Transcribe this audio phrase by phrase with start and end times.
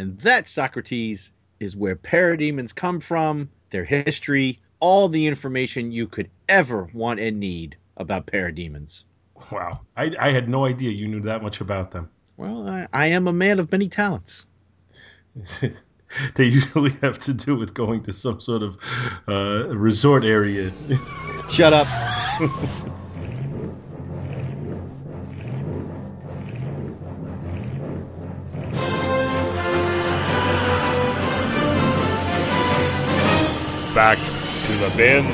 [0.00, 1.30] And that, Socrates,
[1.60, 7.38] is where parademons come from, their history, all the information you could ever want and
[7.38, 9.04] need about parademons.
[9.52, 9.82] Wow.
[9.98, 12.08] I, I had no idea you knew that much about them.
[12.38, 14.46] Well, I, I am a man of many talents.
[15.60, 18.78] they usually have to do with going to some sort of
[19.28, 20.72] uh, resort area.
[21.50, 21.86] Shut up.
[34.00, 35.26] Back to the bin.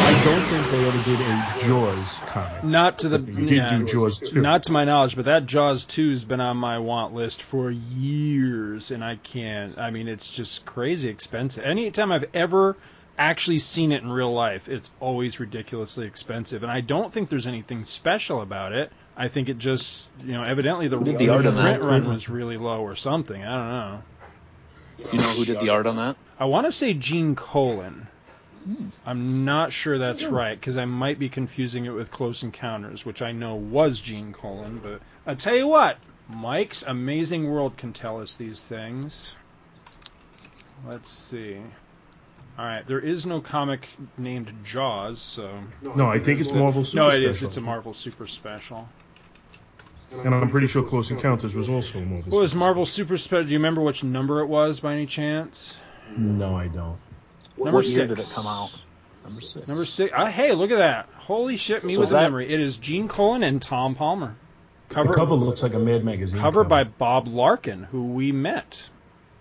[0.00, 2.64] I don't think they ever did a Jaws comic.
[2.64, 4.40] Not to the But they did do Jaws 2.
[4.40, 7.70] Not to my knowledge, but that Jaws two has been on my want list for
[7.70, 9.76] years, and I can't.
[9.76, 11.66] I mean, it's just crazy expensive.
[11.66, 12.76] Anytime I've ever
[13.18, 17.46] actually seen it in real life, it's always ridiculously expensive, and I don't think there's
[17.46, 18.92] anything special about it.
[19.16, 22.58] I think it just, you know, evidently the, the art on print run was really
[22.58, 23.42] low or something.
[23.42, 24.02] I don't know.
[25.12, 26.16] You know who did the art on that?
[26.38, 28.08] I want to say Gene Colan.
[28.64, 28.88] Hmm.
[29.06, 33.22] I'm not sure that's right because I might be confusing it with Close Encounters, which
[33.22, 34.80] I know was Gene Colan.
[34.82, 39.32] But I tell you what, Mike's Amazing World can tell us these things.
[40.86, 41.58] Let's see.
[42.58, 45.58] All right, there is no comic named Jaws, so
[45.94, 47.30] No, I think it's Marvel Super no, it Special.
[47.30, 47.36] is.
[47.36, 48.88] It's It's a Marvel Super Special.
[50.24, 53.44] And I'm pretty sure Close Encounters was also a Marvel What was Marvel Super Special?
[53.44, 55.76] Do you remember which number it was by any chance?
[56.16, 56.96] No, I don't.
[57.58, 58.36] Number what year did it six.
[58.36, 58.74] come out?
[59.24, 59.68] Number six.
[59.68, 60.12] Number six.
[60.16, 61.08] Uh, hey, look at that!
[61.18, 62.48] Holy shit, me So with is a that- memory.
[62.52, 64.34] It is Gene Colan and Tom Palmer.
[64.88, 66.40] Cover, the cover looks like a Mad Magazine.
[66.40, 66.68] cover cover.
[66.68, 68.88] by Bob Larkin, who we met.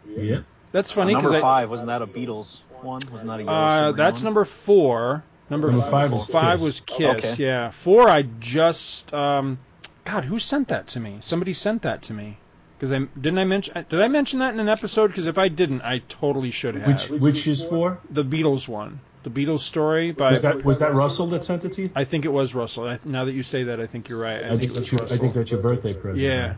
[0.09, 0.39] Yeah.
[0.71, 3.01] That's funny number because five wasn't that a Beatles one?
[3.11, 4.23] Wasn't that a Yellow uh, Submarine that's one?
[4.25, 5.23] number four.
[5.49, 6.65] Number, Number f- five is five Kiss.
[6.65, 7.33] was Kiss.
[7.33, 7.43] Okay.
[7.43, 8.09] Yeah, four.
[8.09, 9.59] I just um,
[10.05, 11.17] God, who sent that to me?
[11.19, 12.37] Somebody sent that to me.
[12.77, 15.07] Because I didn't I mention did I mention that in an episode?
[15.07, 16.87] Because if I didn't, I totally should have.
[16.87, 17.99] Which which is for?
[18.09, 20.31] the Beatles one, the Beatles story by.
[20.31, 21.89] Was that was that Russell that sent it to you?
[21.95, 22.87] I think it was Russell.
[22.87, 24.43] I, now that you say that, I think you're right.
[24.43, 26.19] I, I think, think it that's was your I think that's your birthday present.
[26.19, 26.55] Yeah,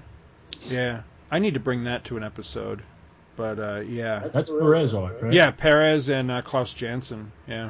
[0.69, 1.01] yeah.
[1.29, 2.81] I need to bring that to an episode.
[3.37, 5.31] But uh, yeah, That's Perez art, right?
[5.31, 5.51] yeah.
[5.51, 7.31] Perez and uh, Klaus Janson.
[7.47, 7.69] Yeah,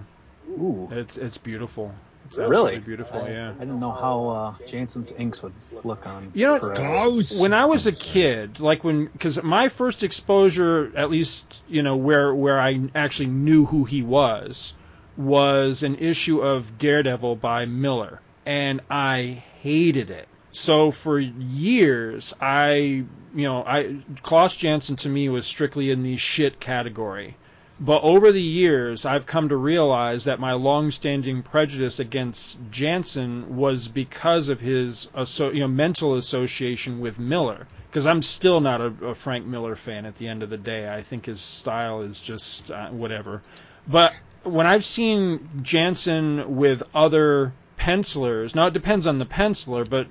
[0.49, 1.93] Ooh, it's it's beautiful.
[2.27, 2.75] It's Really?
[2.75, 3.25] absolutely beautiful.
[3.27, 3.51] Yeah.
[3.55, 5.53] I didn't know how uh, Janson's inks would
[5.85, 6.31] look on.
[6.33, 7.39] You know, Perez.
[7.39, 11.95] when I was a kid, like when, because my first exposure, at least you know
[11.95, 14.73] where where I actually knew who he was,
[15.15, 20.27] was an issue of Daredevil by Miller, and I hated it.
[20.59, 26.17] So for years, I you know, I Klaus Janson to me was strictly in the
[26.17, 27.37] shit category.
[27.79, 33.87] But over the years, I've come to realize that my long-standing prejudice against Janson was
[33.87, 37.67] because of his you know, mental association with Miller.
[37.87, 40.91] Because I'm still not a, a Frank Miller fan at the end of the day.
[40.91, 43.43] I think his style is just uh, whatever.
[43.87, 47.53] But when I've seen Janson with other
[47.87, 50.07] pencilers, now it depends on the penciler, but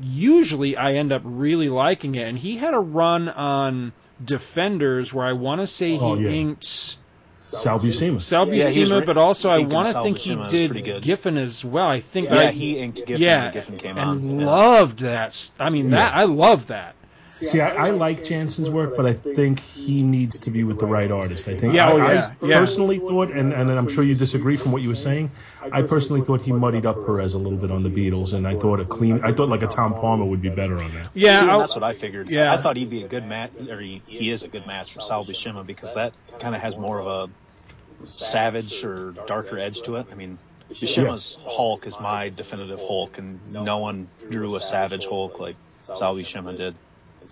[0.00, 2.26] usually I end up really liking it.
[2.26, 3.92] And he had a run on
[4.24, 6.30] Defenders where I want to say oh, he Oh, yeah.
[6.30, 6.96] inked
[7.40, 8.22] Sal Buscema.
[8.22, 11.02] Sal Yeah, Buscema, re- but also I want to think he did.
[11.02, 11.86] Giffen as well.
[11.88, 14.40] I think Yeah, I, he inked Giffen yeah, when Giffen came and on.
[14.40, 14.46] Yeah.
[14.46, 15.50] loved that.
[15.58, 16.94] I mean, that I love that.
[17.42, 20.86] See, I, I like Janson's work, but I think he needs to be with the
[20.86, 21.48] right artist.
[21.48, 21.74] I think.
[21.74, 22.58] Yeah, I, oh, I yeah, yeah.
[22.58, 25.30] personally thought, and, and I'm sure you disagree from what you were saying.
[25.72, 28.56] I personally thought he muddied up Perez a little bit on the Beatles, and I
[28.56, 29.22] thought a clean.
[29.22, 31.10] I thought like a Tom Palmer would be better on that.
[31.14, 32.28] Yeah, See, that's what I figured.
[32.28, 32.52] yeah.
[32.52, 35.00] I thought he'd be a good match, or he, he is a good match for
[35.00, 39.96] Sal Buscema because that kind of has more of a savage or darker edge to
[39.96, 40.06] it.
[40.10, 40.38] I mean,
[40.70, 45.56] Buscema's Hulk is my definitive Hulk, and no one drew a savage Hulk like
[45.94, 46.74] Sal Buscema did.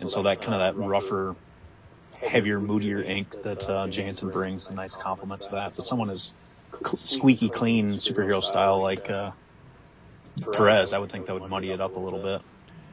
[0.01, 1.35] And so that kind of that rougher,
[2.21, 5.75] heavier, moodier ink that uh, Janson brings a nice complement to that.
[5.77, 6.55] But someone is
[6.85, 9.33] squeaky clean superhero style like uh,
[10.53, 12.43] Perez, I would think that would muddy it up a little bit.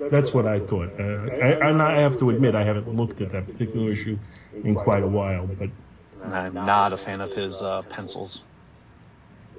[0.09, 0.99] That's what I thought.
[0.99, 4.17] Uh, I, and I have to admit, I haven't looked at that particular issue
[4.63, 5.47] in quite a while.
[5.47, 5.69] But
[6.25, 8.43] I'm not a fan of his uh, pencils.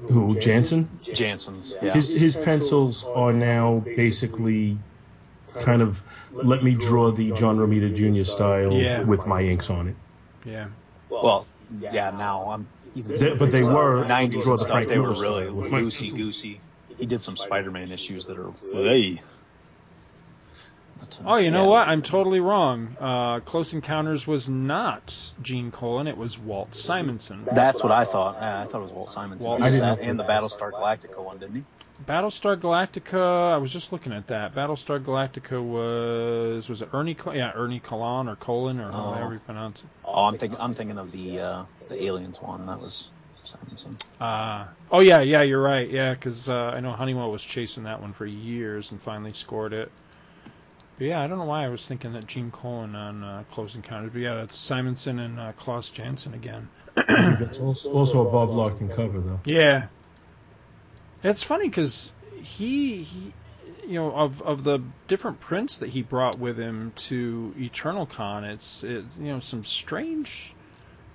[0.09, 0.89] who Janson?
[1.03, 1.75] Janson's.
[1.81, 1.93] Yeah.
[1.93, 4.79] His his pencils are now basically
[5.61, 8.25] kind of let me draw the John Romita Jr.
[8.25, 9.03] style Yeah.
[9.03, 9.97] with my inks on it.
[10.45, 10.67] Yeah.
[11.11, 11.47] well,
[11.81, 12.11] yeah.
[12.11, 12.67] Now I'm.
[12.95, 14.69] They- but they were 90s draw and the stuff.
[14.71, 15.17] Frank They were really
[15.47, 16.13] style with my loosey pencils.
[16.13, 16.61] goosey.
[16.99, 19.21] He did some Spider-Man issues that are way.
[19.21, 21.69] Uh, Oh, you know yeah.
[21.69, 21.89] what?
[21.89, 22.97] I'm totally wrong.
[22.99, 26.07] Uh, Close Encounters was not Gene Colan.
[26.09, 27.45] It was Walt Simonson.
[27.45, 28.37] That's what I thought.
[28.37, 29.47] Uh, I thought it was Walt Simonson.
[29.47, 30.25] Walt- He I did didn't that know and the.
[30.25, 31.65] Battlestar Galactica one, didn't he?
[32.05, 33.53] Battlestar Galactica.
[33.55, 34.55] I was just looking at that.
[34.55, 37.17] Battlestar Galactica was was it Ernie?
[37.33, 39.13] Yeah, Ernie Colan or Colon or Oh.
[39.13, 39.87] however you pronounce it.
[40.05, 40.59] Oh, I'm thinking.
[40.61, 42.67] I'm thinking of the uh, the aliens one.
[42.67, 43.11] That was
[43.45, 43.97] Simonson.
[44.21, 45.89] Uh, oh yeah, yeah, you're right.
[45.89, 49.73] Yeah, because uh, I know Honeywell was chasing that one for years and finally scored
[49.73, 49.91] it.
[50.99, 53.75] But yeah, I don't know why I was thinking that Gene Colan on uh, Close
[53.77, 54.11] Encounters.
[54.13, 56.69] But yeah, that's Simonson and uh, Klaus Janson again.
[56.95, 59.41] That's also, also a Bob Larkin cover, though.
[59.45, 59.89] Yeah.
[61.27, 63.33] It's funny because he, he,
[63.87, 64.79] you know, of of the
[65.09, 69.65] different prints that he brought with him to Eternal Con, it's it, you know some
[69.65, 70.55] strange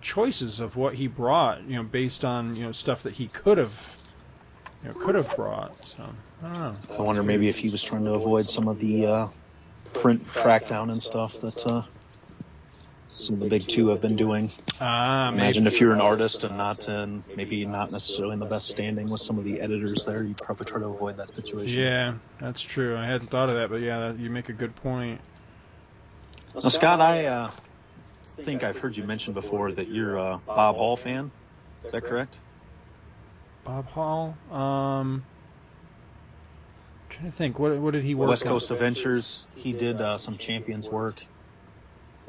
[0.01, 3.57] choices of what he brought, you know, based on you know stuff that he could
[3.57, 3.87] have,
[4.83, 5.77] you know, could have brought.
[5.85, 6.09] So
[6.43, 6.73] I.
[6.97, 9.27] I wonder maybe if he was trying to avoid some of the uh,
[9.93, 11.83] print crackdown and stuff that uh,
[13.21, 14.49] some of the big two have been doing.
[14.79, 18.67] Ah, Imagine if you're an artist and not in, maybe not necessarily in the best
[18.67, 21.79] standing with some of the editors there, you probably try to avoid that situation.
[21.79, 22.97] Yeah, that's true.
[22.97, 25.21] I hadn't thought of that, but yeah, you make a good point.
[26.55, 27.51] Now, Scott, I uh,
[28.41, 31.31] think I've heard you mention before that you're a Bob Hall fan.
[31.85, 32.39] Is that correct?
[33.63, 34.35] Bob Hall.
[34.51, 35.23] Um,
[37.09, 37.59] trying to think.
[37.59, 38.51] What what did he work West on?
[38.51, 39.45] Coast Adventures.
[39.55, 41.23] He did uh, some Champions work.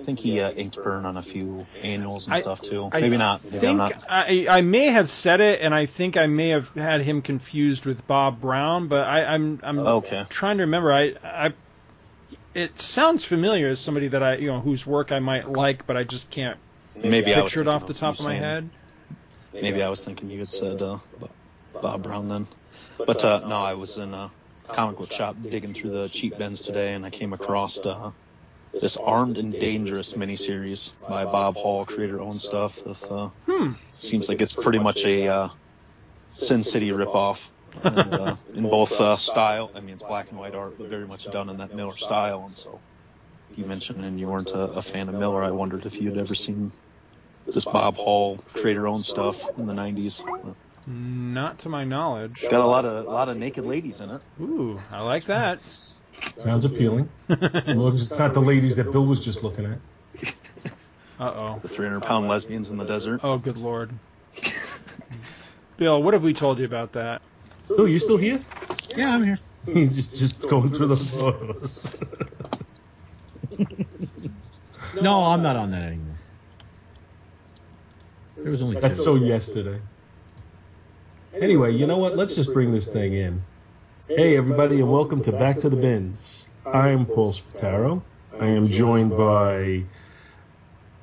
[0.01, 2.89] I think he uh, inked burn on a few annuals and I- stuff too.
[2.93, 3.45] I Maybe not.
[3.45, 4.05] Maybe think not.
[4.09, 7.87] I, I may have said it, and I think I may have had him confused
[7.87, 10.25] with Bob Brown, but I, I'm I'm Okay.
[10.29, 10.93] trying to remember.
[10.93, 11.53] I I
[12.55, 15.97] it sounds familiar as somebody that I you know whose work I might like, but
[15.97, 16.59] I just can't
[17.05, 18.71] Maybe I picture it off the top of my saying- head.
[19.55, 20.99] Maybe I was thinking you had said uh,
[21.81, 22.47] Bob Brown then.
[22.99, 24.31] But uh, no, I was in a
[24.69, 28.13] comic book shop digging through the cheap bins today, and I came across uh,
[28.73, 32.85] this Armed and Dangerous miniseries by Bob Hall, creator-owned stuff.
[32.87, 33.73] With, uh, Hmm.
[33.91, 35.49] Seems like it's pretty much a uh,
[36.27, 37.49] Sin City ripoff.
[37.83, 41.07] and, uh, in both uh, style, I mean it's black and white art, but very
[41.07, 42.45] much done in that Miller style.
[42.47, 42.81] And so,
[43.55, 45.43] you mentioned and you weren't a, a fan of Miller.
[45.43, 46.71] I wondered if you'd ever seen
[47.47, 50.23] this Bob Hall creator-owned stuff in the '90s.
[50.87, 52.43] Not to my knowledge.
[52.51, 54.21] Got a lot of a lot of naked ladies in it.
[54.41, 55.63] Ooh, I like that.
[56.37, 57.09] Sounds appealing.
[57.29, 59.79] As long as it's not the ladies that Bill was just looking at.
[61.21, 61.59] Uh oh.
[61.63, 63.21] The 300 pound lesbians in the desert.
[63.23, 63.91] Oh, good lord.
[65.77, 67.23] Bill, what have we told you about that?
[67.69, 68.41] Bill, you still here?
[68.97, 69.39] Yeah, I'm here.
[69.67, 71.95] He's just just going through those photos.
[75.01, 76.17] No, I'm not on that anymore.
[78.37, 79.03] There was only That's two.
[79.05, 79.81] so yesterday.
[81.35, 82.17] Anyway, you know what?
[82.17, 83.43] Let's just bring this thing in.
[84.09, 86.49] Hey, everybody, and welcome to Back to the Bins.
[86.67, 88.03] I'm Paul Spataro.
[88.39, 89.85] I am joined by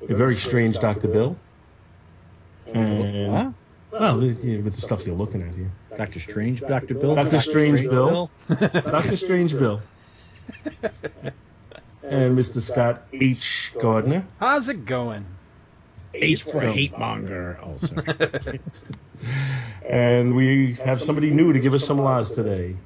[0.06, 1.08] a very strange Dr.
[1.08, 1.36] Bill.
[2.66, 3.54] And,
[3.90, 5.72] well, with the stuff you're looking at here.
[5.96, 7.14] Doctor Strange, Doctor Bill.
[7.14, 7.40] Dr.
[7.40, 8.30] Strange Bill.
[8.48, 9.16] Dr.
[9.16, 9.80] Strange Bill.
[12.02, 12.58] And Mr.
[12.60, 13.72] Scott H.
[13.80, 14.26] Gardner.
[14.40, 15.24] How's it going?
[16.12, 16.72] H for Bill.
[16.72, 17.58] hate monger.
[17.62, 17.78] Oh,
[18.40, 18.60] sorry.
[19.88, 22.76] And we have somebody new to give us some laws today.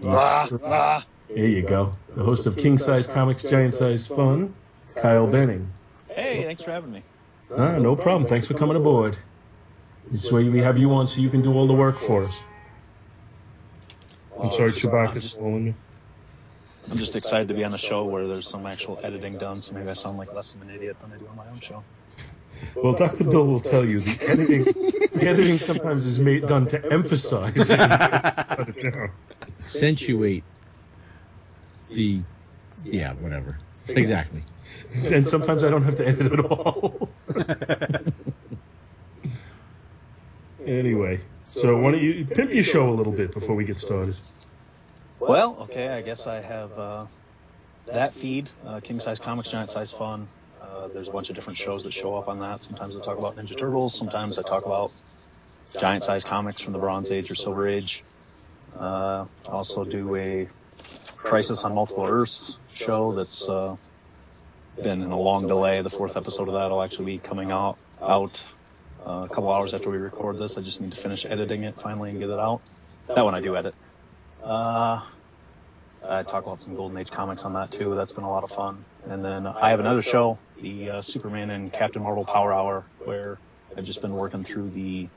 [0.00, 1.02] There
[1.36, 1.94] you go.
[2.14, 4.54] The host of King Size Comics Giant Size Fun,
[4.96, 5.68] Kyle Benning.
[6.08, 7.02] Hey, thanks for having me.
[7.56, 8.28] Ah, no problem.
[8.28, 9.16] Thanks for coming aboard.
[10.10, 12.42] This way we have you on so you can do all the work for us.
[14.40, 15.74] I'm sorry, Chewbacca's calling me.
[16.90, 19.74] I'm just excited to be on a show where there's some actual editing done, so
[19.74, 21.82] maybe I sound like less of an idiot than I do on my own show.
[22.74, 23.24] Well, Dr.
[23.24, 24.64] Bill will tell you the editing,
[25.22, 29.10] editing sometimes is made done to emphasize it instead of cut it down.
[29.60, 30.44] Accentuate
[31.90, 32.22] the.
[32.84, 33.58] Yeah, whatever.
[33.88, 34.42] Exactly.
[35.12, 37.08] And sometimes I don't have to edit at all.
[40.64, 41.20] anyway,
[41.50, 44.16] so why don't you pimp your show a little bit before we get started?
[45.18, 47.06] Well, okay, I guess I have uh,
[47.86, 50.28] that feed, uh, King Size Comics, Giant Size Fun.
[50.78, 52.62] Uh, there's a bunch of different shows that show up on that.
[52.62, 53.98] Sometimes I talk about Ninja Turtles.
[53.98, 54.92] Sometimes I talk about
[55.76, 58.04] giant size comics from the Bronze Age or Silver Age.
[58.78, 60.48] Uh, also do a
[61.16, 63.76] Crisis on Multiple Earths show that's uh,
[64.80, 65.82] been in a long delay.
[65.82, 68.44] The fourth episode of that will actually be coming out out
[69.04, 70.58] uh, a couple hours after we record this.
[70.58, 72.60] I just need to finish editing it finally and get it out.
[73.08, 73.74] That one I do edit.
[74.44, 75.04] Uh,
[76.06, 77.94] I talk about some Golden Age comics on that too.
[77.94, 78.84] That's been a lot of fun.
[79.04, 83.38] And then I have another show, the uh, Superman and Captain Marvel Power Hour, where
[83.76, 85.08] I've just been working through the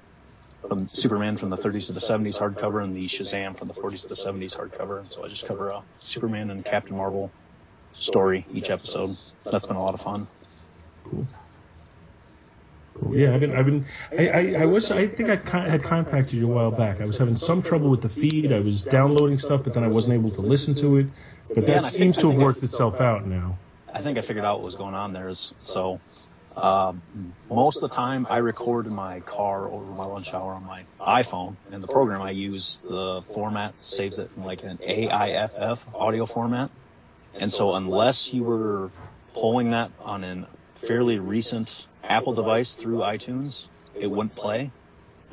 [0.67, 4.01] from Superman from the 30s to the 70s hardcover and the Shazam from the 40s
[4.01, 4.99] to the 70s hardcover.
[4.99, 7.31] And so I just cover a Superman and Captain Marvel
[7.93, 9.09] story each episode.
[9.45, 10.27] That's been a lot of fun.
[11.03, 11.27] Cool.
[12.93, 13.17] Cool.
[13.17, 13.85] Yeah, I've been, I've been,
[14.17, 17.01] I, I, I was, I think I con- had contacted you a while back.
[17.01, 18.51] I was having some trouble with the feed.
[18.51, 21.07] I was downloading stuff, but then I wasn't able to listen to it.
[21.53, 23.57] But that and seems to have worked itself out now.
[23.93, 25.27] I think I figured out what was going on there.
[25.27, 25.99] Is so
[26.55, 27.01] um,
[27.49, 30.83] most of the time I record in my car over my lunch hour on my
[30.99, 36.25] iPhone, and the program I use, the format saves it in like an AIFF audio
[36.25, 36.71] format.
[37.39, 38.91] And so unless you were
[39.33, 44.71] pulling that on a fairly recent Apple device through iTunes, it wouldn't play.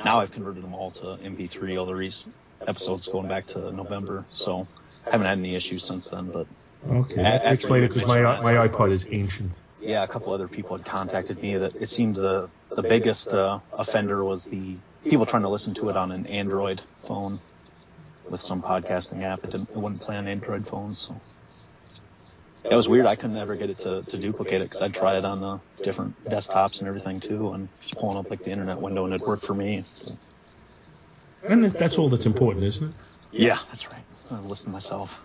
[0.04, 2.35] Now I've converted them all to MP3, all the recent
[2.66, 4.26] episodes going back to November.
[4.28, 4.68] So
[5.04, 6.47] haven't had any issues since then, but
[6.88, 9.61] Okay, A- explain it because my my iPod is ancient.
[9.80, 13.58] yeah, a couple other people had contacted me that it seemed the the biggest uh,
[13.73, 17.38] offender was the people trying to listen to it on an Android phone
[18.30, 19.42] with some podcasting app.
[19.42, 21.00] It didn't, it wouldn't play on Android phones.
[21.00, 21.20] So
[22.70, 23.06] it was weird.
[23.06, 25.60] I couldn't ever get it to, to duplicate it because I'd tried it on the
[25.82, 29.22] different desktops and everything too, and just pulling up like the internet window and it
[29.22, 29.82] worked for me.
[29.82, 30.14] So,
[31.48, 32.94] And that's- all that's important, isn't it?
[33.32, 34.02] yeah, that's right.
[34.30, 35.25] I listen myself.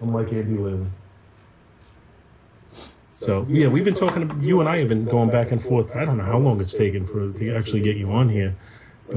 [0.00, 0.86] Unlike Andy Lilly.
[3.18, 4.30] So yeah, we've been talking.
[4.42, 5.96] You and I have been going back and forth.
[5.96, 8.56] I don't know how long it's taken for to actually get you on here.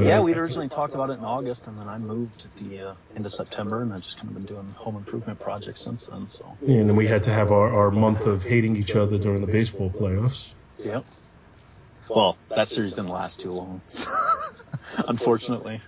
[0.03, 2.93] Yeah, we'd originally talked about it in August, and then I moved at the uh,
[3.15, 6.25] end of September, and I've just kind of been doing home improvement projects since then.
[6.25, 6.45] So.
[6.67, 9.47] And then we had to have our, our month of hating each other during the
[9.47, 10.53] baseball playoffs.
[10.79, 11.05] Yep.
[12.09, 13.81] Well, that series didn't last too long,
[15.07, 15.81] unfortunately.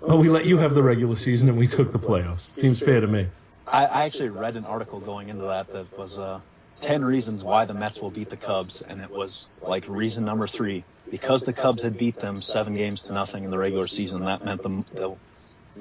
[0.00, 2.52] Well, we let you have the regular season and we took the playoffs.
[2.52, 3.26] It seems fair to me.
[3.66, 6.40] I, I actually read an article going into that that was uh,
[6.80, 10.46] 10 reasons why the Mets will beat the Cubs, and it was like reason number
[10.46, 14.24] three because the Cubs had beat them seven games to nothing in the regular season.
[14.24, 15.16] That meant the, the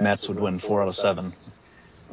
[0.02, 1.32] Mets would win four out of seven.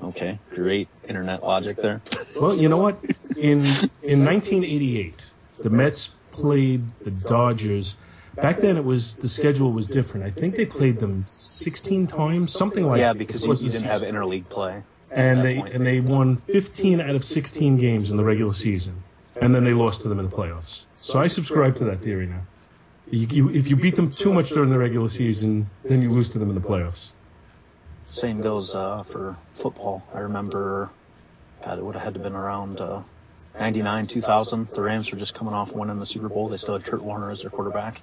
[0.02, 2.00] Okay, great internet logic there.
[2.40, 2.97] Well, you know what?
[3.37, 3.61] In
[4.02, 5.14] in 1988,
[5.61, 7.97] the Mets played the Dodgers.
[8.35, 10.26] Back then, it was the schedule was different.
[10.26, 12.99] I think they played them 16 times, something like.
[12.99, 14.83] yeah, because you, you didn't have interleague play.
[15.12, 15.75] and they point.
[15.75, 19.00] and they won 15 out of 16 games in the regular season,
[19.40, 20.87] and then they lost to them in the playoffs.
[20.97, 22.40] So I subscribe to that theory now.
[23.11, 26.31] You, you, if you beat them too much during the regular season, then you lose
[26.31, 27.11] to them in the playoffs.
[28.07, 30.07] Same goes uh, for football.
[30.15, 30.91] I remember,
[31.65, 33.03] God, it would have had to been around uh,
[33.59, 34.69] 99, 2000.
[34.69, 36.49] The Rams were just coming off winning the Super Bowl.
[36.49, 38.01] They still had Kurt Warner as their quarterback.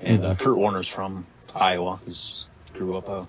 [0.00, 2.00] And uh, Kurt Warner's from Iowa.
[2.06, 3.26] Just grew up a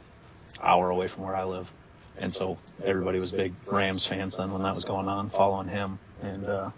[0.62, 1.72] hour away from where I live.
[2.18, 6.00] And so everybody was big Rams fans then when that was going on, following him.
[6.24, 6.72] And uh,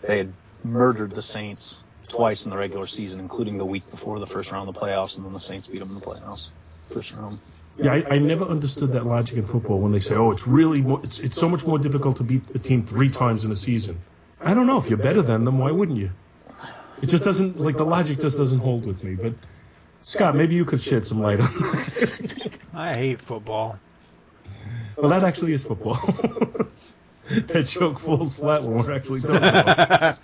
[0.00, 0.32] they had
[0.64, 4.68] murdered the Saints twice in the regular season, including the week before the first round
[4.68, 6.52] of the playoffs, and then the Saints beat them in the playoffs.
[6.92, 7.40] First round.
[7.78, 10.82] Yeah, I, I never understood that logic in football when they say, "Oh, it's really
[10.82, 13.56] more, it's it's so much more difficult to beat a team three times in a
[13.56, 13.98] season."
[14.44, 15.58] I don't know if you're better than them.
[15.58, 16.10] Why wouldn't you?
[17.02, 19.14] It just doesn't like the logic just doesn't hold with me.
[19.14, 19.32] But
[20.02, 22.58] Scott, maybe you could shed some light on that.
[22.74, 23.78] I hate football.
[24.98, 25.96] well, that actually is football.
[27.30, 30.18] that joke falls flat when we're actually talking about.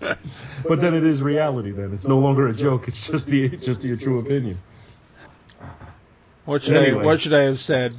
[0.00, 0.18] it.
[0.68, 1.70] but then it is reality.
[1.70, 2.88] Then it's no longer a joke.
[2.88, 4.58] It's just the just your true opinion.
[6.44, 7.02] What should Anyway.
[7.02, 7.94] I What should I have said?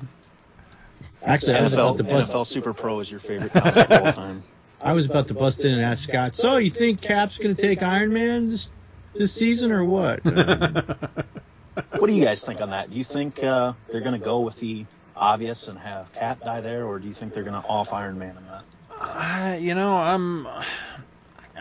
[1.24, 2.32] Actually, I was NFL, about to bust.
[2.32, 4.42] NFL Super Pro is your favorite comic of all time.
[4.82, 6.36] I was about to bust in and ask Scott.
[6.36, 8.72] So, you think Cap's going to take Iron Man this
[9.14, 10.24] this season or what?
[10.24, 12.90] What do you guys think on that?
[12.90, 14.86] Do you think uh, they're going to go with the
[15.20, 18.18] obvious and have Cap die there, or do you think they're going to off Iron
[18.18, 18.64] Man in that?
[19.00, 20.48] I, you know, I'm.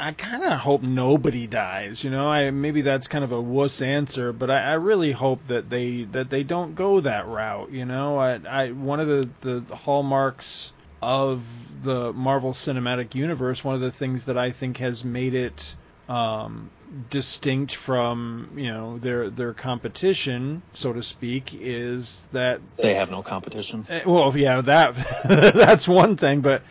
[0.01, 2.05] I kind of hope nobody dies.
[2.05, 5.45] You know, I maybe that's kind of a wuss answer, but I, I really hope
[5.49, 7.73] that they that they don't go that route.
[7.73, 10.73] You know, I, I one of the the hallmarks
[11.03, 11.45] of
[11.83, 15.75] the Marvel Cinematic Universe, one of the things that I think has made it
[16.09, 16.71] um,
[17.11, 23.23] distinct from you know their their competition, so to speak, is that They have no
[23.23, 23.85] competition.
[23.91, 24.95] Eh, Well, yeah, that
[25.29, 26.63] that's one thing, but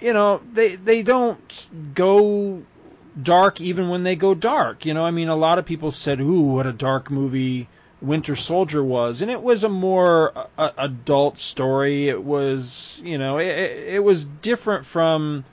[0.00, 2.62] you know, they they don't go
[3.22, 4.84] dark even when they go dark.
[4.84, 7.68] You know, I mean, a lot of people said, "Ooh, what a dark movie
[8.02, 12.08] Winter Soldier was," and it was a more uh, adult story.
[12.08, 15.44] It was, you know, it, it it was different from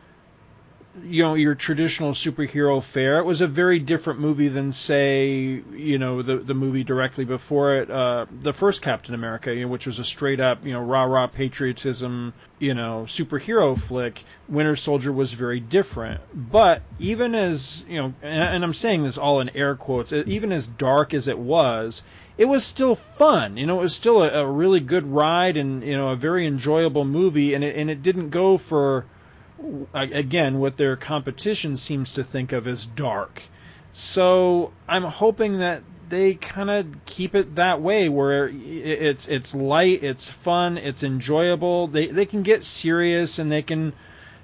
[1.05, 3.19] you know your traditional superhero fare.
[3.19, 7.75] It was a very different movie than say you know the the movie directly before
[7.75, 10.81] it, uh, the first Captain America, you know, which was a straight up you know
[10.81, 14.23] rah rah patriotism you know superhero flick.
[14.49, 16.19] Winter Soldier was very different.
[16.33, 20.51] But even as you know, and, and I'm saying this all in air quotes, even
[20.51, 22.03] as dark as it was.
[22.37, 23.79] It was still fun, you know.
[23.79, 27.53] It was still a, a really good ride, and you know, a very enjoyable movie.
[27.53, 29.05] And it and it didn't go for
[29.93, 33.43] again, what their competition seems to think of as dark.
[33.93, 40.03] So I'm hoping that they kind of keep it that way, where it's it's light,
[40.03, 41.87] it's fun, it's enjoyable.
[41.87, 43.93] They they can get serious and they can,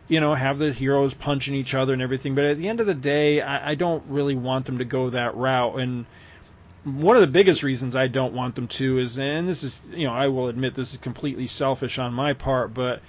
[0.07, 2.35] you know, have the heroes punching each other and everything.
[2.35, 5.09] But at the end of the day, I, I don't really want them to go
[5.09, 5.79] that route.
[5.79, 6.05] And
[6.83, 10.07] one of the biggest reasons I don't want them to is, and this is, you
[10.07, 13.01] know, I will admit this is completely selfish on my part, but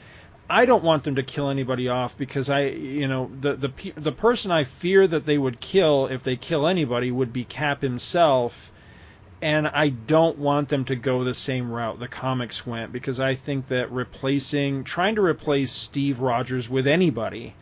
[0.51, 4.13] I don't want them to kill anybody off because I, you know, the the the
[4.13, 8.73] person I fear that they would kill if they kill anybody would be Cap himself,
[9.43, 13.35] and I don't want them to go the same route the comics went because I
[13.35, 17.55] think that replacing, trying to replace Steve Rogers with anybody,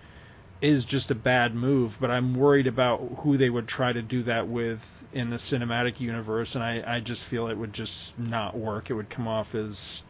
[0.61, 1.99] is just a bad move.
[2.01, 5.99] But I'm worried about who they would try to do that with in the cinematic
[5.99, 8.91] universe, and I I just feel it would just not work.
[8.91, 10.05] It would come off as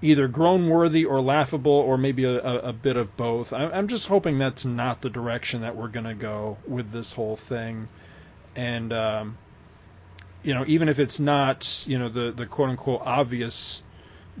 [0.00, 3.52] either grown worthy or laughable or maybe a, a, bit of both.
[3.52, 7.36] I'm just hoping that's not the direction that we're going to go with this whole
[7.36, 7.88] thing.
[8.54, 9.38] And, um,
[10.42, 13.82] you know, even if it's not, you know, the, the quote unquote obvious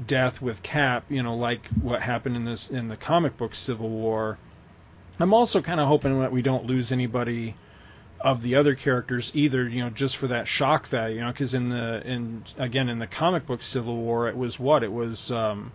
[0.06, 3.88] death with Cap, you know, like what happened in this in the comic book Civil
[3.88, 4.38] War,
[5.18, 7.56] I'm also kind of hoping that we don't lose anybody
[8.20, 11.54] of the other characters either you know just for that shock value you know because
[11.54, 14.82] in the in again in the comic book civil war it was what?
[14.82, 15.72] It was um,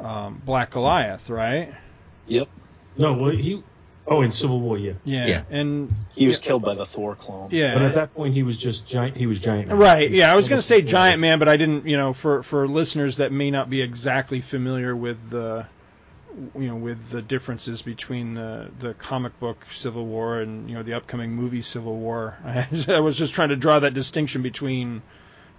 [0.00, 1.74] um, black goliath right?
[2.26, 2.48] Yep.
[2.98, 3.62] No well he
[4.06, 4.92] oh in civil war yeah.
[5.04, 5.42] Yeah, yeah.
[5.48, 6.46] and he was yeah.
[6.46, 7.48] killed by the thor clone.
[7.50, 7.72] Yeah.
[7.72, 9.78] But at that point he was just giant he was giant man.
[9.78, 12.42] right yeah i was going to say giant man but i didn't you know for
[12.42, 15.66] for listeners that may not be exactly familiar with the
[16.54, 20.82] you know, with the differences between the the comic book Civil War and you know
[20.82, 22.36] the upcoming movie Civil War.
[22.88, 25.02] I, was just trying to draw that distinction between,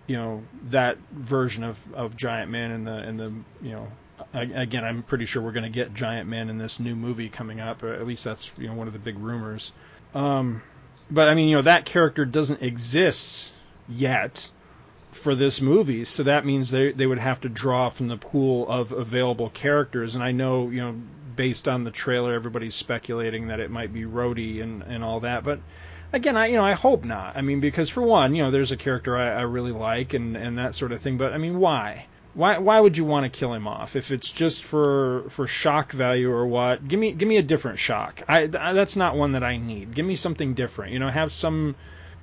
[0.08, 3.88] you know, that version of, of Giant Man and the and the you know,
[4.34, 7.30] I, again, I'm pretty sure we're going to get Giant Man in this new movie
[7.30, 7.84] coming up.
[7.84, 9.72] At least that's you know one of the big rumors.
[10.14, 10.62] Um,
[11.10, 13.54] but I mean, you know, that character doesn't exist
[13.88, 14.50] yet
[15.16, 16.04] for this movie.
[16.04, 20.16] So that means they they would have to draw from the pool of available characters.
[20.16, 20.96] And I know you know
[21.36, 25.44] based on the trailer, everybody's speculating that it might be Rhodey and and all that,
[25.44, 25.60] but.
[26.14, 27.36] Again, I you know I hope not.
[27.36, 30.38] I mean, because for one, you know, there's a character I, I really like and,
[30.38, 31.18] and that sort of thing.
[31.18, 32.06] But I mean, why?
[32.36, 35.92] Why why would you want to kill him off if it's just for for shock
[35.92, 36.88] value or what?
[36.88, 38.22] Give me give me a different shock.
[38.30, 39.96] I that's not one that I need.
[39.96, 40.94] Give me something different.
[40.94, 41.76] You know, have some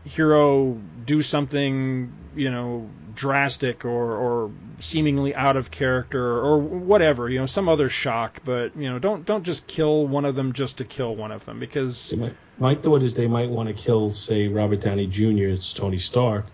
[0.05, 7.39] hero do something, you know, drastic or, or seemingly out of character or whatever, you
[7.39, 10.79] know, some other shock, but you know, don't don't just kill one of them just
[10.79, 12.15] to kill one of them because
[12.59, 15.49] my, thought is they might want to kill, say, Robert Downey Jr.
[15.49, 16.47] It's Tony Stark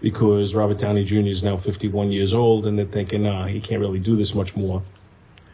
[0.00, 1.28] because Robert Downey Jr.
[1.28, 4.56] is now 51 years old and they're thinking, nah, he can't really do this much
[4.56, 4.82] more.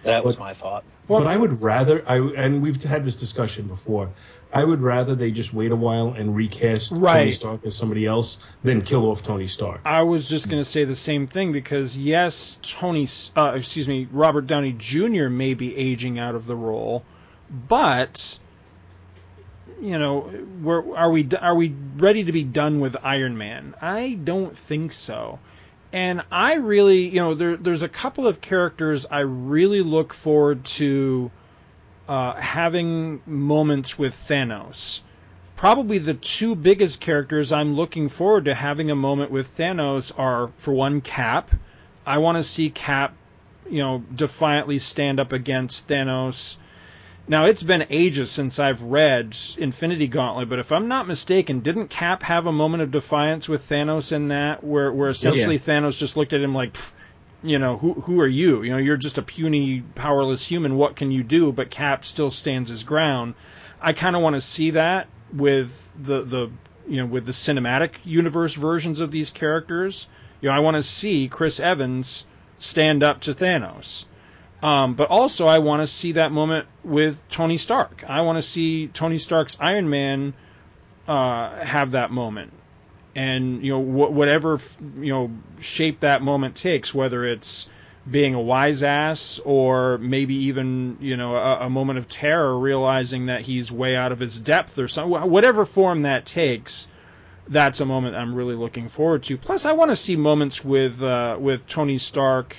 [0.06, 0.84] That was my thought.
[1.08, 4.10] Well, but I would rather I and we've had this discussion before.
[4.52, 7.18] I would rather they just wait a while and recast right.
[7.18, 9.80] Tony Stark as somebody else than kill off Tony Stark.
[9.84, 14.08] I was just going to say the same thing because yes, Tony, uh, excuse me,
[14.12, 15.28] Robert Downey Jr.
[15.28, 17.04] may be aging out of the role,
[17.50, 18.38] but
[19.80, 20.32] you know,
[20.96, 23.74] are we are we ready to be done with Iron Man?
[23.80, 25.38] I don't think so
[25.92, 30.64] and I really, you know, there, there's a couple of characters I really look forward
[30.64, 31.30] to
[32.08, 35.02] uh, having moments with Thanos.
[35.56, 40.50] Probably the two biggest characters I'm looking forward to having a moment with Thanos are,
[40.58, 41.50] for one, Cap.
[42.04, 43.14] I want to see Cap,
[43.68, 46.58] you know, defiantly stand up against Thanos
[47.28, 51.88] now it's been ages since I've read Infinity Gauntlet, but if I'm not mistaken, didn't
[51.88, 55.60] Cap have a moment of defiance with Thanos in that, where where essentially yeah.
[55.60, 56.76] Thanos just looked at him like,
[57.42, 58.62] you know, who who are you?
[58.62, 60.76] You know, you're just a puny, powerless human.
[60.76, 61.50] What can you do?
[61.50, 63.34] But Cap still stands his ground.
[63.80, 66.50] I kind of want to see that with the the
[66.88, 70.08] you know with the cinematic universe versions of these characters.
[70.40, 72.24] You know, I want to see Chris Evans
[72.58, 74.04] stand up to Thanos
[74.62, 78.04] um, but also, I want to see that moment with Tony Stark.
[78.06, 80.34] I want to see Tony Stark's Iron Man
[81.06, 82.52] uh, have that moment,
[83.14, 84.58] and you know wh- whatever
[84.98, 87.68] you know shape that moment takes, whether it's
[88.10, 93.26] being a wise ass or maybe even you know a, a moment of terror, realizing
[93.26, 95.30] that he's way out of his depth or something.
[95.30, 96.88] Whatever form that takes
[97.48, 99.36] that's a moment I'm really looking forward to.
[99.36, 102.56] Plus, I want to see moments with uh, with Tony Stark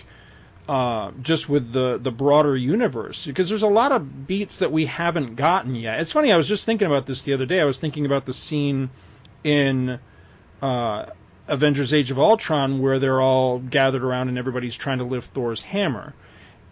[0.67, 4.86] uh, just with the the broader universe because there's a lot of beats that we
[4.86, 5.99] haven't gotten yet.
[6.01, 6.32] It's funny.
[6.32, 7.62] I was just thinking about this the other day.
[7.62, 8.89] I was thinking about the scene
[9.43, 9.99] in
[10.62, 11.06] uh,
[11.47, 15.63] Avengers: Age of Ultron where they're all gathered around and everybody's trying to lift Thor's
[15.63, 16.13] hammer.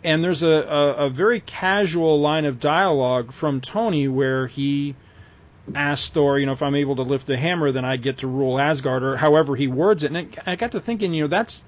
[0.04, 4.96] and there's a, a, a very casual line of dialogue from Tony where he
[5.74, 8.28] asks Thor, you know, if I'm able to lift the hammer, then I get to
[8.28, 10.12] rule Asgard, or however he words it.
[10.16, 11.62] And I got to thinking, you know, that's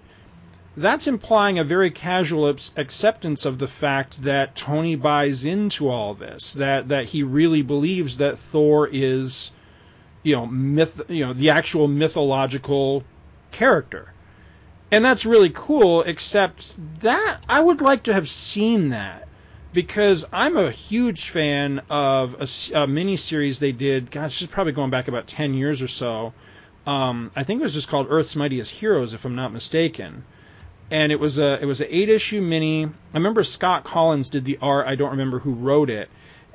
[0.77, 6.53] that's implying a very casual acceptance of the fact that Tony buys into all this,
[6.53, 9.51] that that he really believes that Thor is,
[10.21, 13.03] you know, myth, you know, the actual mythological
[13.51, 14.13] character.
[14.91, 19.27] And that's really cool, except that I would like to have seen that
[19.73, 24.11] because I'm a huge fan of a, a mini series they did.
[24.11, 26.33] Gosh, is probably going back about 10 years or so.
[26.85, 30.23] Um, I think it was just called Earth's Mightiest Heroes, if I'm not mistaken.
[30.89, 32.85] And it was a it was an eight issue mini.
[32.85, 34.87] I remember Scott Kolins did the art.
[34.87, 36.09] I don't remember who wrote it.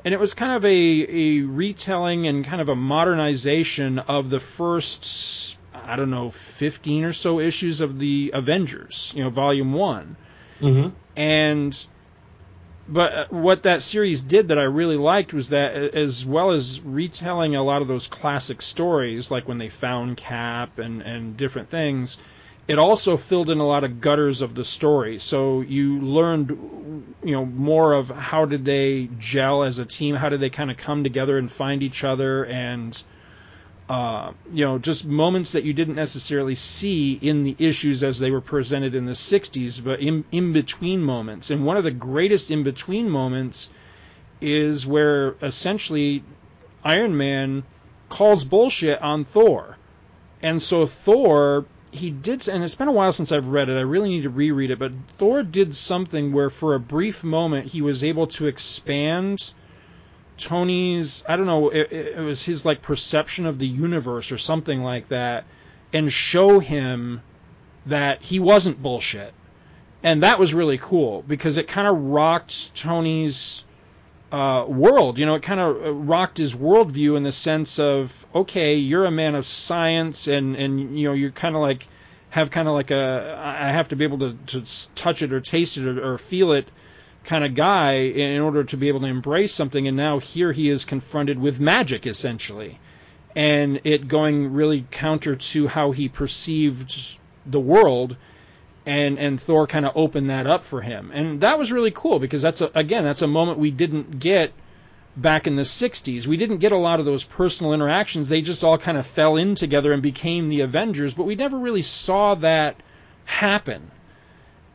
[0.04, 4.40] And it was kind of a, a retelling and kind of a modernization of the
[4.40, 10.16] first I don't know, 15 or so issues of the Avengers, you know, volume one.
[10.60, 10.90] Mm-hmm.
[11.16, 11.86] And,
[12.88, 16.80] but uh, what that series did that I really liked was that as well as
[16.80, 21.68] retelling a lot of those classic stories, like when they found Cap and, and different
[21.68, 22.18] things,
[22.68, 25.18] it also filled in a lot of gutters of the story.
[25.18, 26.50] So you learned,
[27.24, 30.14] you know, more of how did they gel as a team?
[30.14, 33.02] How did they kind of come together and find each other and,
[33.88, 38.30] uh, you know, just moments that you didn't necessarily see in the issues as they
[38.30, 41.50] were presented in the 60s, but in, in between moments.
[41.50, 43.70] And one of the greatest in between moments
[44.40, 46.22] is where essentially
[46.84, 47.64] Iron Man
[48.08, 49.78] calls bullshit on Thor.
[50.42, 53.76] And so Thor, he did, and it's been a while since I've read it.
[53.76, 57.72] I really need to reread it, but Thor did something where for a brief moment
[57.72, 59.52] he was able to expand
[60.38, 64.82] Tony's I don't know it, it, was his like perception of the universe or something
[64.82, 65.44] like that
[65.92, 67.20] and show him
[67.84, 69.34] that he wasn't bullshit.
[70.02, 73.66] And that was really cool because it kind of rocked Tony's
[74.32, 75.18] uh, world.
[75.18, 79.04] You know, it kind of uh, rocked his worldview in the sense of, okay, you're
[79.04, 81.86] a man of science, and and you know, you're kind of like
[82.30, 85.40] have kind of like a I have to be able to, to touch it or
[85.40, 86.66] taste it or, or feel it
[87.24, 89.86] kind of guy in order to be able to embrace something.
[89.86, 92.80] And now here he is confronted with magic, essentially,
[93.36, 98.16] and it going really counter to how he perceived the world.
[98.84, 102.18] And and Thor kind of opened that up for him, and that was really cool
[102.18, 104.52] because that's a, again that's a moment we didn't get
[105.16, 106.26] back in the 60s.
[106.26, 108.28] We didn't get a lot of those personal interactions.
[108.28, 111.58] They just all kind of fell in together and became the Avengers, but we never
[111.58, 112.76] really saw that
[113.24, 113.90] happen.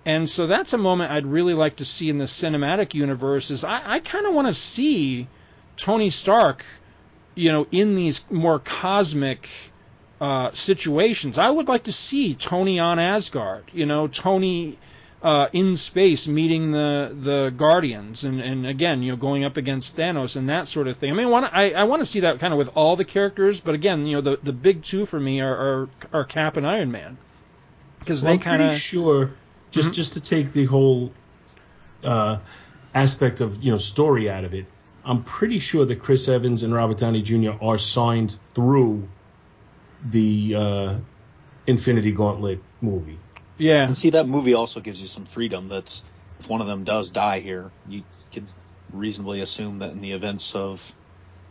[0.06, 3.52] And so that's a moment I'd really like to see in the cinematic universe.
[3.52, 5.28] Is I, I kind of want to see
[5.76, 6.64] Tony Stark,
[7.36, 9.50] you know, in these more cosmic
[10.20, 11.38] uh, situations.
[11.38, 13.66] I would like to see Tony on Asgard.
[13.74, 14.78] You know, Tony
[15.22, 19.98] uh, in space meeting the the Guardians, and, and again, you know, going up against
[19.98, 21.12] Thanos and that sort of thing.
[21.12, 23.06] I mean, I want I, I want to see that kind of with all the
[23.06, 26.58] characters, but again, you know, the the big two for me are are, are Cap
[26.58, 27.18] and Iron Man
[28.00, 29.34] because well, they kind of sure
[29.72, 29.94] just mm-hmm.
[29.94, 31.12] just to take the whole
[32.04, 32.38] uh,
[32.94, 34.66] aspect of you know story out of it.
[35.04, 37.52] I'm pretty sure that Chris Evans and Robert Downey Jr.
[37.62, 39.08] are signed through
[40.06, 40.96] the uh,
[41.66, 43.20] Infinity Gauntlet movie.
[43.58, 45.68] Yeah, and see that movie also gives you some freedom.
[45.70, 46.04] That's
[46.40, 48.48] if one of them does die here, you could
[48.92, 50.94] reasonably assume that in the events of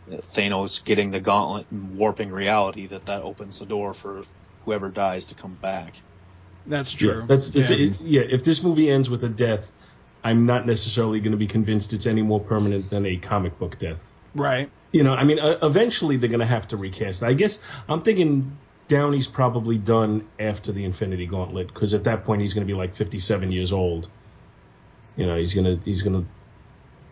[0.09, 4.23] Thanos getting the gauntlet and warping reality, that that opens the door for
[4.63, 5.95] whoever dies to come back.
[6.65, 7.19] That's true.
[7.19, 7.77] Yeah, that's, that's yeah.
[7.77, 8.21] It, yeah.
[8.21, 9.71] If this movie ends with a death,
[10.23, 13.77] I'm not necessarily going to be convinced it's any more permanent than a comic book
[13.77, 14.13] death.
[14.35, 14.69] Right.
[14.91, 17.23] You know, I mean, uh, eventually they're going to have to recast.
[17.23, 17.59] I guess
[17.89, 22.65] I'm thinking Downey's probably done after the Infinity Gauntlet because at that point he's going
[22.65, 24.07] to be like 57 years old.
[25.15, 26.25] You know, he's gonna he's gonna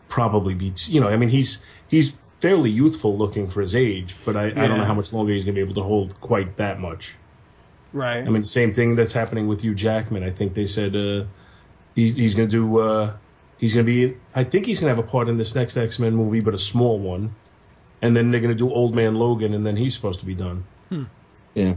[0.07, 0.71] probably be.
[0.85, 4.63] You know, I mean, he's he's fairly youthful looking for his age, but I, yeah.
[4.63, 6.79] I don't know how much longer he's going to be able to hold quite that
[6.79, 7.15] much.
[7.91, 8.19] Right.
[8.19, 10.23] I mean, same thing that's happening with Hugh Jackman.
[10.23, 11.25] I think they said uh,
[11.95, 12.79] he's, he's going to do.
[12.79, 13.13] Uh,
[13.65, 14.15] he's going to be.
[14.35, 16.53] I think he's going to have a part in this next X Men movie, but
[16.53, 17.33] a small one.
[17.99, 20.35] And then they're going to do Old Man Logan, and then he's supposed to be
[20.35, 20.65] done.
[20.89, 21.03] Hmm.
[21.55, 21.73] Yeah.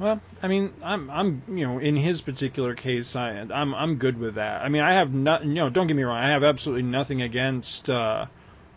[0.00, 4.18] Well, I mean, I'm, I'm, you know, in his particular case, I, I'm, I'm good
[4.18, 4.62] with that.
[4.62, 7.22] I mean, I have not, you know, don't get me wrong, I have absolutely nothing
[7.22, 8.26] against uh,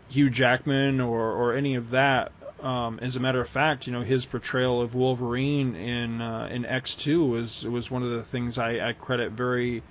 [0.10, 2.32] Hugh Jackman or, or any of that.
[2.62, 6.65] Um, as a matter of fact, you know his portrayal of Wolverine in uh, in
[6.65, 9.84] X two was was one of the things I, I credit very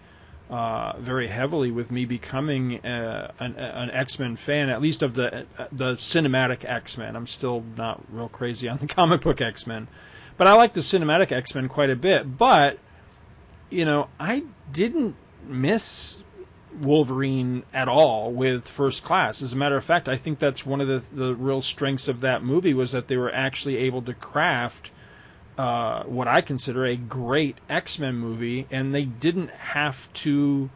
[0.53, 5.15] uh, very heavily with me becoming uh, an, an X Men fan, at least of
[5.15, 7.17] the the cinematic X Men.
[7.17, 9.89] I'm still not real crazy on the comic book X Men,
[10.37, 12.37] but I like the cinematic X Men quite a bit.
[12.37, 12.79] But
[13.71, 15.17] you know, I didn't
[15.49, 16.23] miss
[16.83, 19.41] Wolverine at all with First Class.
[19.41, 22.21] As a matter of fact, I think that's one of the the real strengths of
[22.21, 24.91] that movie was that they were actually able to craft
[25.59, 30.71] uh, what I consider a great X Men movie, and they didn't have to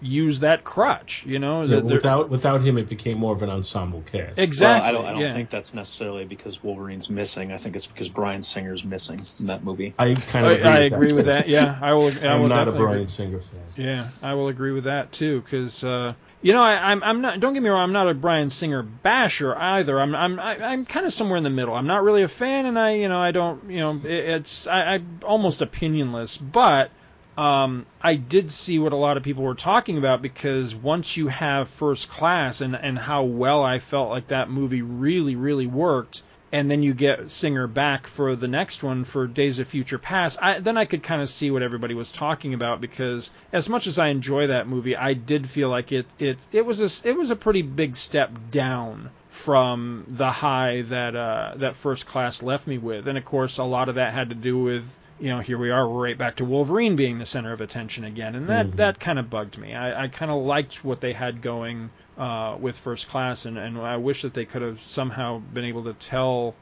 [0.00, 1.24] use that crutch.
[1.26, 4.38] You know, Yeah, They're- without without him, it became more of an ensemble cast.
[4.38, 4.80] exactly.
[4.80, 5.04] Well, I don't.
[5.06, 5.34] I don't yeah.
[5.34, 7.52] think that's necessarily because Wolverine's missing.
[7.52, 9.94] I think it's because Bryan Singer's missing in that movie.
[9.98, 11.48] I kind I, of I agree with that.
[11.48, 12.06] Yeah, I will.
[12.22, 12.86] I I'm will not a definitely agree.
[12.94, 13.62] Bryan Singer fan.
[13.76, 17.40] Yeah, I will agree with that too, because uh, you know I, I'm I'm not.
[17.40, 17.82] Don't get me wrong.
[17.82, 19.98] I'm not a Bryan Singer basher either.
[20.00, 21.74] I'm I'm I, I'm kind of somewhere in the middle.
[21.74, 24.66] I'm not really a fan, and I you know I don't you know it, it's
[24.66, 26.90] I, I'm almost opinionless, but.
[27.36, 31.28] Um, I did see what a lot of people were talking about because once you
[31.28, 36.22] have first class and, and how well I felt like that movie really, really worked,
[36.50, 40.38] and then you get Singer back for the next one for Days of Future Past,
[40.40, 43.86] I, then I could kind of see what everybody was talking about because as much
[43.86, 47.16] as I enjoy that movie, I did feel like it it it was a it
[47.18, 52.66] was a pretty big step down from the high that uh, that First Class left
[52.66, 55.40] me with, and of course a lot of that had to do with you know
[55.40, 58.48] here we are we're right back to Wolverine being the center of attention again, and
[58.48, 59.74] that that kind of bugged me.
[59.74, 63.78] I, I kind of liked what they had going uh, with First Class, and, and
[63.78, 66.54] I wish that they could have somehow been able to tell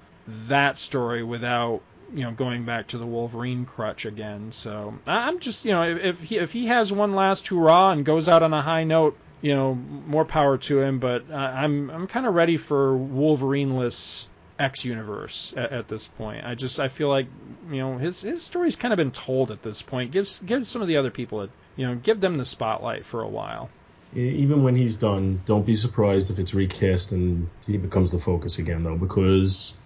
[0.48, 1.80] that story without
[2.12, 4.52] you know going back to the Wolverine crutch again.
[4.52, 8.04] So I'm just you know if if he if he has one last hurrah and
[8.04, 10.98] goes out on a high note, you know more power to him.
[11.00, 16.44] But uh, I'm I'm kind of ready for Wolverine-less X universe at, at this point.
[16.44, 17.26] I just I feel like
[17.70, 20.12] you know his his story's kind of been told at this point.
[20.12, 23.22] Give give some of the other people a you know give them the spotlight for
[23.22, 23.70] a while.
[24.14, 28.58] Even when he's done, don't be surprised if it's recast and he becomes the focus
[28.60, 29.76] again, though, because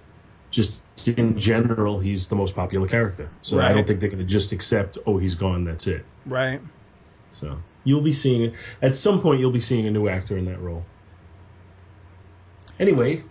[0.50, 0.82] just
[1.16, 3.30] in general, he's the most popular character.
[3.40, 6.04] So I don't think they're going to just accept, oh, he's gone, that's it.
[6.26, 6.60] Right.
[7.30, 10.60] So you'll be seeing at some point you'll be seeing a new actor in that
[10.60, 10.84] role.
[12.78, 13.22] Anyway,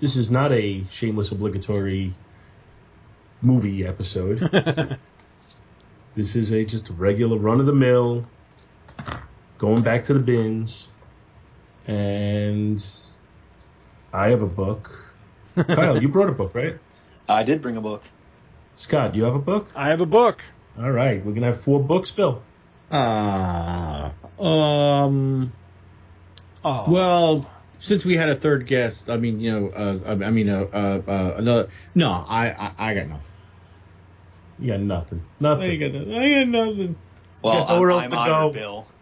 [0.00, 2.12] this is not a shameless obligatory
[3.42, 4.38] movie episode.
[6.14, 8.26] this is a just regular run of the mill
[9.58, 10.90] going back to the bins
[11.86, 12.84] and
[14.12, 15.14] I have a book.
[15.56, 16.78] Kyle, you brought a book, right?
[17.28, 18.02] I did bring a book.
[18.74, 19.68] Scott, you have a book?
[19.76, 20.42] I have a book.
[20.78, 22.42] All right, we're going to have four books, Bill.
[22.90, 25.52] Ah, um.
[26.64, 26.90] Oh.
[26.90, 27.50] Well,
[27.84, 30.62] since we had a third guest, I mean, you know, uh, I I mean, uh,
[30.72, 31.68] uh, uh, another.
[31.94, 33.32] No, I, I, I got nothing.
[34.56, 35.28] You got nothing.
[35.56, 35.78] I Nothing.
[35.78, 36.12] got nothing.
[36.12, 37.02] I got nothing.
[37.42, 38.52] Well, Got nowhere I'm, else I'm to honored, go.
[38.52, 38.94] Bill.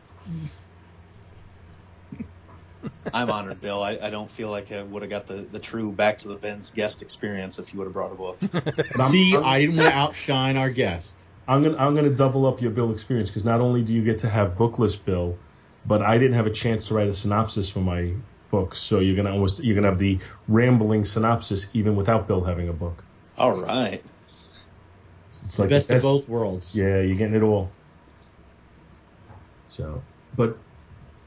[3.12, 3.82] I'm honored, Bill.
[3.82, 6.36] I, I don't feel like I would have got the, the true Back to the
[6.38, 8.40] Bins guest experience if you would have brought a book.
[8.98, 11.28] See, I'm- I didn't want to outshine our guest.
[11.46, 14.18] I'm gonna I'm gonna double up your Bill experience because not only do you get
[14.18, 15.42] to have bookless Bill,
[15.84, 19.16] but I didn't have a chance to write a synopsis for my book, so you're
[19.16, 23.02] gonna almost you're gonna have the rambling synopsis even without Bill having a book.
[23.36, 24.00] All right.
[25.26, 26.76] It's, it's like best, the of both worlds.
[26.76, 27.72] Yeah, you're getting it all.
[29.66, 30.02] So,
[30.36, 30.58] but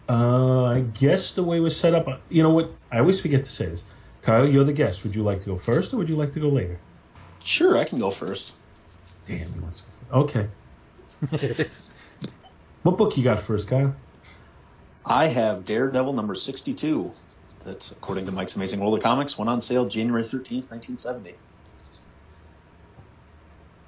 [0.08, 2.72] uh, I guess the way we're set up, you know what?
[2.92, 3.84] I always forget to say this.
[4.22, 5.04] Kyle, you're the guest.
[5.04, 6.80] Would you like to go first, or would you like to go later?
[7.44, 8.54] Sure, I can go first.
[9.26, 10.48] Damn, he wants to go first.
[11.26, 11.70] Okay.
[12.84, 13.96] what book you got first, Kyle?
[15.06, 17.12] I have Daredevil number 62.
[17.64, 21.36] That, according to Mike's Amazing World of Comics, went on sale January 13th, 1970.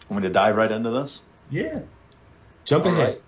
[0.09, 1.23] Want me to dive right into this?
[1.49, 1.81] Yeah.
[2.65, 3.07] Jump All ahead.
[3.07, 3.19] right.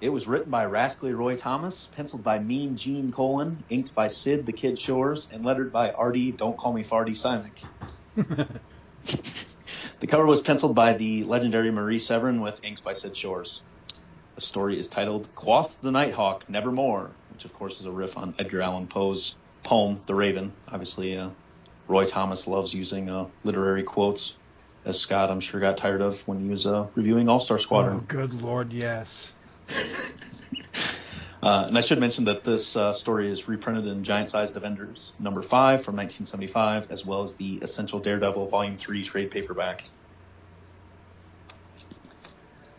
[0.00, 4.46] It was written by Rascally Roy Thomas, penciled by Mean Gene Colan, inked by Syd
[4.46, 7.64] the Kid Shores, and lettered by Artie Don't Call Me Farty Simek.
[10.00, 13.62] the cover was penciled by the legendary Marie Severin with inks by Syd Shores.
[14.34, 18.34] The story is titled Quoth the Nighthawk Nevermore, which of course is a riff on
[18.38, 20.52] Edgar Allan Poe's poem The Raven.
[20.68, 21.30] Obviously, uh,
[21.86, 24.36] Roy Thomas loves using uh, literary quotes,
[24.84, 27.98] as Scott I'm sure got tired of when he was uh, reviewing All Star Squadron.
[28.00, 29.32] Oh, good lord, yes.
[31.44, 35.12] Uh, and I should mention that this uh, story is reprinted in Giant Sized Avengers
[35.18, 39.84] number 5 from 1975, as well as the Essential Daredevil Volume 3 trade paperback.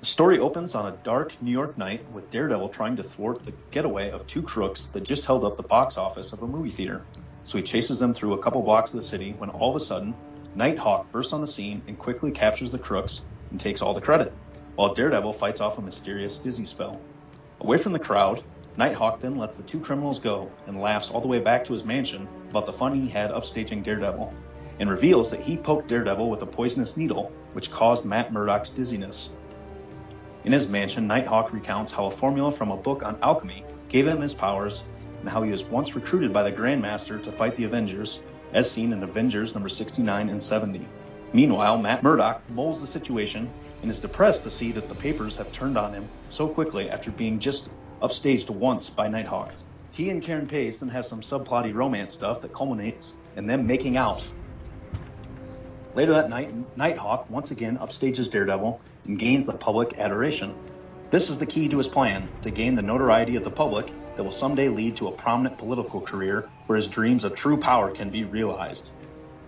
[0.06, 3.54] The story opens on a dark New York night with Daredevil trying to thwart the
[3.72, 7.04] getaway of two crooks that just held up the box office of a movie theater.
[7.44, 9.80] So he chases them through a couple blocks of the city when all of a
[9.80, 10.14] sudden,
[10.54, 14.32] Nighthawk bursts on the scene and quickly captures the crooks and takes all the credit,
[14.76, 17.02] while Daredevil fights off a mysterious dizzy spell.
[17.62, 18.44] Away from the crowd,
[18.78, 21.84] Nighthawk then lets the two criminals go and laughs all the way back to his
[21.84, 24.32] mansion about the fun he had upstaging Daredevil,
[24.80, 29.34] and reveals that he poked Daredevil with a poisonous needle, which caused Matt Murdock's dizziness.
[30.46, 34.22] In his mansion, Nighthawk recounts how a formula from a book on alchemy gave him
[34.22, 34.84] his powers
[35.20, 38.22] and how he was once recruited by the Grandmaster to fight the Avengers,
[38.54, 40.88] as seen in Avengers number 69 and 70.
[41.34, 45.52] Meanwhile, Matt Murdock mulls the situation and is depressed to see that the papers have
[45.52, 49.52] turned on him so quickly after being just upstaged once by Nighthawk.
[49.94, 53.98] He and Karen Page then have some subplotty romance stuff that culminates in them making
[53.98, 54.24] out.
[55.96, 60.54] Later that night, Nighthawk once again upstages Daredevil and gains the public adoration.
[61.10, 64.24] This is the key to his plan to gain the notoriety of the public that
[64.26, 68.10] will someday lead to a prominent political career where his dreams of true power can
[68.10, 68.92] be realized.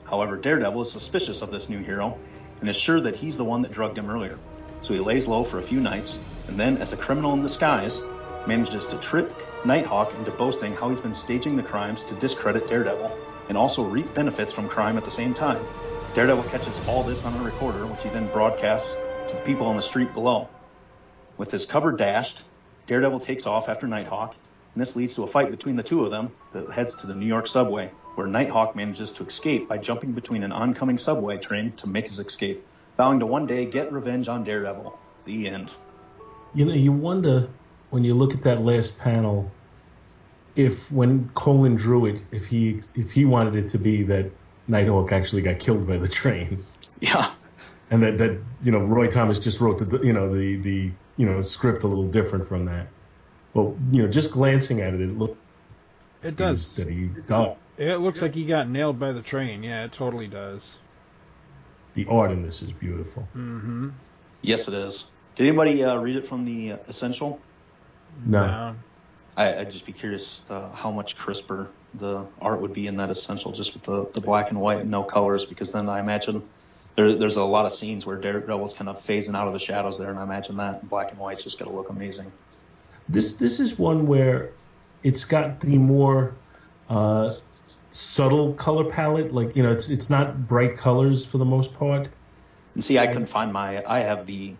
[0.05, 2.17] However, Daredevil is suspicious of this new hero
[2.61, 4.39] and is sure that he's the one that drugged him earlier.
[4.79, 8.01] So he lays low for a few nights and then, as a criminal in disguise,
[8.45, 9.25] manages to trick
[9.65, 14.13] Nighthawk into boasting how he's been staging the crimes to discredit Daredevil and also reap
[14.13, 15.65] benefits from crime at the same time.
[16.13, 19.75] Daredevil catches all this on a recorder, which he then broadcasts to the people on
[19.75, 20.49] the street below.
[21.37, 22.43] With his cover dashed,
[22.87, 24.35] Daredevil takes off after Nighthawk,
[24.73, 27.15] and this leads to a fight between the two of them that heads to the
[27.15, 31.73] New York subway, where Nighthawk manages to escape by jumping between an oncoming subway train
[31.77, 32.65] to make his escape,
[32.95, 34.99] vowing to one day get revenge on Daredevil.
[35.25, 35.71] The end.
[36.55, 37.49] You know, you wonder
[37.89, 39.51] when you look at that last panel
[40.55, 44.31] if when Colan drew it, if he if he wanted it to be that
[44.67, 46.63] Nighthawk actually got killed by the train.
[46.99, 47.29] Yeah.
[47.89, 51.25] And that, that you know Roy Thomas just wrote the you know the the you
[51.25, 52.87] know script a little different from that.
[53.53, 55.37] But you know, just glancing at it, it looked
[56.21, 56.73] It does.
[56.73, 57.55] that he died.
[57.77, 59.63] It looks like he got nailed by the train.
[59.63, 60.79] Yeah, it totally does.
[61.93, 63.23] The art in this is beautiful.
[63.35, 63.89] Mm-hmm.
[64.41, 65.11] Yes, it is.
[65.35, 67.39] Did anybody uh, read it from the uh, Essential?
[68.25, 68.75] No.
[69.35, 73.09] I, I'd just be curious uh, how much crisper the art would be in that
[73.09, 76.47] Essential, just with the, the black and white and no colors, because then I imagine
[76.95, 79.99] there, there's a lot of scenes where Daredevil's kind of phasing out of the shadows
[79.99, 82.31] there, and I imagine that black and white's just going to look amazing.
[83.07, 84.51] This this is one where
[85.03, 86.35] it's got the more
[86.89, 87.33] uh,
[87.91, 89.33] subtle color palette.
[89.33, 92.09] Like you know, it's it's not bright colors for the most part.
[92.73, 93.83] And see, I couldn't find my.
[93.87, 94.55] I have the.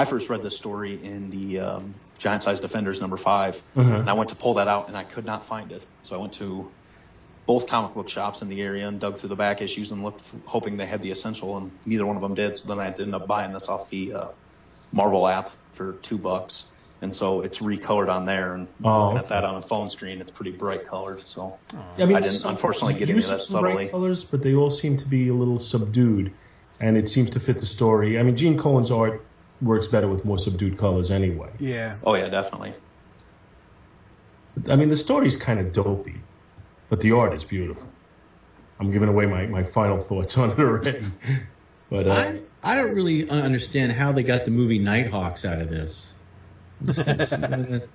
[0.00, 3.96] I first read this story in the um, Giant Size Defenders number 5 Uh-huh.
[3.96, 5.84] and I went to pull that out and I could not find it.
[6.04, 6.72] So I went to
[7.46, 10.22] both comic book shops in the area and dug through the back issues and looked,
[10.46, 12.56] hoping they had the essential, and neither one of them did.
[12.56, 14.28] So then I ended up buying this off the uh,
[14.90, 16.70] Marvel app for two bucks.
[17.02, 20.20] And so it's recolored on there, and Oh, looking at that on a phone screen,
[20.22, 21.26] it's pretty bright colors.
[21.26, 23.88] So Yeah, I mean, I didn't, unfortunately, get any of that some bright subtly.
[23.88, 26.32] colors, but they all seem to be a little subdued,
[26.80, 28.18] and it seems to fit the story.
[28.18, 29.26] I mean, Gene Colan's art
[29.62, 31.50] works better with more subdued colors anyway.
[31.58, 31.96] Yeah.
[32.04, 32.72] oh yeah, definitely.
[34.68, 36.16] I mean, the story's kind of dopey,
[36.88, 37.88] but the art is beautiful.
[38.78, 41.00] I'm giving away my, my final thoughts on it already.
[41.90, 45.70] But uh, I, I don't really understand how they got the movie Nighthawks out of
[45.70, 46.14] this.
[46.84, 47.88] Just don't see that.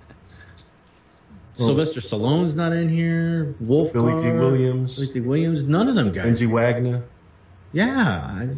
[1.54, 3.54] Sylvester Stallone's not in here.
[3.60, 3.92] Wolf.
[3.92, 5.64] Billy Dee Williams, Billy Dee Williams.
[5.64, 6.24] None of them guys.
[6.24, 7.02] Lindsay Wagner.
[7.72, 8.20] Yeah.
[8.22, 8.48] I,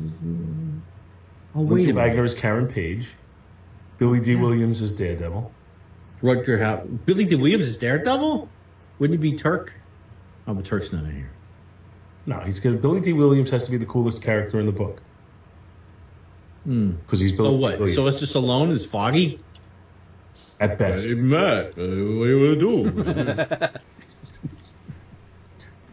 [1.55, 3.15] oh wait Lindsay Wagner is Karen Page.
[3.99, 5.51] Billy Dee Williams is Daredevil.
[6.23, 7.05] Rutger Hauer.
[7.07, 8.49] Billy Dee Williams is Daredevil.
[8.99, 9.73] Wouldn't he be Turk?
[10.47, 11.31] Oh, but Turk's not in here.
[12.27, 12.81] No, he's good.
[12.83, 15.01] Billy Dee Williams has to be the coolest character in the book
[16.65, 16.91] Hmm.
[16.93, 17.63] because he's Billy So D.
[17.63, 17.73] what?
[17.79, 19.41] Williams Sylvester Stallone is Foggy.
[20.61, 21.17] at best.
[21.17, 23.69] Hey, Matt, uh, what do you want to do?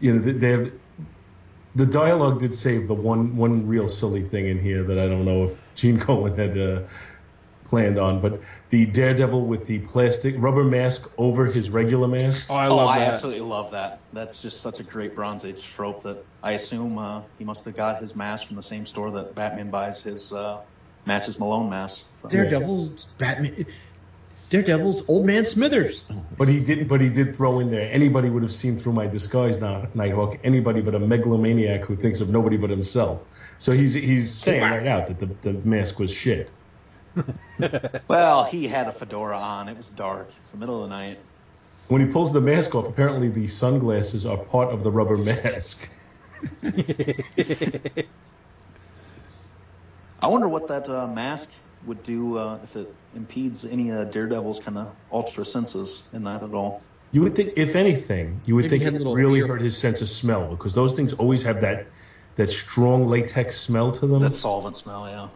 [0.00, 0.72] you know, they- they have
[1.76, 5.24] the dialogue did save the one one real silly thing in here that I don't
[5.24, 6.82] know if Gene Colan had uh,
[7.64, 12.50] planned on, but the Daredevil with the plastic rubber mask over his regular mask.
[12.50, 13.12] Oh, I oh, love I that.
[13.12, 14.00] absolutely love that.
[14.12, 17.76] That's just such a great Bronze Age trope that I assume uh, he must have
[17.76, 20.62] got his mask from the same store that Batman buys his uh,
[21.04, 22.06] matches Malone mask.
[22.22, 22.30] From.
[22.30, 23.66] Daredevil's Batman.
[24.50, 26.04] Daredevil's Old Man Smithers.
[26.38, 26.86] But he didn't.
[26.88, 27.90] But he did throw in there.
[27.92, 30.38] Anybody would have seen through my disguise, now Nighthawk.
[30.44, 33.26] Anybody but a megalomaniac who thinks of nobody but himself.
[33.58, 36.50] So he's he's saying right out that the, the mask was shit.
[38.08, 39.68] Well, he had a fedora on.
[39.68, 40.28] It was dark.
[40.36, 41.18] It's the middle of the night.
[41.88, 45.90] When he pulls the mask off, apparently the sunglasses are part of the rubber mask.
[50.20, 51.50] I wonder what that uh, mask
[51.86, 56.42] would do uh, if it impedes any uh, Daredevil's kind of ultra senses in that
[56.42, 56.82] at all.
[57.12, 60.02] You would think, if anything, you would Maybe think it really ear- hurt his sense
[60.02, 61.86] of smell because those things always have that
[62.34, 64.20] that strong latex smell to them.
[64.20, 65.28] That solvent smell, yeah.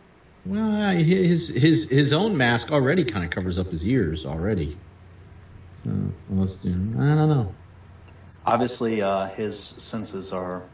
[0.45, 4.77] Well, his his his own mask already kind of covers up his ears already.
[5.85, 5.91] So
[6.31, 7.55] unless you know, I don't know.
[8.45, 10.65] Obviously, uh, his senses are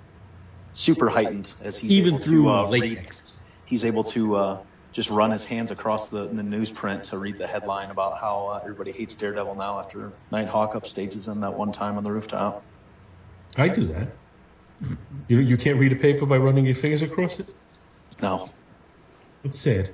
[0.73, 3.39] super heightened as he's Even able through to uh, read latex.
[3.67, 4.59] he's able to uh,
[4.97, 8.61] just run his hands across the, the newsprint to read the headline about how uh,
[8.63, 12.65] everybody hates Daredevil now after Nighthawk upstages him that one time on the rooftop.
[13.59, 14.09] I do that.
[15.29, 17.55] You you can't read a paper by running your fingers across it.
[18.23, 18.49] No.
[19.45, 19.91] It's sad.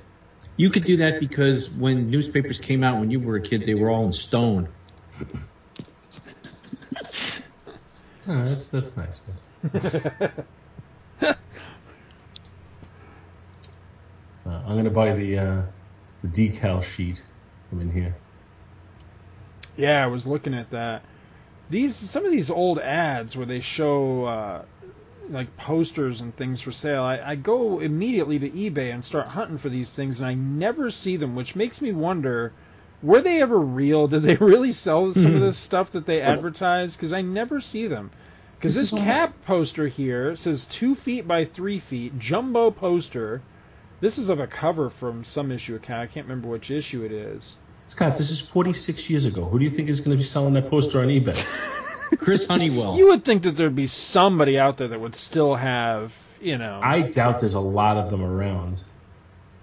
[0.56, 3.74] You could do that because when newspapers came out when you were a kid, they
[3.74, 4.68] were all in stone.
[8.28, 9.20] Oh, that's that's nice.
[14.44, 14.54] Man.
[14.54, 15.62] Uh, I'm gonna buy the uh,
[16.22, 17.22] the decal sheet
[17.68, 18.16] from in here.
[19.76, 21.04] Yeah, I was looking at that.
[21.68, 24.64] These some of these old ads where they show uh,
[25.28, 27.02] like posters and things for sale.
[27.02, 30.90] I, I go immediately to eBay and start hunting for these things, and I never
[30.90, 32.54] see them, which makes me wonder:
[33.02, 34.08] were they ever real?
[34.08, 36.96] Did they really sell some of this stuff that they advertise?
[36.96, 38.10] Because I never see them.
[38.56, 43.42] Because This this, cap poster here says two feet by three feet, jumbo poster.
[44.02, 46.00] This is of a cover from some issue account.
[46.00, 47.54] I can't remember which issue it is.
[47.86, 49.44] Scott, this is 46 years ago.
[49.44, 51.38] Who do you think is going to be selling that poster on eBay?
[52.18, 52.96] Chris Honeywell.
[52.96, 56.80] You would think that there'd be somebody out there that would still have, you know.
[56.82, 58.82] I doubt there's a lot of them around.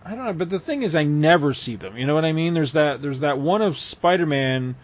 [0.05, 1.97] I don't know, but the thing is, I never see them.
[1.97, 2.53] You know what I mean?
[2.53, 3.01] There's that.
[3.01, 4.77] There's that one of Spider-Man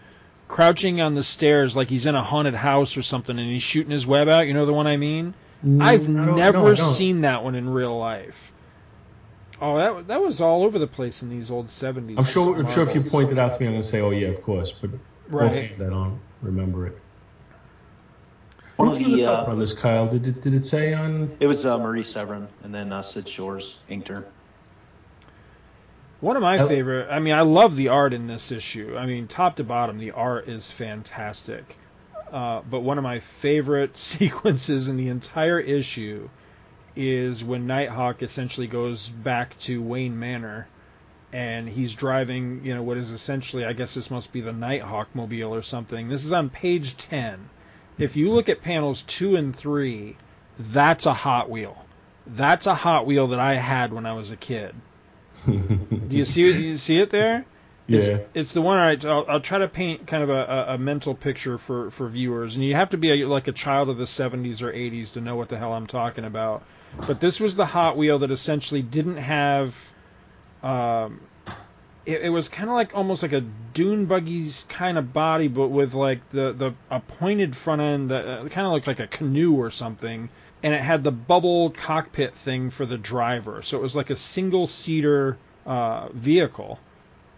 [0.48, 3.90] crouching on the stairs like he's in a haunted house or something, and he's shooting
[3.90, 4.46] his web out.
[4.46, 5.32] You know the one I mean?
[5.80, 8.52] I've Mm, never no, seen that one in real life.
[9.60, 12.18] Oh, that that was all over the place in these old '70s.
[12.18, 12.56] I'm sure.
[12.56, 13.12] I'm sure if you Marvels.
[13.12, 14.90] pointed out to me, I'm going to say, "Oh yeah, of course." But
[15.28, 15.46] Right.
[15.46, 16.98] offhand, I don't remember it.
[18.76, 20.06] What was of the the, cover uh, on this, Kyle?
[20.06, 21.34] Did it, did it say on?
[21.40, 24.26] It was uh, Marie Severin and then uh, Syd Shores inked her.
[26.20, 26.68] One of my Oh.
[26.68, 27.08] favorite.
[27.10, 28.94] I mean, I love the art in this issue.
[28.96, 31.76] I mean, top to bottom, the art is fantastic.
[32.30, 36.28] Uh, but one of my favorite sequences in the entire issue
[36.96, 40.66] is when Nighthawk essentially goes back to Wayne Manor,
[41.32, 45.08] and he's driving, you know, what is essentially, I guess this must be the Nighthawk
[45.14, 46.08] mobile or something.
[46.08, 47.50] This is on page ten.
[47.98, 50.16] If you look at panels two and three,
[50.58, 51.84] that's a Hot Wheel.
[52.26, 54.74] That's a Hot Wheel that I had when I was a kid.
[55.46, 56.56] Do you see it?
[56.56, 57.44] You see it there?
[57.86, 57.98] yeah.
[57.98, 58.78] It's, it's the one.
[58.78, 62.08] Right, I'll, I'll try to paint kind of a, a, a mental picture for, for
[62.08, 65.12] viewers, and you have to be a, like a child of the '70s or '80s
[65.12, 66.62] to know what the hell I'm talking about.
[67.06, 69.76] But this was the Hot Wheel that essentially didn't have.
[70.62, 71.20] Um,
[72.04, 75.68] it, it was kind of like almost like a dune buggy's kind of body, but
[75.68, 79.06] with like the the a pointed front end that uh, kind of looked like a
[79.06, 80.28] canoe or something,
[80.62, 83.62] and it had the bubble cockpit thing for the driver.
[83.62, 86.78] So it was like a single seater uh, vehicle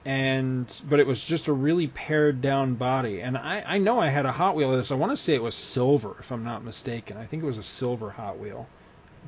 [0.08, 3.20] and but it was just a really pared down body.
[3.20, 4.90] And I, I know I had a Hot Wheel of this.
[4.90, 7.18] I want to say it was silver, if I'm not mistaken.
[7.18, 8.66] I think it was a silver Hot Wheel.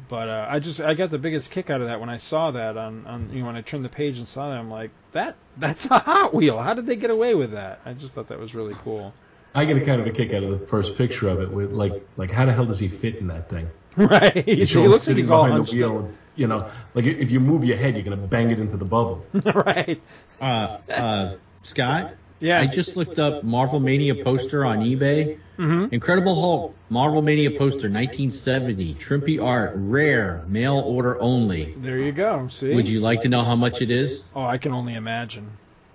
[0.09, 2.51] But uh, I just I got the biggest kick out of that when I saw
[2.51, 4.91] that on, on you know when I turned the page and saw that I'm like
[5.13, 6.59] that that's a Hot Wheel.
[6.59, 7.81] How did they get away with that?
[7.85, 9.13] I just thought that was really cool.
[9.55, 11.51] I get a kind of a kick out of the first picture of it.
[11.51, 13.71] With like, like how the hell does he fit in that thing?
[13.97, 14.45] right?
[14.45, 15.99] He he shows like sitting he's all behind the wheel.
[16.01, 18.77] And, you know, like if you move your head, you're going to bang it into
[18.77, 19.25] the bubble.
[19.33, 20.01] right?
[20.41, 22.61] Uh, uh, Scott, Yeah.
[22.61, 25.37] I just looked up Marvel Mania poster on eBay.
[25.57, 31.73] hmm Incredible Hulk, Marvel Mania poster, 1970, Trimpe art, rare, mail order only.
[31.77, 32.49] There you go.
[32.49, 32.75] See?
[32.75, 34.25] Would you like to know how much it is?
[34.35, 35.51] Oh, I can only imagine.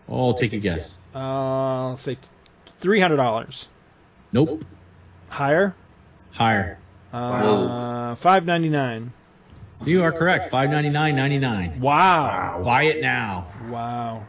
[0.07, 0.95] Oh, take a guess.
[1.15, 2.17] Uh, let's say
[2.79, 3.69] three hundred dollars.
[4.31, 4.63] Nope.
[5.29, 5.73] Higher.
[6.31, 6.77] Higher.
[7.11, 9.13] Uh, five ninety nine.
[9.83, 10.49] You are correct.
[10.51, 11.79] Five ninety nine ninety nine.
[11.79, 12.61] Wow.
[12.63, 13.47] Buy it now.
[13.69, 14.25] Wow.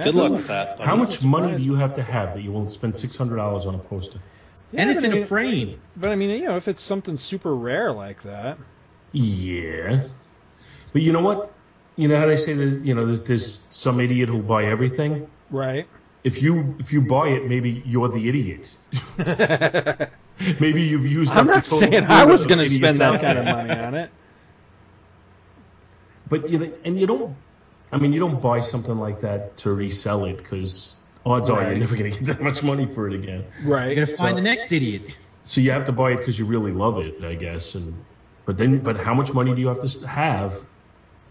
[0.00, 0.80] That Good luck with that.
[0.80, 3.66] How much money do you have to have that you won't spend six hundred dollars
[3.66, 4.18] on a poster?
[4.72, 5.80] Yeah, and it's in I a mean- frame.
[5.98, 8.56] But I mean, you know, if it's something super rare like that,
[9.12, 10.02] Yeah,
[10.94, 11.52] but you know what?
[11.96, 15.28] You know how they say there's you know there's there's some idiot who'll buy everything.
[15.50, 15.86] right?
[16.24, 18.74] If you if you buy it, maybe you're the idiot.
[20.60, 21.32] maybe you've used.
[21.34, 23.70] I'm up not the total saying I was going to spend that kind of money
[23.78, 24.10] on it.
[26.28, 27.36] But you know, and you don't.
[27.92, 31.78] I mean, you don't buy something like that to resell it because odds are you're
[31.78, 33.44] never going to get that much money for it again.
[33.64, 33.86] Right.
[33.96, 35.16] You're gonna find So- the next idiot.
[35.42, 37.74] So you have to buy it because you really love it, I guess.
[37.74, 38.04] And
[38.44, 40.54] but then, but how much money do you have to have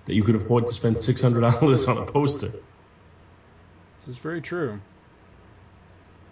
[0.06, 2.48] that you could afford to spend six hundred dollars on a poster?
[2.48, 4.80] This is very true.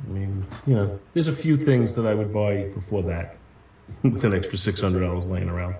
[0.06, 3.38] I mean, you know, there's a few things that I would buy before that
[4.04, 5.76] with an extra six hundred dollars laying around.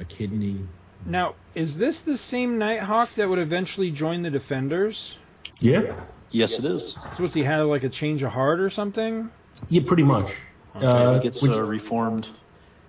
[0.00, 0.66] A kidney.
[1.06, 5.16] Now, is this the same Nighthawk that would eventually join the Defenders?
[5.60, 5.92] Yeah,
[6.30, 6.94] Yes, it is.
[7.14, 9.30] So what's he had like a change of heart or something?
[9.68, 10.34] yeah, pretty much.
[10.74, 12.28] Uh, he gets which- uh, reformed.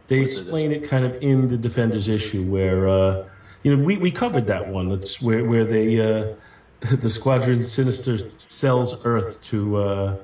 [0.08, 0.42] They What's it?
[0.42, 3.28] explain it kind of in the Defenders issue where uh,
[3.64, 4.88] you know, we, we covered that one.
[4.88, 6.36] That's where where they uh,
[6.82, 10.18] the Squadron Sinister sells Earth to uh,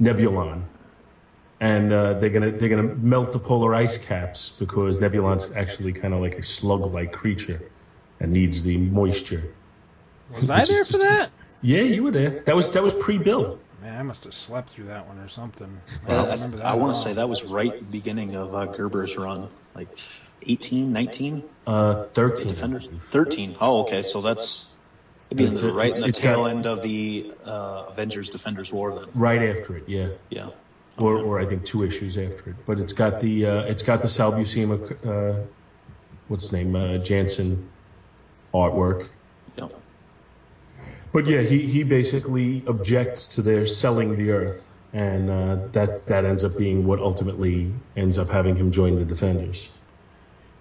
[0.00, 0.62] Nebulon,
[1.60, 6.12] and uh, they're gonna they're gonna melt the polar ice caps because Nebulon's actually kind
[6.14, 7.62] of like a slug-like creature
[8.20, 9.42] and needs the moisture.
[10.28, 11.30] Was I there for just- that?
[11.62, 12.30] Yeah, you were there.
[12.30, 13.58] That was that was pre-Bill.
[13.82, 15.80] Man, I must have slept through that one or something.
[16.06, 16.66] I Uh, don't remember that.
[16.66, 19.88] I want to say that was right at the beginning of uh, Gerber's run, like
[20.42, 22.48] 18, 19 Uh, thirteen.
[22.48, 22.88] Defenders.
[22.98, 23.56] 13.
[23.60, 24.02] Oh, okay.
[24.02, 24.72] So that's
[25.30, 27.86] it'd be in the, a- right it's- in the tail got- end of the uh,
[27.88, 28.94] Avengers Defenders War.
[28.94, 30.08] Then, Right after it, yeah.
[30.30, 30.50] yeah.
[30.98, 32.56] Or, or I think two issues after it.
[32.64, 34.76] But it's got the uh, it's got the Sal Buscema,
[35.06, 35.44] uh,
[36.28, 37.68] what's his name, uh, Janson
[38.54, 39.08] artwork.
[39.56, 39.68] yeah.
[41.12, 46.24] But yeah, he, he basically objects to their selling the Earth, and uh, that that
[46.24, 49.70] ends up being what ultimately ends up having him join the Defenders.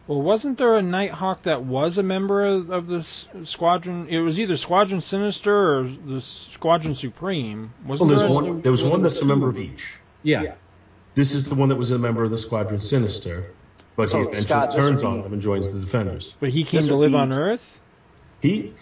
[0.08, 3.04] Well, wasn't there a Nighthawk that was a member of, of the
[3.46, 4.08] Squadron?
[4.10, 7.74] It was either Squadron Sinister or the Squadron Supreme.
[7.86, 8.30] Wasn't there's there?
[8.30, 9.98] a- one there was one that's a member of each.
[10.26, 10.56] Yeah.
[11.14, 13.50] This is the one that was a member of the Squadron Sinister,
[13.96, 16.36] but So, he oh, eventually Scott, turns on them and joins the Defenders.
[16.40, 17.80] But he came This to live be- on Earth.
[18.42, 18.74] He,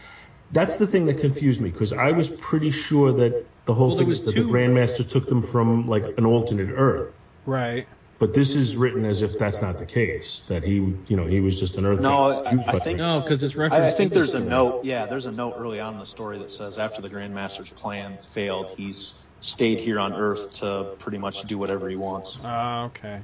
[0.51, 3.97] that's the thing that confused me because I was pretty sure that the whole Well,
[3.97, 7.29] thing was is that the Grandmaster took them from like an alternate Earth.
[7.45, 7.87] Right.
[8.19, 10.41] But this is written as if that's not the case.
[10.47, 12.01] That he, you know, he was just an Earth.
[12.01, 13.83] No, I- I think- No, because it's referenced.
[13.83, 14.85] I, I think there's a note.
[14.85, 18.25] Yeah, there's a note early on in the story that says after the Grandmaster's plans
[18.25, 22.39] failed, he's stayed here on Earth to pretty much do whatever he wants.
[22.43, 23.19] Ah, okay.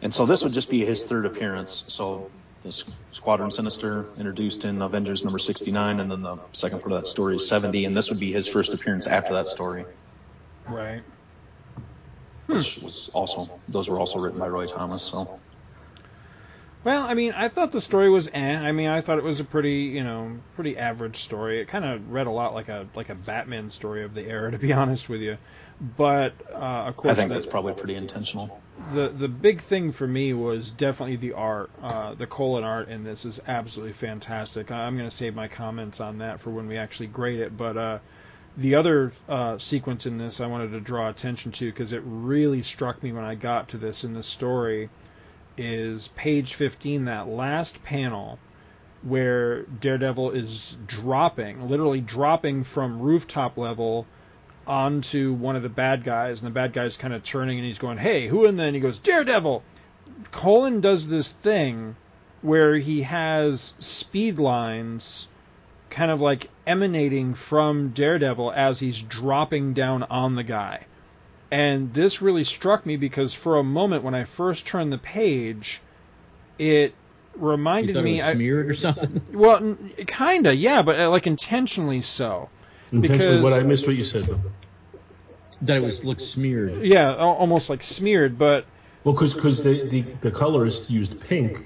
[0.00, 1.84] And so this would just be his third appearance.
[1.88, 2.30] So
[2.64, 7.06] this Squadron Sinister introduced in Avengers number 69, and then the second part of that
[7.06, 9.84] story is 70, and this would be his first appearance after that story,
[10.66, 11.02] Right.
[12.46, 15.02] which was also those were also written by Roy Thomas.
[15.02, 15.38] So
[16.88, 18.56] Well, I mean, I thought the story was eh.
[18.56, 21.60] I mean, I thought it was a pretty, you know, pretty average story.
[21.60, 24.50] It kind of read a lot like a like a Batman story of the era,
[24.52, 25.36] to be honest with you.
[25.98, 28.62] But uh, of course, I think the- that's probably pretty intentional.
[28.94, 31.68] the the big thing for me was definitely the art.
[31.82, 34.70] Uh, the Colan art in this is absolutely fantastic.
[34.70, 37.54] I'm going to save my comments on that for when we actually grade it.
[37.54, 37.98] But uh,
[38.56, 42.62] the other uh, sequence in this I wanted to draw attention to because it really
[42.62, 44.88] struck me when I got to this in the story
[45.58, 48.38] is page 15, that last panel
[49.02, 54.06] where Daredevil is dropping, literally dropping from rooftop level
[54.66, 57.78] onto one of the bad guys, and the bad guy's kind of turning and he's
[57.78, 58.44] going, Hey, who?
[58.44, 59.62] And then he goes, Daredevil!
[60.32, 61.96] Colan does this thing
[62.42, 65.28] where he has speed lines
[65.90, 70.86] kind of like emanating from Daredevil as he's dropping down on the guy.
[71.50, 75.80] And this really struck me because for a moment when I first turned the page,
[76.58, 76.92] it
[77.34, 78.14] You reminded thought it me.
[78.16, 79.22] was I- smeared or something?
[79.32, 79.76] well,
[80.06, 82.48] kinda, yeah, but uh, like intentionally so.
[82.92, 84.22] Intentionally, what I missed what you said.
[84.22, 84.40] Though.
[85.62, 86.82] that it was looked smeared.
[86.84, 88.64] Yeah, almost like smeared, but
[89.04, 91.58] Well, because the, the the colorist used pink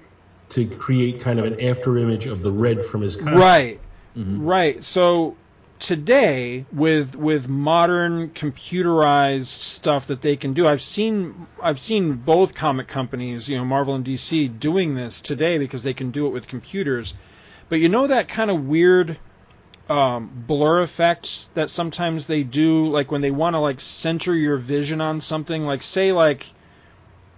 [0.51, 3.39] to create kind of an after image of the red from his costume.
[3.39, 3.81] right,
[4.17, 4.85] right.
[4.85, 5.37] So
[5.83, 12.55] today, with with modern computerized stuff that they can do, I've seen I've seen both
[12.55, 16.31] comic companies, you know, Marvel and DC, doing this today because they can do it
[16.31, 17.15] with computers.
[17.69, 19.19] But you know that kind of weird
[19.89, 24.59] um, blur effects that sometimes they do, like when they want to like center your
[24.59, 26.47] vision on something, like say like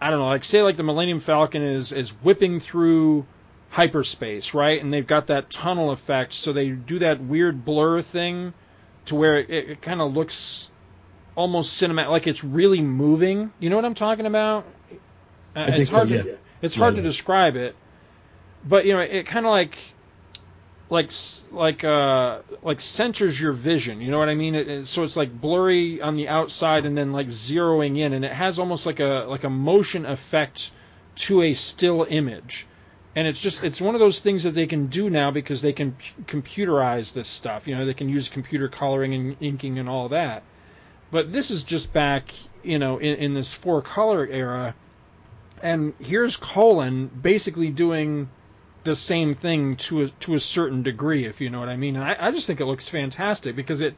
[0.03, 3.25] I don't know, like say like the Millennium Falcon is is whipping through
[3.75, 4.81] hyperspace, right?
[4.83, 8.55] And they've got that tunnel effect, so they do that weird blur thing
[9.07, 10.71] to where it, it kind of looks
[11.37, 13.53] almost cinematic, like it's really moving.
[13.59, 14.67] You know what I'm talking about?
[15.57, 16.23] Uh, I think it's so, hard yeah.
[16.23, 17.03] to it's Yeah, hard yeah.
[17.03, 17.77] to describe it,
[18.65, 19.97] but you know, it kind of like
[20.91, 21.11] like
[21.51, 25.17] like uh like centers your vision you know what i mean it, it- so it's
[25.17, 29.01] like blurry on the outside and then like zeroing in and it has almost like
[29.01, 30.73] a like a motion effect
[31.17, 32.69] to a still image
[33.17, 35.73] and it's just it's one of those things that they can do now because they
[35.73, 35.97] can
[36.27, 40.43] computerize this stuff you know they can use computer coloring and inking and all that
[41.11, 44.75] but this is just back you know in, in this four color era
[45.65, 48.29] and here's Colan basically doing
[48.85, 51.97] the same thing to a, to a certain degree, if you know what I mean.
[51.97, 53.95] And I, I just think it looks fantastic because it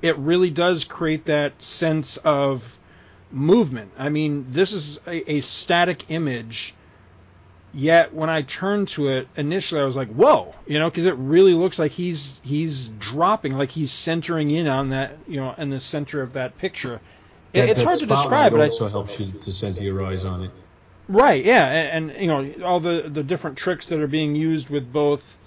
[0.00, 2.78] it really does create that sense of
[3.30, 3.92] movement.
[3.98, 6.74] I mean, this is a, a static image.
[7.72, 11.14] Yet when I turned to it initially, I was like, "Whoa!" You know, because it
[11.14, 15.70] really looks like he's he's dropping, like he's centering in on that, you know, in
[15.70, 17.00] the center of that picture.
[17.52, 20.04] It, That- it's that hard to describe, but I, also helps you to center your
[20.04, 20.50] eyes on it.
[21.08, 24.68] Right, yeah, and, and you know all the the different tricks that are being used
[24.68, 25.38] with both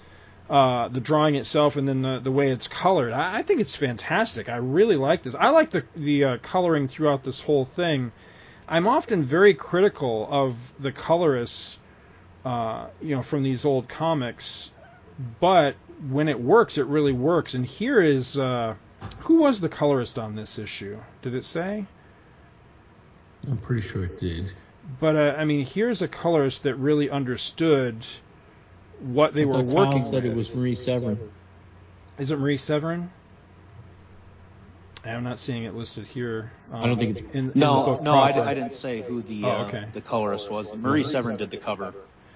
[0.50, 3.12] uh, the drawing itself and then the, the way it's colored.
[3.12, 4.48] I, I think it's fantastic.
[4.50, 5.34] I really like this.
[5.34, 8.12] I like the the uh, coloring throughout this whole thing.
[8.68, 11.78] I'm often very critical of the colorists,
[12.44, 14.70] uh, you know, from these old comics,
[15.40, 15.76] but
[16.08, 17.54] when it works, it really works.
[17.54, 18.74] And here is uh,
[19.20, 20.98] who was the colorist on this issue?
[21.22, 21.86] Did it say?
[23.48, 24.52] I'm pretty sure it did.
[25.00, 28.04] But uh, I mean, here's a colorist that really understood
[29.00, 30.26] what they were thought Kyle working said with.
[30.26, 31.18] it was Marie Severin.
[32.18, 33.10] Is it Marie Severin?
[35.06, 36.50] I'm not seeing it listed here.
[36.72, 39.02] Um, I don't think it's- in, in the No, book no, I, I didn't say
[39.02, 40.74] who the Oh, uh, the colorist was.
[40.74, 41.92] Marie Severin did the cover.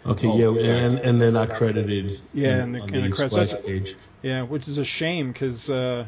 [0.06, 0.74] Okay, Oh, yeah, yeah.
[0.76, 2.20] and and they're not credited.
[2.32, 3.94] Yeah, in- and the- on and the credits- splash page.
[4.22, 6.06] Yeah, which is a shame because uh,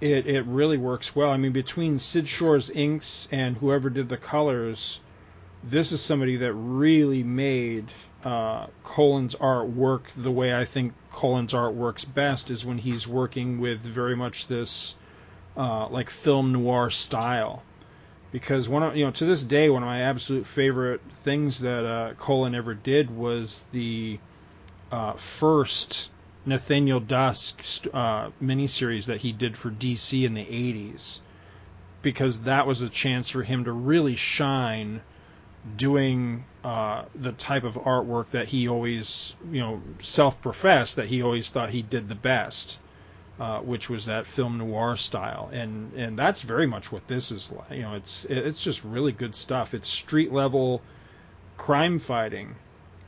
[0.00, 1.30] it it really works well.
[1.30, 5.00] I mean, between Syd Shore's inks and whoever did the colors,
[5.62, 7.86] this is somebody that really made
[8.24, 13.06] uh, Colan's art work the way I think Colan's art works best is when he's
[13.06, 14.96] working with very much this
[15.56, 17.62] uh, like film noir style.
[18.34, 21.86] Because one of you know to this day one of my absolute favorite things that
[21.86, 24.18] uh, Colan ever did was the
[24.90, 26.10] uh, first
[26.44, 27.62] Nathaniel Dusk
[27.94, 31.20] uh, miniseries that he did for DC in the 80s
[32.02, 35.00] because that was a chance for him to really shine
[35.76, 41.50] doing uh, the type of artwork that he always, you know, self-professed that he always
[41.50, 42.80] thought he did the best,
[43.40, 47.50] uh, which was that film noir style, and and that's very much what this is
[47.52, 47.70] like.
[47.70, 49.74] You know, it's it's just really good stuff.
[49.74, 50.82] It's street level
[51.56, 52.54] crime fighting,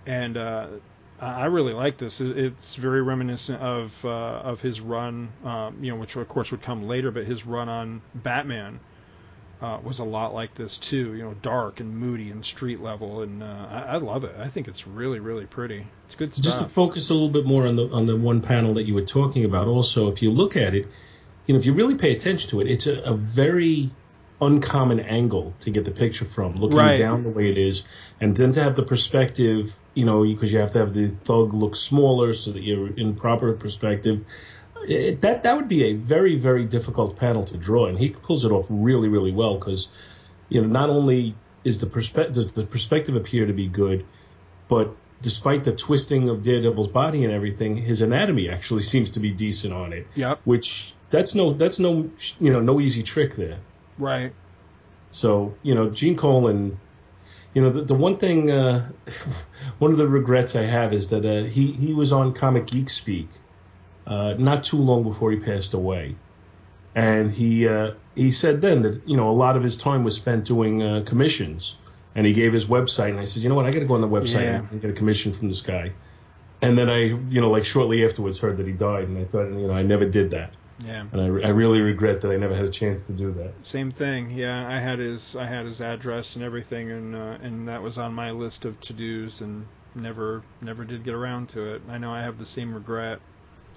[0.05, 0.67] and uh,
[1.21, 2.21] I really like this.
[2.21, 6.63] It's very reminiscent of uh, of his run, um, you know, which of course would
[6.63, 8.81] come later, but his run on Batman
[9.61, 11.15] uh, was a lot like this too.
[11.15, 14.35] You know, dark and moody and street level, and uh, I, I love it.
[14.39, 15.87] I think it's really really pretty.
[16.07, 16.45] It's good stuff.
[16.45, 18.95] Just to focus a little bit more on the on the one panel that you
[18.95, 19.67] were talking about.
[19.69, 20.87] Also, if you look at it,
[21.47, 23.91] you know, if you really pay attention to it, it's a, a very
[24.41, 26.99] uncommon angle to get the picture from, looking Right.
[26.99, 27.85] down the way it is,
[28.21, 31.55] and then to have the perspective, you know, because you have to have the thug
[31.55, 34.27] look smaller so that you're in proper perspective.
[34.89, 38.45] It, that that would be a very very difficult panel to draw, and he pulls
[38.45, 39.89] it off really really well because,
[40.49, 41.35] you know, not only
[41.65, 44.05] is the perspective does the perspective appear to be good,
[44.69, 49.33] but despite the twisting of Daredevil's body and everything, his anatomy actually seems to be
[49.33, 50.07] decent on it.
[50.15, 50.41] Yep.
[50.45, 52.11] Which that's no that's no
[52.41, 53.59] you know no easy trick there.
[53.99, 54.33] Right.
[55.11, 56.79] So you know Gene Colan,
[57.55, 58.91] you know the, the one thing, uh,
[59.79, 62.91] one of the regrets I have is that uh, he he was on Comic Geek
[62.91, 63.29] Speak,
[64.07, 66.15] uh, not too long before he passed away,
[66.95, 70.17] and he uh, he said then that you know a lot of his time was
[70.17, 71.77] spent doing uh, commissions,
[72.15, 73.95] and he gave his website, and I said you know what I got to go
[73.95, 74.63] on the website Yeah.
[74.71, 75.93] and get a commission from this guy,
[76.63, 79.47] and then I you know like shortly afterwards heard that he died, and I thought
[79.49, 81.05] you know I never did that, Yeah.
[81.13, 83.53] and I, I really regret that I never had a chance to do that.
[83.67, 84.31] Same thing.
[84.31, 87.99] Yeah, I had his I had his address and everything, and uh, and that was
[87.99, 91.83] on my list of to dos, and never never did get around to it.
[91.91, 93.19] I know I have the same regret.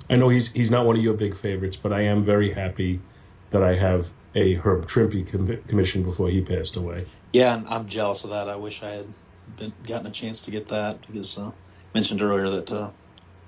[0.09, 2.99] I know he's he's not one of your big favorites, but I am very happy
[3.51, 7.05] that I have a Herb Trimpe com- commission before he passed away.
[7.33, 8.49] Yeah, and I'm jealous of that.
[8.49, 9.07] I wish I had
[9.57, 11.51] been, gotten a chance to get that because uh,
[11.93, 12.91] mentioned earlier that uh,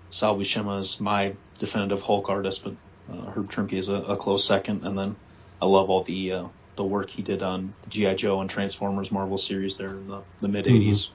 [0.09, 2.75] Sal Buscema is my definitive Hulk artist, but
[3.11, 4.85] uh, Herb Trimpe is a, a close second.
[4.85, 5.15] And then
[5.61, 9.11] I love all the uh, the work he did on the GI Joe and Transformers
[9.11, 11.09] Marvel series there in the, the mid '80s.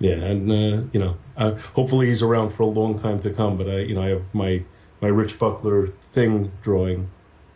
[0.00, 3.56] Yeah, and uh, you know, uh, hopefully he's around for a long time to come.
[3.56, 4.62] But I, you know, I have my
[5.00, 7.10] my Rich Buckler thing drawing.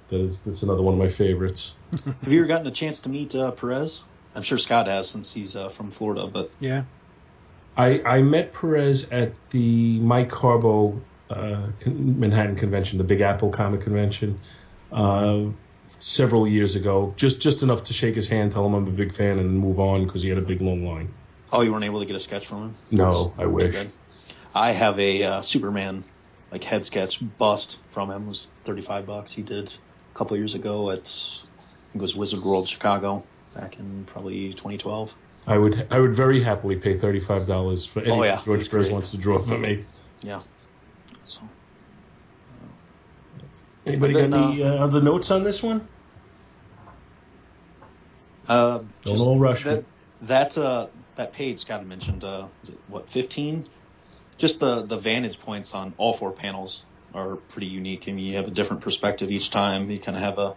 [0.08, 1.74] That is that's another one of my favorites.
[2.04, 4.02] Have you ever gotten a chance to meet uh, Perez?
[4.34, 6.84] I'm sure Scott has since he's uh, from Florida, but Yeah.
[7.76, 13.50] I I met Perez at the Mike Carbo uh, con- Manhattan convention, the Big Apple
[13.50, 14.38] Comic Convention,
[14.90, 15.44] uh,
[15.84, 17.14] several years ago.
[17.16, 19.80] Just just enough to shake his hand, tell him I'm a big fan, and move
[19.80, 21.08] on because he had a big long line.
[21.52, 22.74] Oh, you weren't able to get a sketch from him.
[22.90, 23.74] No, I Too wish.
[23.74, 23.88] bad.
[24.54, 26.04] I have a uh, Superman
[26.50, 28.24] like head sketch bust from him.
[28.24, 29.32] It was 35 bucks.
[29.32, 29.68] He did
[30.14, 33.24] a couple years ago at I think it was Wizard World Chicago
[33.54, 35.14] back in probably 2012.
[35.46, 38.40] I would I would very happily pay thirty five dollars for anything Oh, yeah.
[38.44, 39.84] George He's Perez wants to draw for me.
[40.22, 40.40] Yeah.
[41.24, 41.40] So
[43.84, 45.88] Anybody Then, got any uh, other notes on this one?
[48.48, 49.84] uh, Don't just all rush that me.
[50.22, 50.86] that uh,
[51.16, 52.24] that page Scott mentioned.
[52.24, 52.46] Uh,
[52.88, 53.66] what 15?
[54.38, 56.84] Just the the vantage points on all four panels
[57.14, 58.08] are pretty unique.
[58.08, 59.90] I mean, you have a different perspective each time.
[59.90, 60.54] You kind of have a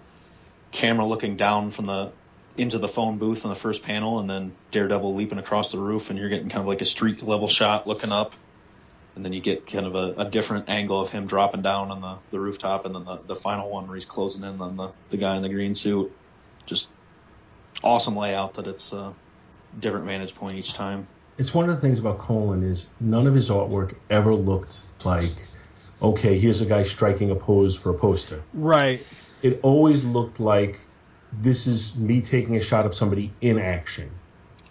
[0.72, 2.12] camera looking down from the
[2.58, 6.10] into the phone booth on the first panel, and then Daredevil leaping across the roof,
[6.10, 8.34] and you're getting kind of like a street level shot looking up.
[9.16, 12.02] and then you get kind of a, a different angle of him dropping down on
[12.02, 14.92] the, the rooftop, and then the, the final one where he's closing in on the,
[15.10, 16.12] the guy in the green suit.
[16.66, 16.90] Just
[17.84, 19.14] awesome layout that it's a
[19.80, 21.08] different vantage point each time.
[21.38, 25.26] It's one of the things about Colan is none of his artwork ever looked like,
[26.02, 28.42] okay, here's a guy striking a pose for a poster.
[28.54, 29.06] Right.
[29.42, 30.80] It always looked like
[31.34, 34.12] this is me taking a shot of somebody in action.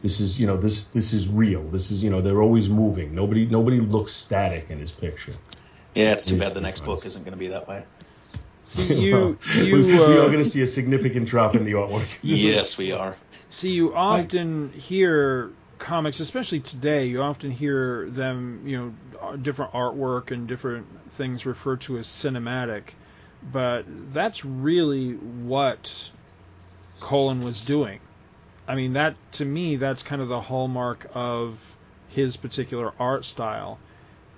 [0.01, 1.63] This is you know this this is real.
[1.63, 3.15] This is you know they're always moving.
[3.15, 5.33] Nobody nobody looks static in his picture.
[5.95, 7.85] Yeah, it's too bad the next book isn't going to be that way.
[8.77, 9.13] You,
[9.57, 12.19] Well, you, we, we uh, are going to see a significant drop in the artwork.
[12.23, 13.15] yes, we are.
[13.51, 20.31] See, you often hear comics, especially today, you often hear them, you know, different artwork
[20.31, 22.85] and different things referred to as cinematic,
[23.53, 26.11] but that's really what
[27.01, 28.01] Colan was doing.
[28.67, 31.61] I mean, that to me, that's kind of the hallmark of
[32.09, 33.79] his particular art style.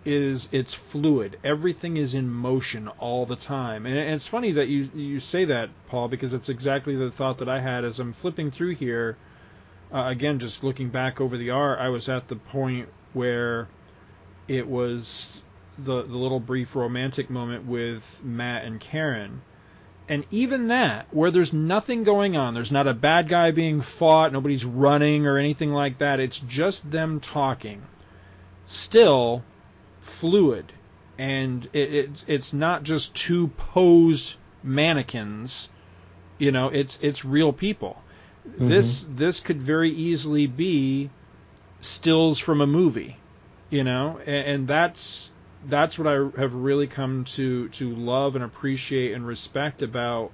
[0.09, 1.37] Is it's fluid.
[1.43, 5.69] Everything is in motion all the time, and it's funny that you you say that,
[5.89, 9.17] Paul, because it's exactly the thought that I had as I'm flipping through here.
[9.93, 13.67] Uh, again, just looking back over the art, I was at the point where
[14.47, 15.43] it was
[15.77, 19.43] the the little brief romantic moment with Matt and Karen.
[20.09, 24.33] And even that, where there's nothing going on, there's not a bad guy being fought,
[24.33, 27.83] nobody's running or anything like that, it's just them talking.
[28.67, 29.43] Still
[30.01, 30.73] fluid.
[31.19, 35.69] And it, it, it's not just two posed mannequins.
[36.39, 38.03] You know, it's it's real people.
[38.59, 41.11] This this could very easily be
[41.81, 43.17] stills from a movie,
[43.71, 45.31] you know, and, and that's
[45.67, 50.31] that's what I have really come to to love and appreciate and respect about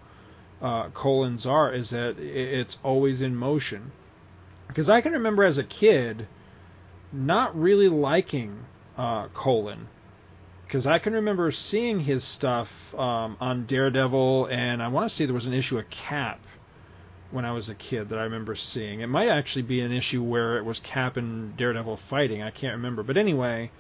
[0.61, 3.93] uh, Colan's art is that it's always in motion.
[4.69, 6.27] Because I can remember as a kid
[7.13, 8.65] not really liking
[8.97, 9.89] uh, Colan.
[10.67, 15.27] Because I can remember seeing his stuff um, on Daredevil, and I want to say
[15.27, 16.41] there was an issue of Cap
[17.31, 19.01] when I was a kid that I remember seeing.
[19.01, 22.43] It might actually be an issue where it was Cap and Daredevil fighting.
[22.43, 23.03] I can't remember.
[23.03, 23.71] But anyway,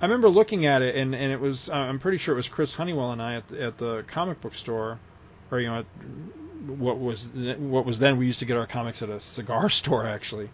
[0.00, 2.48] I remember looking at it, and, and it was uh, I'm pretty sure it was
[2.48, 4.98] Chris Honeywell and I at the, at the comic book store,
[5.50, 5.86] or you know, at
[6.66, 7.28] what was
[7.58, 10.50] what was then we used to get our comics at a cigar store actually,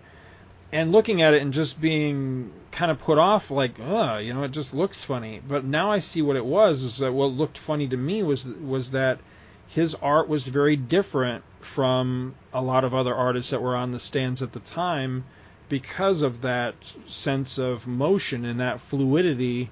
[0.75, 4.43] and looking at it and just being kind of put off, like, uh, you know,
[4.43, 5.41] it just looks funny.
[5.47, 6.83] But now I see what it was.
[6.83, 9.21] Is that what looked funny to me was was that
[9.69, 14.01] his art was very different from a lot of other artists that were on the
[14.01, 15.25] stands at the time
[15.69, 16.75] because of that
[17.07, 19.71] sense of motion and that fluidity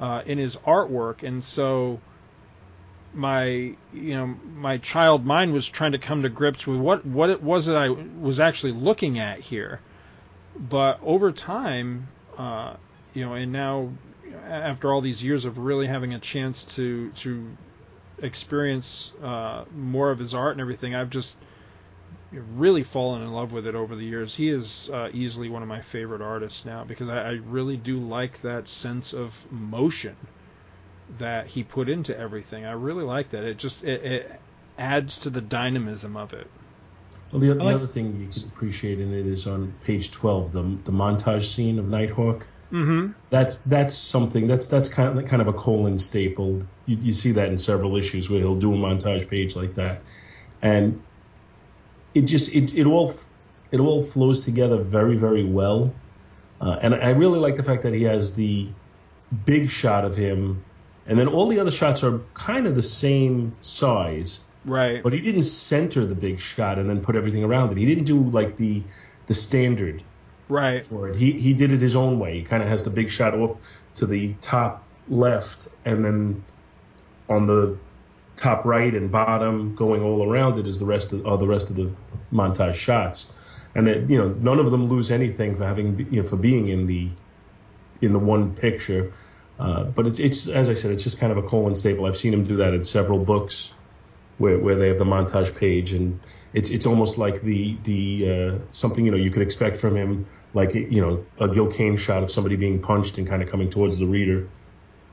[0.00, 1.22] uh, in his artwork.
[1.22, 2.00] And so
[3.14, 3.44] my
[3.92, 7.40] you know my child mind was trying to come to grips with what what it
[7.40, 9.78] was that I was actually looking at here.
[10.58, 12.74] But over time, uh,
[13.14, 13.90] you know, and now
[14.46, 17.56] after all these years of really having a chance to to
[18.22, 21.36] experience uh, more of his art and everything, I've just
[22.32, 24.36] really fallen in love with it over the years.
[24.36, 27.98] He is uh, easily one of my favorite artists now because I, I really do
[27.98, 30.16] like that sense of motion
[31.18, 32.64] that he put into everything.
[32.64, 33.44] I really like that.
[33.44, 34.40] It just it, it
[34.78, 36.48] adds to the dynamism of it.
[37.32, 40.52] Well, the, the like- other thing you could appreciate in it is on page twelve,
[40.52, 42.46] the the montage scene of Nighthawk.
[42.72, 43.12] Mm-hmm.
[43.30, 46.62] That's that's something that's that's kind of kind of a Colan staple.
[46.86, 50.02] You, you see that in several issues where he'll do a montage page like that,
[50.62, 51.02] and
[52.14, 53.12] it just it, it all
[53.72, 55.92] it all flows together very very well.
[56.60, 58.68] Uh, and I really like the fact that he has the
[59.44, 60.62] big shot of him,
[61.06, 64.44] and then all the other shots are kind of the same size.
[64.64, 65.02] Right.
[65.02, 67.78] But he didn't center the big shot and then put everything around it.
[67.78, 68.82] He didn't do like the
[69.26, 70.02] the standard
[70.48, 70.84] right.
[70.84, 71.16] for it.
[71.16, 72.38] He he did it his own way.
[72.38, 73.58] He kind of has the big shot off
[73.94, 76.44] to the top left, and then
[77.28, 77.78] on the
[78.36, 81.70] top right and bottom, going all around it, is the rest of are the rest
[81.70, 81.94] of the
[82.32, 83.34] montage shots.
[83.74, 86.68] And it, you know, none of them lose anything for having you know for being
[86.68, 87.08] in the
[88.02, 89.12] in the one picture.
[89.58, 92.04] Uh, but it's it's as I said, it's just kind of a Colan staple.
[92.04, 93.74] I've seen him do that in several books
[94.40, 96.18] where, where they have the montage page, and
[96.54, 100.26] it's it's almost like the the uh, something you know you could expect from him,
[100.54, 103.68] like you know a Gil Kane shot of somebody being punched and kind of coming
[103.68, 104.48] towards the reader.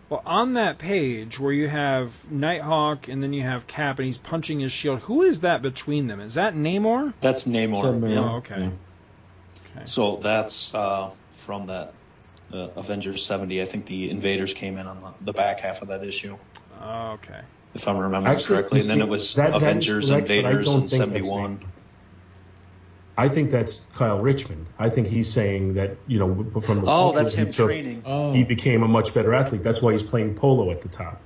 [0.09, 4.17] Well, on that page where you have Nighthawk and then you have Cap and he's
[4.17, 6.21] punching his shield, who is that between them?
[6.21, 7.13] Is that Namor?
[7.19, 7.83] That's Namor.
[7.83, 8.09] Namor.
[8.09, 8.19] yeah.
[8.19, 8.71] Oh, okay.
[9.75, 9.83] Yeah.
[9.83, 11.91] So that's uh, from that
[12.53, 13.61] uh, Avengers 70.
[13.61, 16.37] I think the Invaders came in on the, the back half of that issue,
[16.81, 17.41] Oh, okay.
[17.77, 18.79] If I'm remembering Actually, correctly.
[18.79, 21.59] you And then it was that- that is Avengers correct, but Invaders don't in 71.
[23.19, 24.69] I think that's Kyle Richmond.
[24.77, 27.67] I think he's saying that you know from the Oh, photos that's he him took,
[27.67, 28.03] training.
[28.05, 29.63] Oh, He became a much better athlete.
[29.63, 31.23] That's why he's playing polo at the top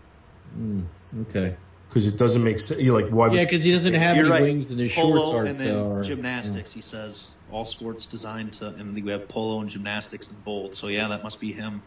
[0.58, 0.86] mm,
[1.24, 1.58] okay.
[1.90, 2.80] because it doesn't make sense.
[2.80, 3.30] You're like, why?
[3.32, 4.42] Yeah, because he doesn't have any right.
[4.42, 5.50] wings and his Polo shorts aren't.
[5.50, 6.72] and then uh, gymnastics.
[6.72, 10.76] He says all sports designed to, and we have polo and gymnastics in bold.
[10.76, 11.82] So yeah, that must be him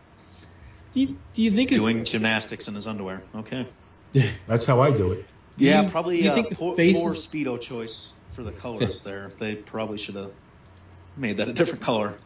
[0.93, 3.23] Do you, do you think it's doing gymnastics in his underwear.
[3.35, 3.67] Okay.
[4.47, 5.25] That's how I do it.
[5.57, 8.43] Do Yeah, you- probably do you uh, think the poor, face poor speedo choice for
[8.43, 9.31] the colors there.
[9.39, 10.33] They probably should have
[11.17, 12.19] made that a different color.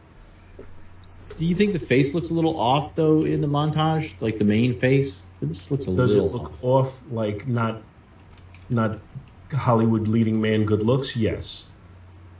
[1.37, 4.45] Do you think the face looks a little off though in the montage, like the
[4.45, 5.23] main face?
[5.41, 6.63] This looks a Does it look off.
[6.63, 7.81] off like not
[8.69, 8.99] not
[9.53, 11.15] Hollywood leading man good looks?
[11.15, 11.69] Yes,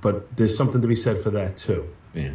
[0.02, 1.88] but there's something to be said for that too.
[2.14, 2.32] Yeah.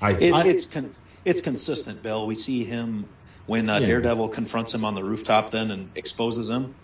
[0.00, 0.94] I It, I- it's con-
[1.24, 2.26] it's consistent, Bill.
[2.26, 3.06] We see him
[3.48, 3.86] when uh, Yeah.
[3.86, 6.74] Daredevil confronts him on the rooftop, then and exposes him.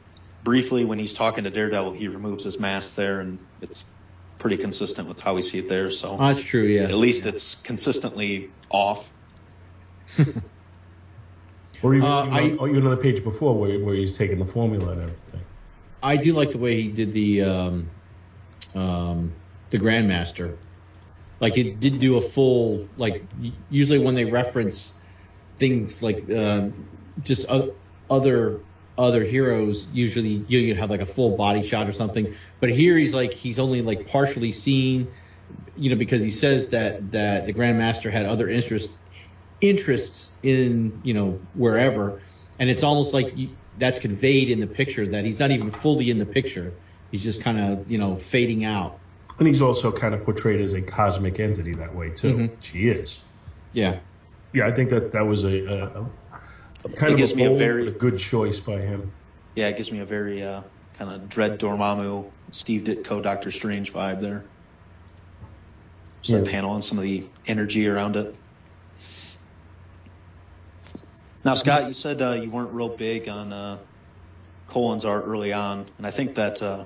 [0.43, 3.85] Briefly, when he's talking to Daredevil, he removes his mask there, and it's
[4.39, 5.91] pretty consistent with how we see it there.
[5.91, 6.63] So Oh, that's true.
[6.65, 6.83] Yeah.
[6.83, 9.11] at least it's consistently off.
[11.83, 14.17] or even, Uh, even, I- on, or even on the page before where, where he's
[14.17, 15.41] taking the formula and everything.
[16.03, 17.91] I do like the way he did the um,
[18.75, 19.33] um,
[19.71, 20.57] the Grandmaster.
[21.41, 23.25] Like he did do a full like
[23.71, 24.93] usually when they reference
[25.59, 26.69] things like uh,
[27.23, 27.47] just
[28.11, 28.61] other
[28.97, 32.97] other heroes usually you you have like a full body shot or something but here
[32.97, 35.13] he's like he's only like partially seen
[35.75, 38.91] you know because he says that that the grandmaster had other interest
[39.61, 42.23] interests in you know wherever
[42.59, 46.09] and it's almost like you, that's conveyed in the picture that he's not even fully
[46.11, 46.75] in the picture
[47.11, 49.01] he's just kind of you know fading out
[49.39, 52.35] And he's also kind of portrayed as a cosmic entity that way too.
[52.37, 52.65] Mhm.
[52.65, 53.25] She is.
[53.73, 53.99] yeah
[54.55, 55.85] Yeah, I think that that was a, a,
[56.85, 59.11] a kind It of gives a, me a very- a good choice by him.
[59.57, 60.63] Yeah, it gives me a very uh,
[60.95, 64.45] kind of Dread Dormammu, Steve Ditko, Doctor Strange vibe there.
[66.23, 66.53] Just that Yeah.
[66.53, 68.37] panel and some of the energy around it.
[71.45, 73.79] Now, Scott, you said uh, you weren't real big on uh,
[74.69, 76.85] Colan's art early on, and I think that uh,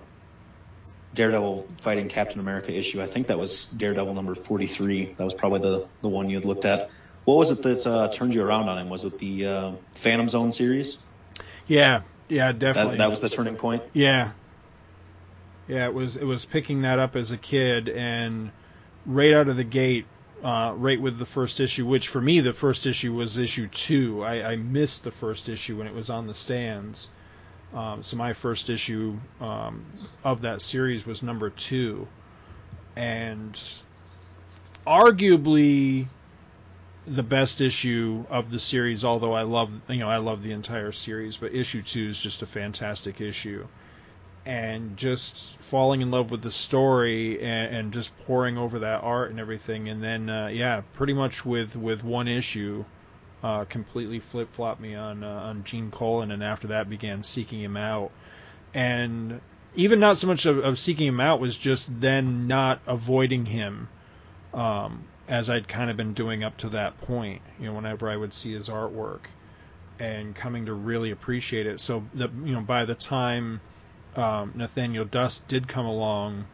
[1.15, 5.15] Daredevil fighting Captain America issue, I think that was Daredevil number 43.
[5.17, 6.91] That was probably the, the one you had looked at.
[7.29, 8.89] What was it that uh, turned you around on him?
[8.89, 11.05] Was it the uh, Phantom Zone series?
[11.67, 12.93] Yeah, yeah, definitely.
[12.93, 13.83] That, that was the turning point?
[13.93, 14.31] Yeah.
[15.67, 18.51] Yeah, it was it was picking that up as a kid and
[19.05, 20.07] right out of the gate,
[20.43, 24.25] uh, right with the first issue, which for me the first issue was issue two.
[24.25, 27.11] I, I missed the first issue when it was on the stands.
[27.75, 29.85] Um, so my first issue um,
[30.25, 32.09] of that series was number two,
[32.97, 33.53] and
[34.87, 36.09] arguably
[37.09, 39.05] the best issue of the series.
[39.05, 42.43] Although I love you know I love the entire series, but issue two is just
[42.43, 43.67] a fantastic issue,
[44.45, 49.31] and just falling in love with the story and, and just pouring over that art
[49.31, 52.85] and everything, and then uh, yeah, pretty much with with one issue.
[53.41, 57.61] Uh, completely flip flopped me on uh, on Gene Colan, and after that began seeking
[57.61, 58.11] him out,
[58.75, 59.41] and
[59.77, 63.89] even not so much of, of seeking him out was just then not avoiding him,
[64.53, 67.43] um, as I'd kind of been doing up to that point.
[67.61, 69.27] You know, whenever I would see his artwork,
[69.99, 71.81] and coming to really appreciate it.
[71.81, 73.61] So that you know, by the time
[74.17, 76.47] um, Nathaniel Dusk did come along,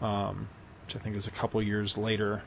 [0.00, 0.48] um,
[0.84, 2.42] which I think was a couple years later,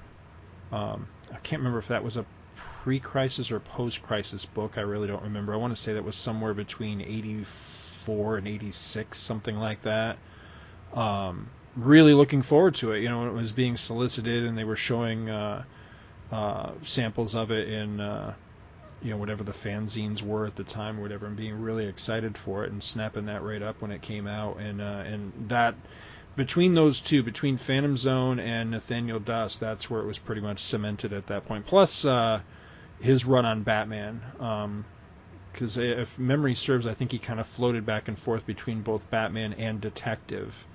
[0.71, 2.25] um, I can't remember if that was a
[2.55, 4.77] pre-crisis or post-crisis book.
[4.77, 5.53] I really don't remember.
[5.53, 10.17] I want to say that was somewhere between 84 and 86, something like that.
[10.93, 13.01] Um, really looking forward to it.
[13.01, 15.63] You know, when it was being solicited and they were showing uh,
[16.31, 18.33] uh, samples of it in, uh,
[19.01, 22.37] you know, whatever the fanzines were at the time or whatever, and being really excited
[22.37, 24.57] for it and snapping that right up when it came out.
[24.59, 25.75] And uh, and that
[26.35, 30.59] between those two, between Phantom Zone and Nathaniel Dusk, that's where it was pretty much
[30.59, 31.65] cemented at that point.
[31.65, 32.41] Plus, uh,
[32.99, 34.21] his run on Batman.
[34.39, 34.85] Um,
[35.51, 39.09] Because if memory serves, I think he kind of floated back and forth between both
[39.09, 40.65] Batman and Detective.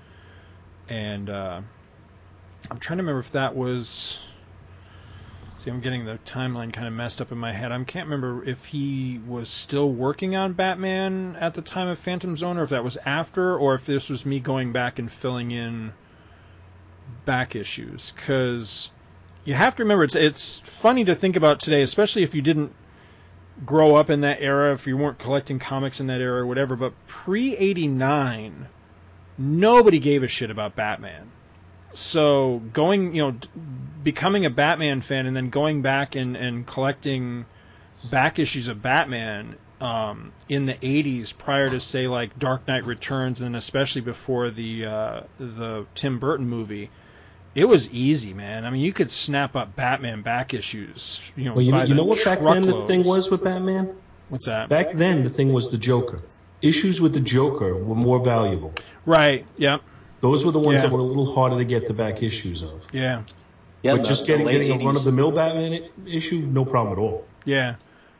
[0.88, 1.60] And uh,
[2.70, 4.20] I'm trying to remember if that was.
[5.58, 7.70] See, I'm getting the timeline kind of messed up in my head.
[7.70, 12.36] I can't remember if he was still working on Batman at the time of Phantom
[12.36, 15.52] Zone, or if that was after, or if this was me going back and filling
[15.52, 15.92] in
[17.24, 18.12] back issues.
[18.12, 18.90] Because
[19.44, 22.74] you have to remember, it's it's funny to think about today, especially if you didn't
[23.64, 26.76] grow up in that era, if you weren't collecting comics in that era or whatever.
[26.76, 28.68] But pre '89,
[29.38, 31.30] nobody gave a shit about Batman
[31.94, 33.36] so going you know
[34.02, 37.44] becoming a batman fan and then going back and, and collecting
[38.10, 43.40] back issues of batman um, in the 80s prior to say like dark knight returns
[43.40, 46.90] and especially before the uh, the tim burton movie
[47.54, 48.64] it was easy, man.
[48.64, 51.20] I mean, you could snap up Batman back issues.
[51.36, 53.94] You know, Well, you, you know what back then the thing was with Batman?
[54.30, 54.70] What's that?
[54.70, 56.22] Back then the thing was the Joker.
[56.62, 58.72] Issues with the Joker were more valuable.
[59.04, 59.44] Right.
[59.58, 59.82] Yep.
[60.20, 60.88] Those were the ones Yeah.
[60.88, 62.86] that were a little harder to get the back issues of.
[62.92, 63.22] Yeah.
[63.82, 65.82] Yeah, but the- just the getting, late getting a 80s run of the mill Batman
[66.06, 67.24] issue, no problem at all.
[67.44, 67.74] Yeah.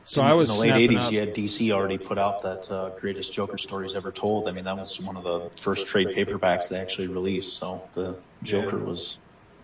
[0.05, 1.07] So in, I was in the late '80s.
[1.07, 1.13] up.
[1.13, 4.49] You had DC already put out that uh, greatest Joker stories ever told.
[4.49, 7.57] I mean, that was one of the first trade paperbacks they actually released.
[7.57, 9.19] So the Joker was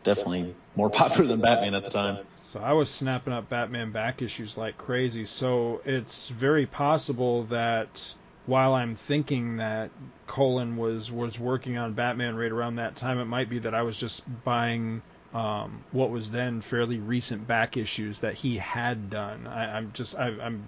[0.04, 2.18] definitely more popular than Batman at the time.
[2.52, 5.24] So I was snapping up Batman back issues like crazy.
[5.24, 8.14] So it's very possible that
[8.48, 9.90] while I'm thinking that
[10.26, 13.82] Colan was was working on Batman right around that time, it might be that I
[13.82, 15.02] was just buying
[15.34, 19.46] um, what was then fairly recent back issues that he had done.
[19.46, 20.64] I, I'm just I, I'm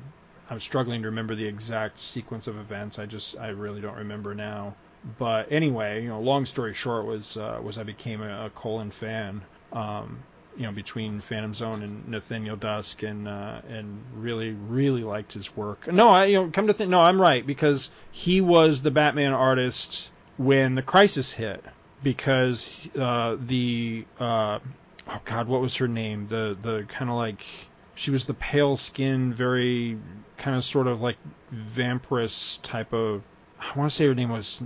[0.51, 2.99] I'm struggling to remember the exact sequence of events.
[2.99, 4.75] I just I really don't remember now.
[5.19, 8.91] But anyway, you know, long story short was uh, was I became a, a Colan
[8.91, 9.41] fan.
[9.73, 10.23] Um,
[10.57, 15.57] you know, between Phantom Zone and Nathaniel Dusk, and uh, and really, really liked his
[15.57, 15.91] work.
[15.93, 19.33] No, I you know, come to think, no, I'm right because he was the Batman
[19.33, 21.65] artist when the crisis hit,
[22.03, 24.59] because uh, the uh,
[25.09, 26.29] oh God, what was her name?
[26.29, 27.45] The the kind of like
[27.95, 29.99] she was the pale skinned, very
[30.39, 31.17] kind of sort of like
[31.51, 33.23] vampirous type of.
[33.61, 34.63] I want to say her name was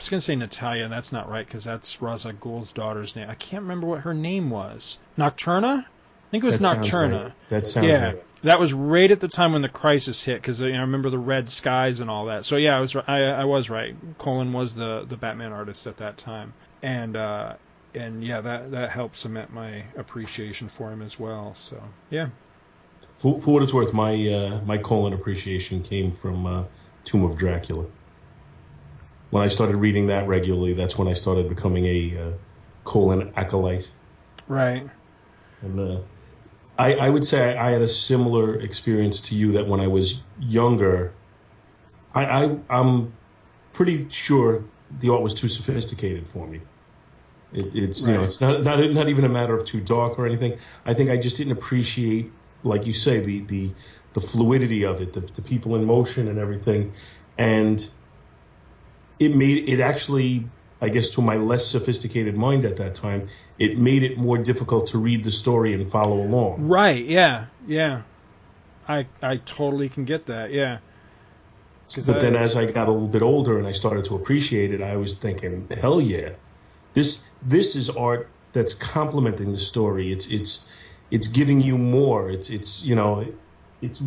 [0.00, 3.14] I was gonna say Natalia, and that's not right because that's Ra's al Ghul's daughter's
[3.16, 3.28] name.
[3.28, 4.98] I can't remember what her name was.
[5.18, 5.84] Nocturna?
[5.84, 7.24] I think it was That sounds Nocturna.
[7.24, 7.32] right.
[7.50, 8.24] That sounds Yeah, right.
[8.44, 11.10] that was right at the time when the crisis hit because you know, I remember
[11.10, 12.46] the red skies and all that.
[12.46, 13.94] So yeah, I was I, I was right.
[14.16, 17.56] Colan was the the Batman artist at that time, and uh,
[17.94, 21.54] and yeah, that that helped cement my appreciation for him as well.
[21.56, 21.78] So
[22.08, 22.28] yeah,
[23.18, 26.64] For, for what it's worth, my uh, my Colan appreciation came from uh,
[27.04, 27.84] Tomb of Dracula.
[29.30, 32.32] When I started reading that regularly, that's when I started becoming a uh,
[32.84, 33.88] Colan acolyte.
[34.48, 34.88] right.
[35.62, 36.00] And uh,
[36.78, 40.22] I, I would say I had a similar experience to you that when I was
[40.40, 41.12] younger,
[42.14, 43.12] I, I I'm
[43.72, 44.64] pretty sure
[44.98, 46.62] the art was too sophisticated for me.
[47.52, 50.26] It, it's you know it's not, not not even a matter of too dark or
[50.26, 50.58] anything.
[50.86, 53.72] I think I just didn't appreciate, like you say, the the
[54.14, 56.92] the fluidity of it, the, the people in motion and everything,
[57.36, 57.90] and
[59.20, 60.46] it made it actually
[60.82, 64.88] I guess to my less sophisticated mind at that time, it made it more difficult
[64.88, 66.66] to read the story and follow along.
[66.66, 67.04] Right.
[67.04, 67.46] Yeah.
[67.66, 68.02] Yeah.
[68.88, 70.50] I I totally can get that.
[70.52, 70.78] Yeah.
[72.06, 74.72] But I- then as I got a little bit older and I started to appreciate
[74.72, 76.30] it, I was thinking, hell yeah.
[76.94, 80.12] This this is art that's complementing the story.
[80.12, 80.70] It's it's
[81.10, 82.30] it's giving you more.
[82.30, 83.26] It's it's you know,
[83.82, 84.02] it's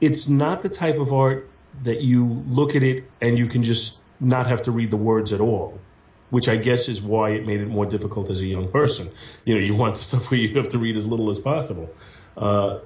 [0.00, 1.48] it's not the type of art
[1.82, 5.32] that you look at it and you can just not have to read the words
[5.32, 5.78] at all.
[6.30, 9.10] Which I guess is why it made it more difficult as a young person.
[9.44, 11.90] You know, you want the stuff where you have to read as little as possible.
[12.36, 12.80] Uh,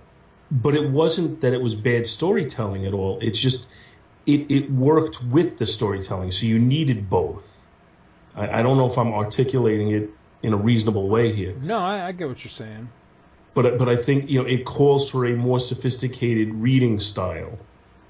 [0.50, 3.18] but it wasn't that it was bad storytelling at all.
[3.20, 3.70] It's just
[4.26, 7.68] it, it worked with the storytelling, so you needed both.
[8.34, 10.10] I, I don't know if I'm articulating it
[10.42, 12.88] in a reasonable way here, no, I, I get what you're saying.
[13.54, 17.58] but but I think you know it calls for a more sophisticated reading style.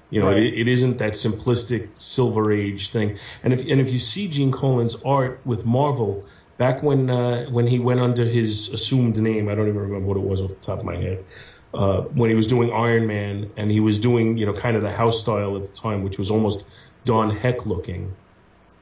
[0.09, 0.37] You know, Right.
[0.37, 3.17] it, it isn't that simplistic Silver Age thing.
[3.43, 6.25] And if and if you see Gene Colan's art with Marvel
[6.57, 10.17] back when uh, when he went under his assumed name, I don't even remember what
[10.17, 11.25] it was off the top of my head.
[11.71, 14.81] Uh, when he was doing Iron Man and he was doing you know kind of
[14.81, 16.65] the house style at the time, which was almost
[17.05, 18.15] Don Heck looking.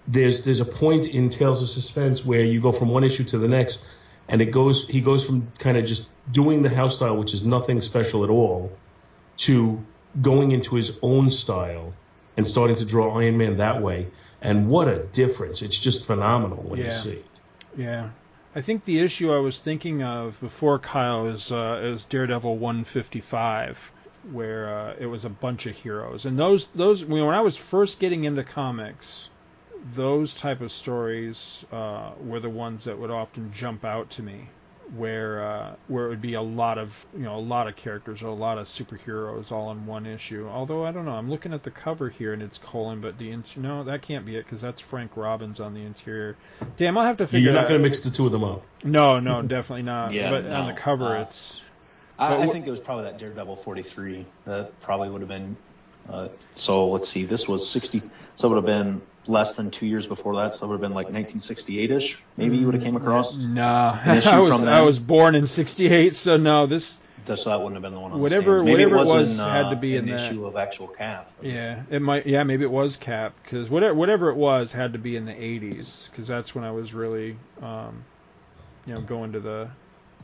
[0.08, 3.38] There's there's a point in Tales of Suspense where you go from one issue to
[3.38, 3.86] the next,
[4.30, 7.46] and it goes he goes from kind of just doing the house style, which is
[7.46, 8.72] nothing special at all,
[9.40, 9.86] to
[10.22, 11.94] going into his own style
[12.36, 14.08] and starting to draw Iron Man that way.
[14.42, 15.62] And what a difference!
[15.62, 16.86] It's just phenomenal when Yeah.
[16.86, 17.26] you see it.
[17.76, 18.10] Yeah.
[18.56, 23.92] I think the issue I was thinking of before Kyle is uh, is Daredevil 155,
[24.32, 28.00] where uh, it was a bunch of heroes, and those those when I was first
[28.00, 29.30] getting into comics,
[29.96, 34.50] those type of stories uh, were the ones that would often jump out to me,
[34.96, 38.22] where uh, where it would be a lot of you know a lot of characters
[38.24, 40.48] or a lot of superheroes all in one issue.
[40.48, 43.32] Although I don't know, I'm looking at the cover here and it's Colan, but the
[43.32, 46.38] int- no that can't be it because that's Frank Robbins on the interior.
[46.78, 47.52] Damn, I'll have to figure.
[47.52, 48.64] You're not going to mix the two of them up.
[48.84, 50.14] no, no, definitely not.
[50.14, 51.62] Yeah, but on the cover, Uh, it's
[52.20, 54.26] I, I think it was probably that Daredevil 43.
[54.46, 55.56] That probably would have been.
[56.10, 57.26] Uh, so let's see.
[57.26, 58.02] This was 60.
[58.36, 60.54] So it would have been less than two years before that.
[60.56, 62.20] So it would have been like 1968ish.
[62.38, 63.44] Maybe you would have came across.
[63.46, 63.98] nah.
[64.06, 66.66] I was I was born in '68, so no.
[66.66, 68.12] This This that wouldn't have been the one.
[68.14, 68.64] On Whatever- the.
[68.64, 70.32] Whatever it it was, in, uh, had to be in an that.
[70.32, 71.32] issue of actual Cap.
[71.42, 75.00] yeah, it might yeah maybe it was Cap because whatever whatever it was had to
[75.00, 78.04] be in the '80s because that's when I was really um,
[78.86, 79.70] you know go into the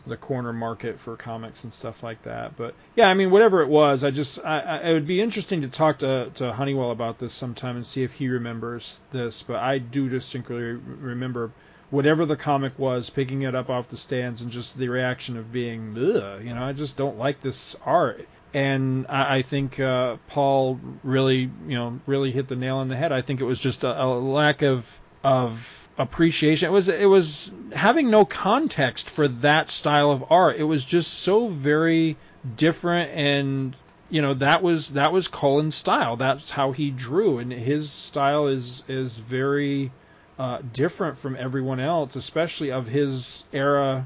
[0.06, 2.56] the corner market for comics and stuff like that.
[2.56, 5.62] But yeah, I mean, whatever it was, I just I, I, it would be interesting
[5.62, 9.44] to talk to to Honeywell about this sometime and see if he remembers this.
[9.44, 11.52] But I do distinctly remember
[11.94, 15.52] whatever the comic was, picking it up off the stands and just the reaction of
[15.52, 18.28] being, you know, I just don't like this art.
[18.52, 22.96] And I, I think uh, Paul really, you know, really hit the nail on the
[22.96, 23.12] head.
[23.12, 26.70] I think it was just a, a lack of of appreciation.
[26.70, 30.58] It was it was having no context for that style of art.
[30.58, 32.18] It was just so very
[32.56, 33.76] different and
[34.10, 36.16] you know that was that was Colan's style.
[36.18, 39.92] That's how he drew, and his style is is very
[40.38, 44.06] uh, different from everyone else, especially of his era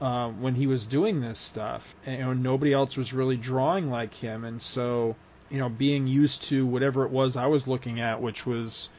[0.00, 1.94] uh, when he was doing this stuff.
[2.06, 5.14] And, you know, nobody else was really drawing like him, and so
[5.50, 8.90] you know, being used to whatever it was I was looking at, which was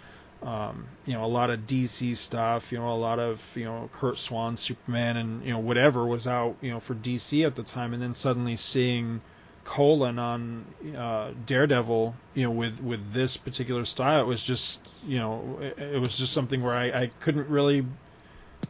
[0.42, 3.90] um, you know, a lot of DC stuff, you know, a lot of, you know,
[3.94, 7.64] Curt Swan, Superman, and, you know, whatever was out, you know, for DC at the
[7.64, 7.94] time.
[7.94, 9.22] And then suddenly seeing
[9.66, 10.66] Colan on
[10.98, 15.78] uh, Daredevil, you know, with, with this particular style, it was just, you know, it,
[15.78, 17.86] it was just something where I, I couldn't really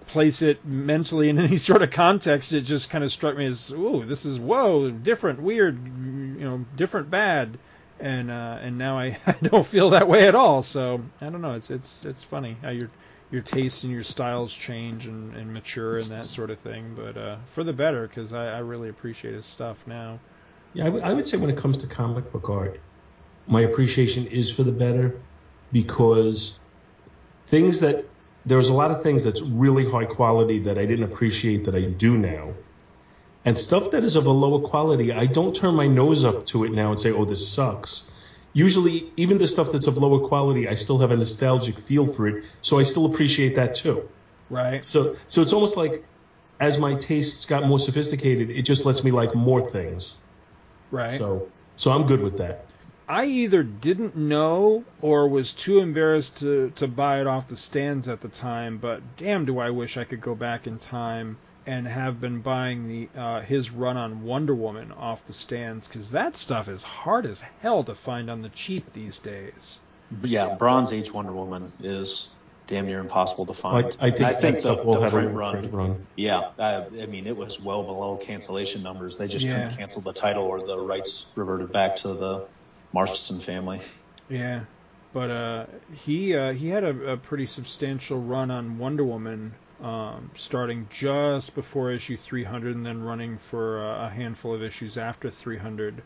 [0.07, 2.51] place it mentally in any sort of context.
[2.51, 6.65] It just kind of struck me as, ooh, this is, whoa, different, weird, you know,
[6.76, 7.59] different, bad
[8.00, 10.64] and uh, and now I, I don't feel that way at all.
[10.64, 11.54] So I don't know.
[11.54, 12.89] It's it's it's funny how your
[13.32, 16.93] your tastes and your styles change and, and mature and that sort of thing.
[16.95, 20.20] But uh, for the better, because I, I really appreciate his stuff now.
[20.74, 22.80] Yeah, I, w- I would say when it comes to comic book art,
[23.47, 25.22] my appreciation is for the better
[25.72, 26.60] because
[27.47, 28.06] things that
[28.45, 31.86] there's a lot of things that's really high quality that I didn't appreciate that I
[31.86, 32.54] do now
[33.50, 36.66] and stuff that is of a lower quality, I don't turn my nose up to
[36.66, 38.12] it now and say, oh, this sucks.
[38.54, 42.28] Usually, even the stuff that's of lower quality, I still have a nostalgic feel for
[42.28, 44.08] it, so I still appreciate that too.
[44.52, 44.86] Right.
[44.86, 46.06] So, so it's almost like
[46.60, 50.16] as my tastes got more sophisticated, it just lets me like more things.
[50.91, 51.10] Right.
[51.10, 52.66] So, so I'm good with that.
[53.10, 58.07] I either didn't know or was too embarrassed to, to buy it off the stands
[58.07, 61.88] at the time, but damn do I wish I could go back in time and
[61.88, 66.38] have been buying the uh, his run on Wonder Woman off the stands because that
[66.38, 69.80] stuff is hard as hell to find on the cheap these days.
[70.22, 72.34] Yeah, Bronze Age Wonder Woman is
[72.68, 73.86] damn near impossible to find.
[73.99, 76.07] I, I think, I think stuff the, will have print a run, print run.
[76.16, 79.18] Yeah, I, I mean it was well below cancellation numbers.
[79.18, 79.55] They just Yeah.
[79.55, 82.45] couldn't cancel the title, or the rights reverted back to the
[82.94, 83.82] Marston family.
[84.30, 84.62] Yeah,
[85.14, 90.32] but uh, he uh, he had a, a pretty substantial run on Wonder Woman, um,
[90.36, 95.30] starting just before issue 300, and then running for uh, a handful of issues after
[95.30, 96.02] 300.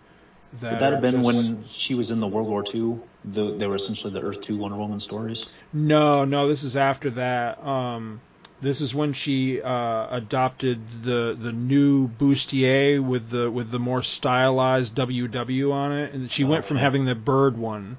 [0.62, 3.00] That Would that have been just- when she was in the World War II?
[3.26, 5.48] The, they were essentially the Earth Two Wonder Woman stories.
[5.72, 7.66] No, no, this is after that.
[7.66, 8.22] Um,
[8.64, 14.02] this is when she uh, adopted the the new bustier with the with the more
[14.04, 17.98] stylized WW on it, and she went from having the bird one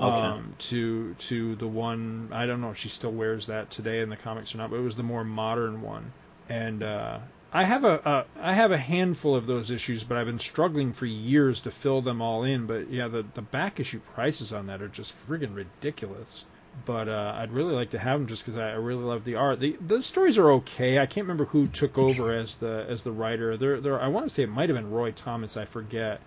[0.00, 0.28] Okay.
[0.28, 4.10] um, to to the one I don't know if she still wears that today in
[4.10, 6.12] the comics or not, but it was the more modern one.
[6.48, 7.18] And uh,
[7.52, 10.92] I have a, a I have a handful of those issues, but I've been struggling
[10.92, 12.66] for years to fill them all in.
[12.66, 16.44] But yeah, the the back issue prices on that are just friggin' ridiculous.
[16.84, 19.36] But uh, I'd really like to have them just because I, I really love the
[19.36, 19.60] art.
[19.60, 20.98] The the stories are okay.
[20.98, 23.56] I can't remember who took over as the as the writer.
[23.56, 25.56] They're, they're, I want to say it might have been Roy Thomas.
[25.56, 26.20] I forget.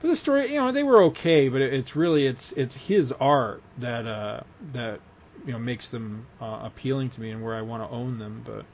[0.00, 1.48] But the story, you know, they were okay.
[1.48, 4.40] But it, it's really it's it's his art that uh,
[4.72, 5.00] that
[5.46, 8.42] you know makes them uh, appealing to me and where I want to own them.
[8.44, 8.64] But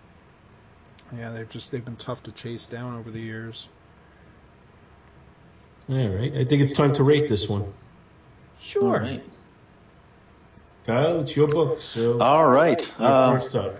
[1.17, 3.69] yeah, they've just they've been tough to chase down over the years.
[5.89, 7.65] All right, I think it's time to rate this one.
[8.61, 8.85] Sure.
[8.85, 9.23] All right.
[10.85, 12.81] Kyle, it's your book, so All right.
[12.99, 13.77] Uh, first up.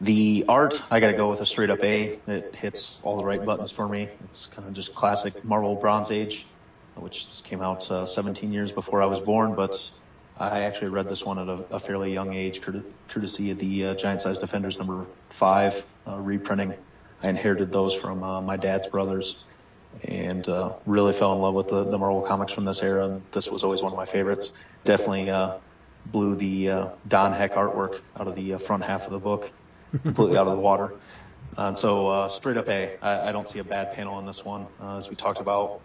[0.00, 2.18] The art, I got to go with a straight up A.
[2.26, 4.08] It hits all the right buttons for me.
[4.24, 6.44] It's kind of just classic Marvel Bronze Age,
[6.96, 9.90] which just came out uh, 17 years before I was born, but
[10.38, 12.60] I actually read this one at a, a fairly young age,
[13.08, 16.74] courtesy of the uh, Giant Size Defenders number five uh, reprinting.
[17.22, 19.44] I inherited those from uh, my dad's brothers
[20.02, 23.06] and uh, really fell in love with the, the Marvel comics from this era.
[23.06, 24.58] And this was always one of my favorites.
[24.84, 25.58] Definitely uh,
[26.06, 29.50] blew the uh, Don Heck artwork out of the uh, front half of the book,
[30.02, 30.94] completely out of the water.
[31.56, 32.96] And so, uh, straight up A.
[33.02, 34.66] I, I don't see a bad panel on this one.
[34.80, 35.80] Uh, as we talked about,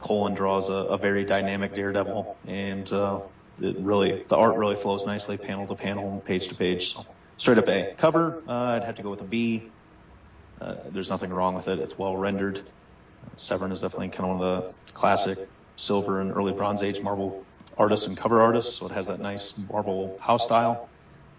[0.00, 3.20] Colan draws a, a very dynamic Daredevil, and uh,
[3.60, 6.94] it really the art really flows nicely, panel to panel and page to page.
[6.94, 7.94] So, straight up A.
[7.96, 9.70] Cover, uh, I'd have to go with a B.
[10.60, 11.78] Uh, there's nothing wrong with it.
[11.78, 12.60] It's well rendered.
[13.36, 17.44] Severin is definitely kind of one of the classic silver and early Bronze Age Marvel
[17.82, 20.88] artists and cover artists, so it has that nice Marvel house style.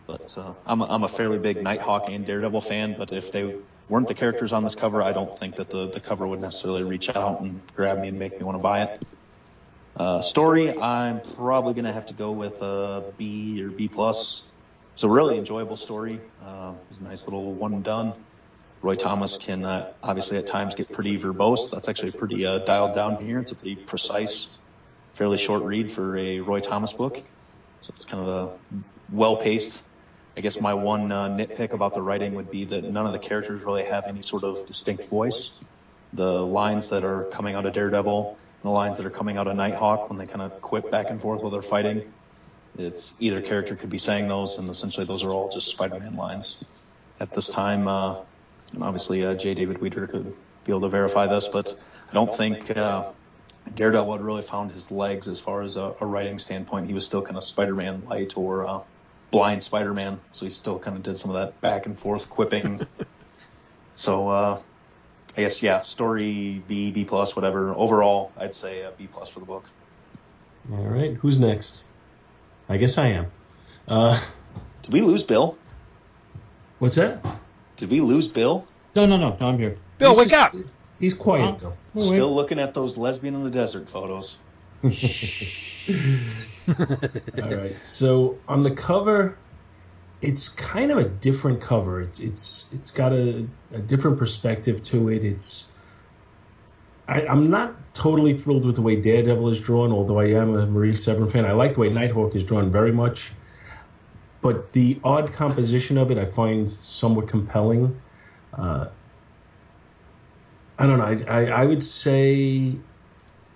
[0.06, 3.56] But uh, I'm, a, I'm a fairly big Nighthawk and Daredevil fan, but if they
[3.88, 6.84] weren't the characters on this cover, I don't think that the, the cover would necessarily
[6.84, 9.06] reach out and grab me and make me want to buy it.
[9.96, 14.52] Uh, story, I'm probably going to have to go with a B or B plus.
[14.96, 16.20] It's a really enjoyable story.
[16.44, 18.14] Uh, it's a nice little one done.
[18.82, 21.72] Roy Thomas can uh, obviously at times get pretty verbose.
[21.72, 23.40] That's actually pretty uh, dialed down here.
[23.40, 24.58] It's a pretty precise,
[25.14, 27.22] fairly short read for a Roy Thomas book.
[27.82, 29.90] So it's kind of a well paced.
[30.36, 33.20] I guess my one uh, nitpick about the writing would be that none of the
[33.20, 35.64] characters really have any sort of distinct voice.
[36.14, 39.48] The lines that are coming out of Daredevil and the lines that are coming out
[39.48, 42.12] of Nighthawk when they kind of quip back and forth while they're fighting,
[42.78, 46.86] it's either character could be saying those, and essentially those are all just Spider-Man lines.
[47.20, 48.22] At this time, uh,
[48.74, 49.54] and obviously uh, J.
[49.54, 51.76] David Weeder could be able to verify this, but
[52.10, 53.12] I don't think uh,
[53.76, 56.88] Daredevil had really found his legs as far as a, a writing standpoint.
[56.88, 58.82] He was still kind of Spider-Man light or uh,
[59.32, 62.86] blind Spider-Man, so he still kind of did some of that back and forth quipping.
[63.96, 64.60] so uh,
[65.38, 67.74] I guess yeah, story B, B plus, whatever.
[67.74, 69.66] Overall, I'd say a B plus for the book.
[70.72, 71.88] All right, who's next?
[72.70, 73.32] I guess I am.
[73.88, 74.20] Uh,
[74.84, 75.58] Did we lose Bill?
[76.80, 77.26] what's that?
[77.78, 78.68] Did we lose Bill?
[78.96, 79.48] No, no, no, no.
[79.48, 79.78] I'm here.
[79.98, 80.62] Bill, He's wake just- up!
[81.04, 81.74] He's quiet though.
[82.02, 84.38] Still looking at those lesbian in the desert photos.
[84.86, 84.90] All
[87.38, 87.84] right.
[87.84, 89.38] So on the cover,
[90.22, 92.00] it's kind of a different cover.
[92.00, 95.26] It's it's it's got a, a different perspective to it.
[95.26, 95.70] It's
[97.06, 100.66] I, I'm not totally thrilled with the way Daredevil is drawn, although I am a
[100.66, 101.46] Marie Severin fan.
[101.46, 103.34] I like the way Nighthawk is drawn very much.
[104.40, 108.00] But the odd composition of it I find somewhat compelling.
[108.54, 108.88] Uh,
[110.78, 111.06] I don't know.
[111.06, 112.76] I, I, I would say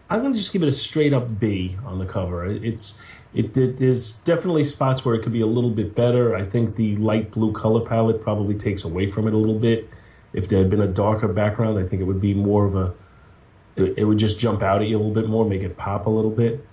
[0.09, 2.45] I'm going to just give it a straight up B on the cover.
[2.45, 2.99] It's
[3.33, 6.35] it, it there's definitely spots where it could be a little bit better.
[6.35, 9.89] I think the light blue color palette probably takes away from it a little bit.
[10.33, 12.93] If there had been a darker background, I think it would be more of a
[13.75, 16.05] it, it would just jump out at you a little bit more, make it pop
[16.05, 16.65] a little bit.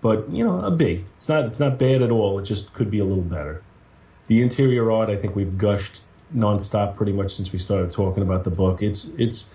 [0.00, 1.04] But you know, a B.
[1.16, 2.38] It's not it's not bad at all.
[2.38, 3.62] It just could be a little better.
[4.26, 6.02] The interior art, I think we've gushed
[6.34, 8.82] nonstop pretty much since we started talking about the book.
[8.82, 9.52] It's it's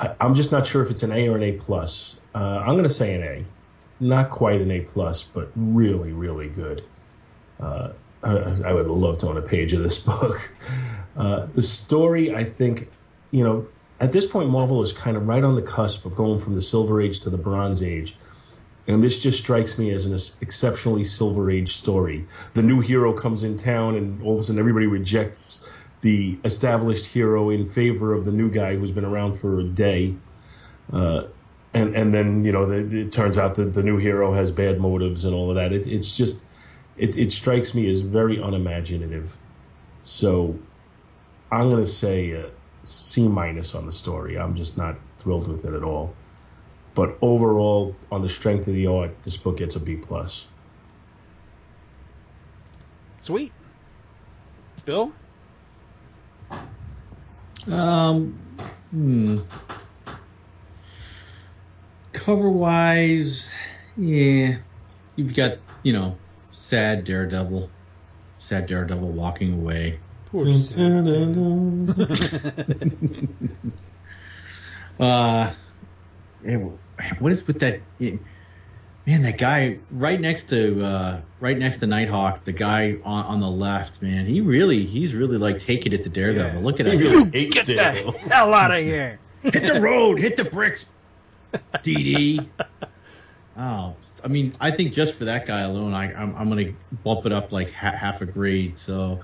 [0.00, 2.16] I, I'm just not sure if it's an A or an A plus.
[2.34, 3.44] Uh, I'm going to say an A,
[4.00, 6.82] not quite an A plus, but really, really good.
[7.60, 7.90] Uh,
[8.22, 10.54] I, I would love to own a page of this book.
[11.16, 12.88] Uh, the story, I think,
[13.30, 13.66] you know,
[14.00, 16.62] at this point, Marvel is kind of right on the cusp of going from the
[16.62, 18.16] Silver Age to the Bronze Age.
[18.86, 22.24] And this just strikes me as an exceptionally Silver Age story.
[22.54, 25.70] The new hero comes in town, and all of a sudden, everybody rejects
[26.00, 30.16] the established hero in favor of the new guy who's been around for a day.
[30.92, 31.24] Uh,
[31.72, 34.80] and and then you know the, it turns out that the new hero has bad
[34.80, 35.72] motives and all of that.
[35.72, 36.44] It, it's just
[36.96, 39.36] it, it strikes me as very unimaginative.
[40.00, 40.58] So
[41.50, 42.50] I'm going to say a
[42.84, 44.38] C minus on the story.
[44.38, 46.14] I'm just not thrilled with it at all.
[46.94, 50.48] But overall, on the strength of the art, this book gets a B plus.
[53.22, 53.52] Sweet.
[54.84, 55.12] Bill?
[57.70, 58.32] Um,
[58.90, 59.38] hmm.
[62.12, 63.48] Cover wise,
[63.96, 64.56] yeah,
[65.16, 66.18] you've got you know,
[66.50, 67.70] sad Daredevil,
[68.38, 70.00] sad Daredevil walking away.
[70.26, 70.46] Poor.
[74.98, 75.50] Uh,
[76.42, 76.56] yeah,
[77.20, 77.80] what is with that?
[77.98, 78.16] yeah,
[79.10, 83.40] Man, that guy right next to uh, right next to Nighthawk, the guy on, on
[83.40, 86.62] the left, man, he really he's really like taking it to Daredevil.
[86.62, 87.02] Look at He that.
[87.02, 89.18] really hates Get the hell out of here!
[89.42, 90.88] hit the road, hit the bricks,
[91.52, 92.46] DD.
[93.58, 96.74] Oh, I mean, I think just for that guy alone, I, I'm, I'm going to
[97.02, 98.78] bump it up like ha- half a grade.
[98.78, 99.22] So,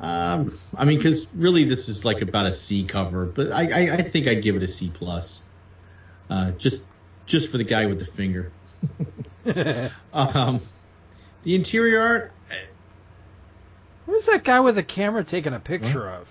[0.00, 3.94] um, I mean, because really this is like about a C cover, but I, I,
[3.94, 5.44] I think I'd give it a C plus,
[6.28, 6.82] uh, just
[7.26, 8.50] just for the guy with the finger.
[10.12, 10.60] um,
[11.42, 12.32] the interior art,
[14.10, 16.28] Who's that guy with the camera taking a picture of?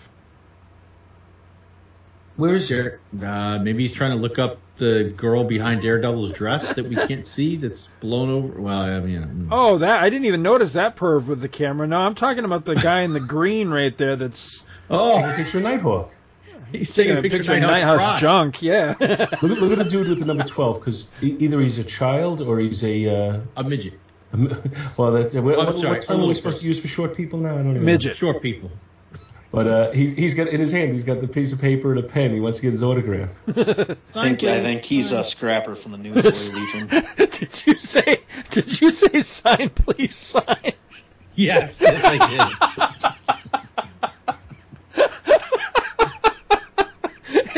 [2.35, 6.73] Where is Dare- uh, maybe he's trying to look up the girl behind Daredevil's dress
[6.73, 8.61] that we can't see that's blown over.
[8.61, 9.47] Well, I mean, mm.
[9.51, 11.87] Oh, that I didn't even notice that perv with the camera.
[11.87, 14.15] No, I'm talking about the guy in the green right there.
[14.17, 16.13] That's oh, a picture of Nighthawk?
[16.77, 18.21] he's taking a picture, of of Nighthouse Nighthouse crotch.
[18.21, 18.61] junk.
[18.61, 18.95] Yeah.
[18.99, 22.41] Look at, look at the dude with the number 12, because either he's a child
[22.41, 23.09] or he's a.
[23.35, 23.93] Uh, A midget,
[24.97, 27.39] well, that's, what, what, sorry, what term are we supposed to use for short people
[27.39, 27.53] now?
[27.53, 27.81] I don't even know.
[27.81, 28.15] Midget.
[28.15, 28.69] short people.
[29.51, 31.99] But uh, he, he's got in his hand, he's got the piece of paper and
[31.99, 32.29] a pen.
[32.31, 33.39] He wants to get his autograph.
[33.47, 36.87] I think, I think he's a scrapper from the Newsboy Legion.
[37.17, 38.21] did you say?
[38.51, 40.73] Did you say sign, please sign?
[41.33, 43.13] Yes, yes, I did.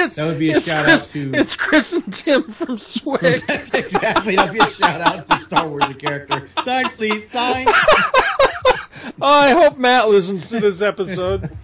[0.02, 1.32] It's, That would be a shout Chris, out to.
[1.36, 3.44] It's Chris and Tim from Swig.
[3.48, 4.36] That's exactly.
[4.36, 6.50] That'd be a shout out to Star Wars the character.
[6.64, 7.30] Sign, please.
[7.30, 7.68] Sign.
[7.70, 11.56] oh, I hope Matt listens to this episode.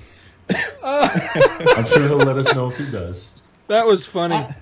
[0.82, 1.10] Uh,
[1.76, 3.44] I'm sure he'll let us know if he does.
[3.68, 4.36] that was funny.
[4.36, 4.56] I,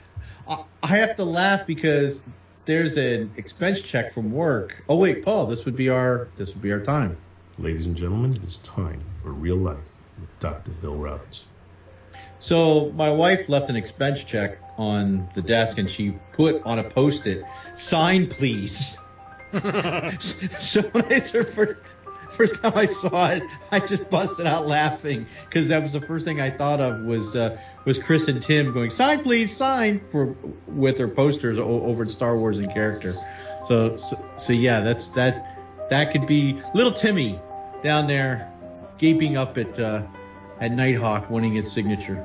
[0.48, 2.24] I, I have to laugh because
[2.66, 4.84] there's an expense check from work.
[4.90, 7.18] Oh wait, Paul, this would be our this would be our time.
[7.58, 10.72] Ladies and gentlemen, it is time for real life with Dr.
[10.72, 11.48] Bill Roberts.
[12.40, 16.84] So my wife left an expense check on the desk, and she put on a
[16.84, 17.44] post-it,
[17.76, 18.98] "Sign, please."
[19.54, 21.82] so when I first,
[22.32, 26.26] first time I saw it, I just busted out laughing because that was the first
[26.26, 30.36] thing I thought of was uh, was Chris and Tim going, "Sign, please, sign" for
[30.68, 33.14] with their posters o- over at Star Wars in character.
[33.66, 37.40] So, so so yeah, that's that that could be little Timmy
[37.82, 38.52] down there
[38.98, 40.04] gaping up at uh,
[40.60, 42.24] at Nighthawk winning his signature.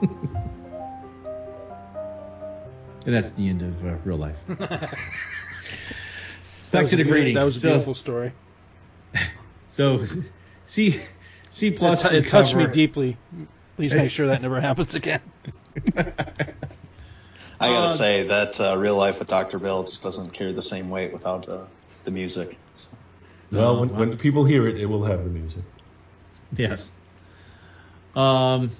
[3.06, 4.36] and that's the end of uh, real life.
[6.70, 7.34] Back to the good- grading.
[7.34, 8.32] That was a So- beautiful story.
[9.68, 10.04] So,
[10.64, 11.00] C
[11.48, 12.02] C It, plus.
[12.02, 13.16] t- it touched me deeply.
[13.76, 15.20] Please make sure that never happens again.
[15.96, 16.02] I
[17.68, 19.60] gotta Uh, say that uh, real life with Dr.
[19.60, 21.66] Bill just doesn't carry the same weight without uh,
[22.04, 22.58] the music.
[22.72, 22.88] So,
[23.52, 25.62] Well, when, when people hear it, it will have the music.
[26.56, 26.90] Yes.
[28.14, 28.70] Um,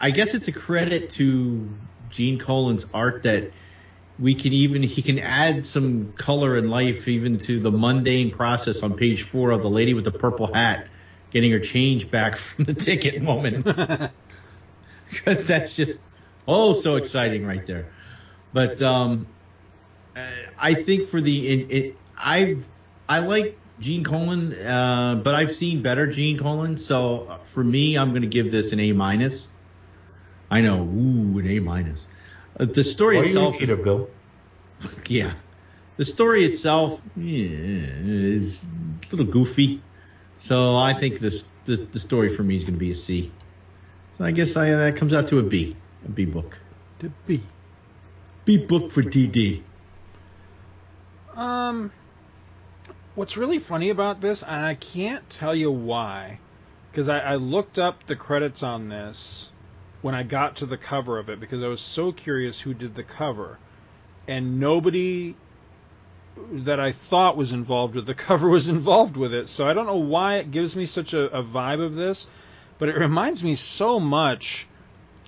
[0.00, 1.68] I guess it's a credit to
[2.10, 3.52] Gene Colan's art that
[4.18, 8.82] we can even he can add some color and life even to the mundane process
[8.82, 10.88] on page four of the lady with the purple hat
[11.30, 13.64] getting her change back from the ticket moment
[15.10, 16.00] because that's just
[16.46, 17.92] oh so exciting right there.
[18.52, 19.26] But um,
[20.58, 22.68] I think for the it, it, I've
[23.08, 26.76] I like Gene Colan, uh, but I've seen better Gene Colan.
[26.78, 29.48] So uh, for me, I'm going to give this an A minus.
[30.50, 32.08] I know, ooh, an A minus.
[32.58, 34.10] Uh, the story Why are you itself, a Bill?
[35.08, 35.34] yeah,
[35.96, 39.82] the story itself yeah, is a little goofy.
[40.38, 43.32] So I think this the, the story for me is going to be a C.
[44.12, 46.56] So I guess I, that comes out to a B, a B book.
[47.00, 47.42] To be.
[48.44, 49.62] B book for DD.
[51.36, 51.92] Um,
[53.18, 56.38] what's really funny about this, and I can't tell you why,
[56.90, 59.50] because I, I looked up the credits on this
[60.02, 62.94] when I got to the cover of it because I was so curious who did
[62.94, 63.58] the cover,
[64.28, 65.34] and nobody
[66.52, 69.48] that I thought was involved with the cover was involved with it.
[69.48, 72.30] So I don't know why it gives me such a, a vibe of this,
[72.78, 74.68] but it reminds me so much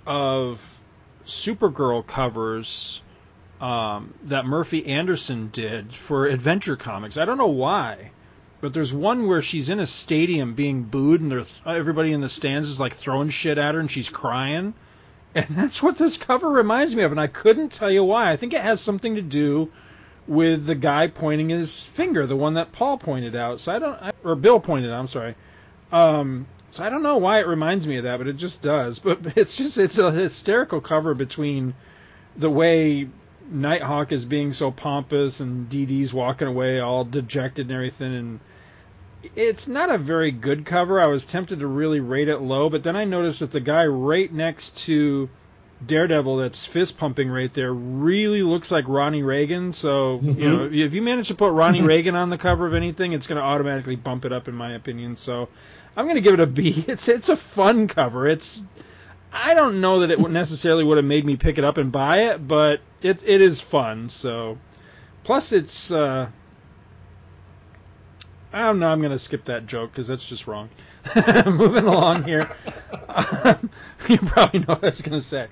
[0.06, 0.80] of
[1.26, 3.02] Supergirl covers
[3.60, 7.18] um, that Murphy Anderson did for Adventure Comics.
[7.18, 8.10] I don't know why,
[8.60, 12.28] but there's one where she's in a stadium being booed, and there's everybody in the
[12.28, 14.74] stands is like throwing shit at her, and she's crying.
[15.32, 18.32] And that's what this cover reminds me of, and I couldn't tell you why.
[18.32, 19.70] I think it has something to do
[20.26, 23.60] with the guy pointing his finger, the one that Paul pointed out.
[23.60, 24.98] So I don't, I, or Bill pointed out.
[24.98, 25.36] I'm sorry.
[25.92, 28.98] Um, so I don't know why it reminds me of that, but it just does.
[29.04, 31.74] But it's just it's a hysterical cover between
[32.36, 33.08] the way
[33.50, 38.40] Nighthawk is being so pompous and DD's walking away all dejected and everything and
[39.36, 41.00] it's not a very good cover.
[41.00, 43.84] I was tempted to really rate it low, but then I noticed that the guy
[43.84, 45.28] right next to
[45.84, 49.72] Daredevil that's fist pumping right there really looks like Ronnie Reagan.
[49.72, 50.40] So, you mm-hmm.
[50.40, 53.36] know, if you manage to put Ronnie Reagan on the cover of anything, it's going
[53.36, 55.16] to automatically bump it up in my opinion.
[55.16, 55.48] So,
[55.96, 56.84] I'm going to give it a B.
[56.88, 58.26] It's it's a fun cover.
[58.26, 58.62] It's
[59.32, 62.18] I don't know that it necessarily would have made me pick it up and buy
[62.30, 64.08] it, but it it is fun.
[64.08, 64.58] So,
[65.24, 66.28] plus it's uh,
[68.52, 68.88] I don't know.
[68.88, 70.70] I'm going to skip that joke because that's just wrong.
[71.46, 72.50] Moving along here,
[73.08, 73.70] um,
[74.08, 75.46] you probably know what I was going to say.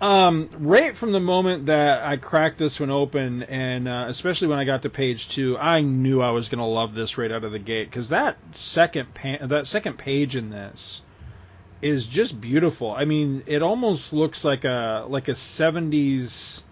[0.00, 4.60] Um, right from the moment that I cracked this one open, and uh, especially when
[4.60, 7.42] I got to page two, I knew I was going to love this right out
[7.42, 11.02] of the gate because that second pa- that second page in this
[11.80, 12.92] is just beautiful.
[12.92, 16.62] I mean, it almost looks like a like a '70s,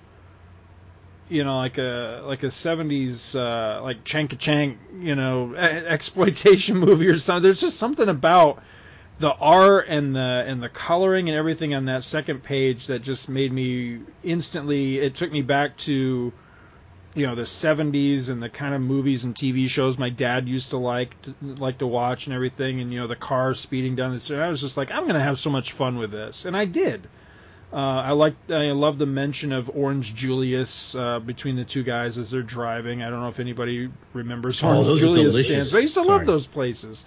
[1.28, 7.06] you know, like a like a '70s uh, like Chanka Chank, you know, exploitation movie
[7.06, 7.42] or something.
[7.42, 8.62] There's just something about
[9.18, 13.28] the art and the and the coloring and everything on that second page that just
[13.28, 14.98] made me instantly.
[14.98, 16.32] It took me back to
[17.16, 20.70] you know the 70s and the kind of movies and TV shows my dad used
[20.70, 24.12] to like to, like to watch and everything and you know the cars speeding down
[24.12, 26.44] the street I was just like I'm going to have so much fun with this
[26.44, 27.08] and I did
[27.72, 32.16] Uh, I like I love the mention of Orange Julius uh, between the two guys
[32.16, 33.02] as they're driving.
[33.02, 36.26] I don't know if anybody remembers Oh, Orange Julius stands, but I used to love
[36.26, 37.04] those places.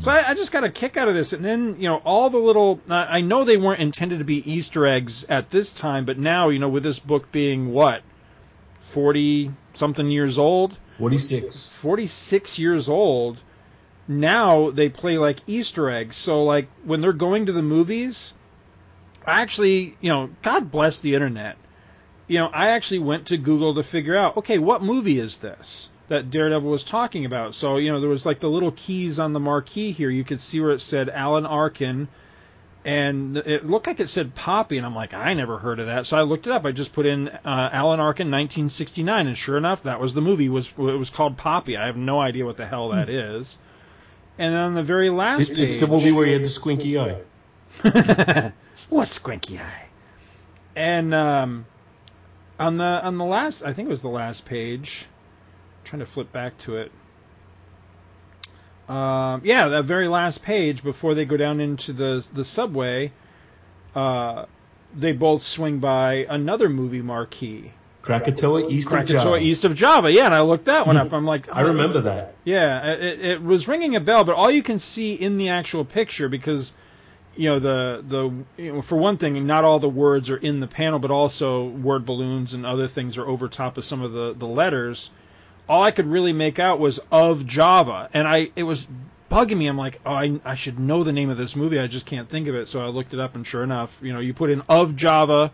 [0.00, 2.28] So I, I just got a kick out of this, and then you know all
[2.30, 2.80] the little.
[2.90, 6.58] I know they weren't intended to be Easter eggs at this time, but now you
[6.58, 8.02] know with this book being what
[8.92, 11.72] forty something years old, 46.
[11.72, 13.40] 46 years old.
[14.06, 16.16] Now they play like easter eggs.
[16.16, 18.34] So like when they're going to the movies
[19.26, 21.56] i actually you know god bless the internet.
[22.26, 25.90] You know i actually went to google to figure out okay what movie is this
[26.08, 27.54] that daredevil was talking about?
[27.54, 30.10] So you know there was like the little keys on the marquee here.
[30.10, 32.08] You could see where it said alan arkin
[32.84, 36.06] and it looked like it said Popi, and I'm like, I never heard of that.
[36.06, 36.66] So I looked it up.
[36.66, 40.46] I just put in uh, Alan Arkin 1969, and sure enough, that was the movie.
[40.46, 41.76] It was it was called Popi?
[41.76, 43.58] I have no idea what the hell that is.
[44.38, 47.22] And on the very last It's, it's the movie where he had the squinky eye.
[48.88, 49.86] what squinky eye?
[50.74, 51.66] And um,
[52.58, 55.06] on the on the last, I think it was the last page.
[55.84, 56.90] trying to flip back to it.
[58.92, 63.12] Um, yeah, that very last page before they go down into the the subway,
[63.94, 64.44] uh,
[64.94, 69.38] they both swing by another movie marquee, Krakatoa East of Krakatoa Java.
[69.38, 70.12] East of Java.
[70.12, 71.10] Yeah, and I looked that one up.
[71.14, 72.34] I'm like, I remember that.
[72.44, 75.86] yeah, it, it was ringing a bell, but all you can see in the actual
[75.86, 76.74] picture because
[77.34, 80.60] you know the the you know, for one thing, not all the words are in
[80.60, 84.12] the panel, but also word balloons and other things are over top of some of
[84.12, 85.10] the the letters.
[85.68, 88.88] All I could really make out was of Java, and I it was
[89.30, 89.66] bugging me.
[89.66, 91.78] I'm like, oh, I, I should know the name of this movie.
[91.78, 92.68] I just can't think of it.
[92.68, 95.52] So I looked it up, and sure enough, you know, you put in of Java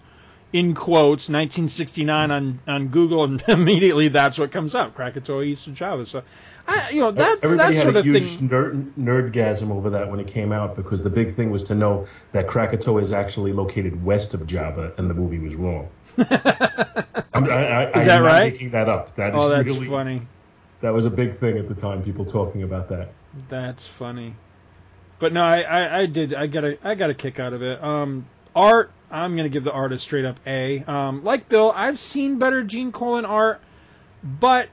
[0.53, 4.95] in quotes 1969 on on Google, and immediately that's what comes up.
[4.95, 6.07] Krakatoa East of Java.
[6.07, 6.23] So,
[6.69, 8.49] I you know that Everybody that had a huge thing.
[8.49, 12.05] nerd, nerdgasm over that when it came out because the big thing was to know
[12.33, 15.89] that Krakatoa is actually located west of Java, and the movie was wrong.
[16.19, 18.45] I'm, I, I, Is that I'm right?
[18.45, 19.15] Not making that up.
[19.15, 20.23] That is Oh, that's really funny.
[20.81, 22.03] that was a big thing at the time.
[22.03, 23.11] People talking about that.
[23.49, 24.35] That's funny.
[25.19, 27.63] But no, I, I, I did I got a I got a kick out of
[27.63, 27.83] it.
[27.83, 30.83] Um, art, I'm gonna give the artist straight up A.
[30.85, 33.61] Um, like Bill, I've seen better Gene Colan art,
[34.23, 34.69] but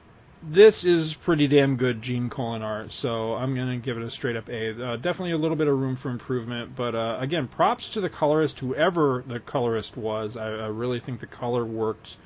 [0.48, 4.36] this is pretty damn good Gene Colan art, so I'm gonna give it a straight
[4.36, 4.70] up A.
[4.70, 8.08] Uh, definitely a little bit of room for improvement, but uh, again, props to the
[8.08, 10.36] colorist, whoever the colorist was.
[10.36, 12.16] I, I really think the color worked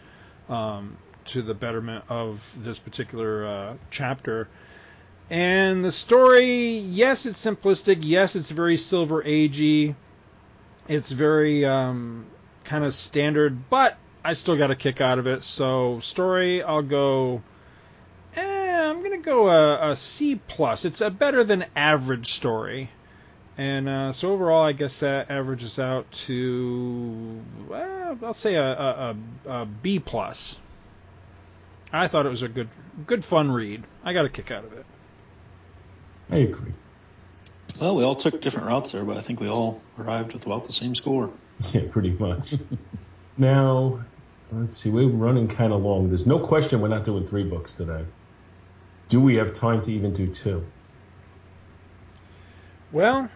[0.48, 4.48] um, to the betterment of this particular uh, chapter.
[5.30, 8.00] And the story, yes, it's simplistic.
[8.02, 9.94] Yes, it's very Silver Agey.
[10.88, 12.26] It's very um,
[12.64, 15.44] kind of standard, but I still got a kick out of it.
[15.44, 17.42] So story, I'll go.
[19.20, 20.86] I'm gonna go a, a C plus.
[20.86, 22.88] It's a better than average story.
[23.58, 27.38] And uh, so overall, I guess that averages out to
[27.68, 30.58] well, I'll say a, a, a, a B plus.
[31.92, 32.70] I thought it was a good,
[33.06, 33.84] good fun read.
[34.02, 34.86] I got a kick out of it.
[36.30, 36.72] I agree.
[37.78, 40.64] Well, we all took different routes there, but I think we all arrived with about
[40.64, 41.30] the same score.
[41.74, 42.54] Yeah, pretty much.
[43.36, 44.02] now,
[44.50, 44.88] let's see.
[44.88, 46.08] We're running kind of long.
[46.08, 48.02] There's no question we're not doing three books today.
[49.10, 50.64] Do we have time to even do two?
[52.92, 53.28] Well,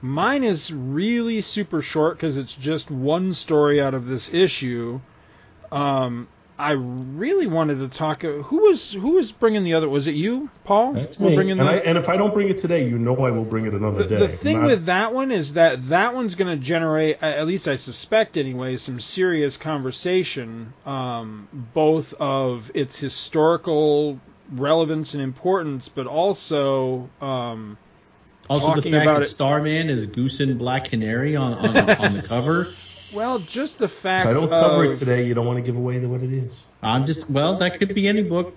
[0.00, 5.00] mine is really super short because it's just one story out of this issue.
[5.72, 6.28] Um,
[6.58, 8.24] I really wanted to talk.
[8.24, 9.88] uh, Who was who was bringing the other?
[9.88, 10.92] Was it you, Paul?
[10.92, 11.36] That's me.
[11.36, 13.66] And, the- I, and if I don't bring it today, you know I will bring
[13.66, 14.16] it another the, day.
[14.18, 17.66] the thing Not- with that one is that that one's going to generate, at least
[17.66, 24.20] I suspect anyway, some serious conversation, um, both of its historical
[24.52, 27.76] relevance and importance, but also um,
[28.48, 31.66] Also, the Talking fact about that it- Starman is Goose and Black Canary on, on,
[31.76, 32.66] on the cover.
[33.14, 34.22] well, just the fact.
[34.24, 36.32] if I don't cover of, it today, you don't want to give away what it
[36.32, 36.64] is.
[36.82, 38.54] I'm just well, that could be any book.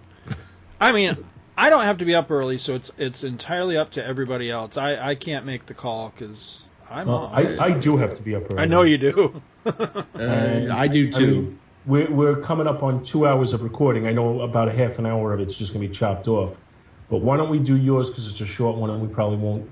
[0.80, 1.18] I mean,
[1.58, 4.78] I don't have to be up early, so it's it's entirely up to everybody else.
[4.78, 7.08] I, I can't make the call because I'm.
[7.08, 7.36] Well, on.
[7.60, 8.62] I, I do have to be up early.
[8.62, 9.42] I know you do.
[9.66, 10.04] Uh,
[10.72, 11.28] I do I too.
[11.42, 11.60] mean,
[11.90, 14.08] we're, we're coming up on two hours of recording.
[14.08, 16.58] I know about a half an hour of it's just going to be chopped off.
[17.10, 19.70] But why don't we do yours because it's a short one and we probably won't,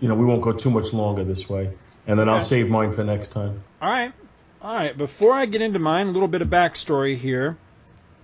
[0.00, 1.72] you know, we won't go too much longer this way.
[2.06, 3.64] And then I'll save mine for next time.
[3.82, 4.12] All right,
[4.62, 4.96] all right.
[4.96, 7.58] Before I get into mine, a little bit of backstory here.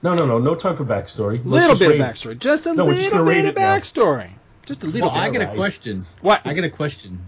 [0.04, 1.40] No, no, no, no time for backstory.
[1.44, 2.38] Let's little bit rate- of backstory.
[2.38, 3.76] Just a No, we're just little bit of it now.
[3.76, 4.30] backstory.
[4.66, 5.40] Just a little Well, I bit.
[5.40, 6.04] got a question.
[6.20, 6.42] What?
[6.46, 7.20] I got a question.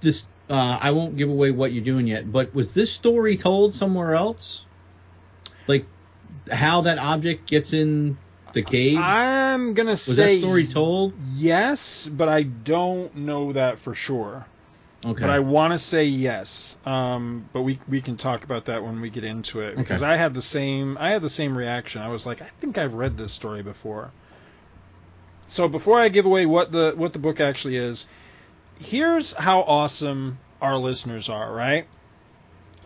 [0.00, 3.74] This uh, I won't give away what you're doing yet, but was this story told
[3.74, 4.64] somewhere else?
[5.66, 5.86] Like
[6.50, 8.16] how that object gets in
[8.52, 8.98] the cave?
[8.98, 11.14] I'm gonna was say that story told?
[11.34, 14.46] yes, but I don't know that for sure.
[15.04, 15.20] Okay.
[15.20, 16.74] But I want to say yes.
[16.86, 20.16] Um, but we we can talk about that when we get into it because I
[20.16, 22.02] had the same I had the same reaction.
[22.02, 24.10] I was like, I think I've read this story before.
[25.48, 28.06] So before I give away what the what the book actually is,
[28.78, 31.86] here's how awesome our listeners are, right?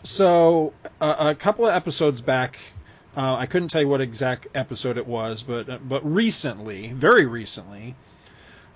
[0.02, 2.58] So uh, a couple of episodes back,
[3.16, 7.96] uh, I couldn't tell you what exact episode it was, but but recently, very recently,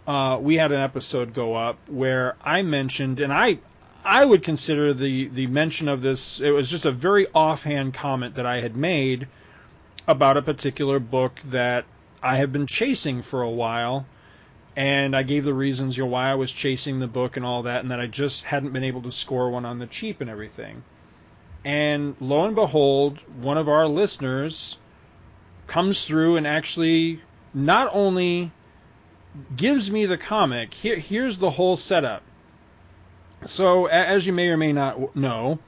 [0.07, 3.59] uh, we had an episode go up where I mentioned, and I
[4.05, 6.41] I would consider the the mention of this.
[6.41, 9.28] It was just a very offhand comment that I had made
[10.07, 11.86] about a particular book that
[12.23, 14.05] I have been chasing for a while.
[14.76, 17.62] And I gave the reasons, you know, why I was chasing the book and all
[17.62, 20.28] that, and that I just hadn't been able to score one on the cheap and
[20.28, 20.82] everything.
[21.64, 24.78] And lo and behold, one of our listeners
[25.66, 27.22] comes through and actually
[27.55, 28.51] not only
[29.56, 32.22] gives me the comic, here, here's the whole setup.
[33.44, 35.59] So, as you may or may not know,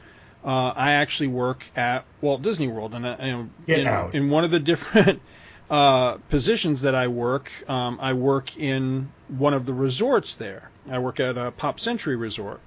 [0.44, 4.14] uh, I actually work at Walt Disney World, and, uh, and in, out.
[4.14, 5.20] in one of the different
[5.70, 10.70] uh, positions that I work, um, I work in one of the resorts there.
[10.88, 12.60] I work at a Pop Century Resort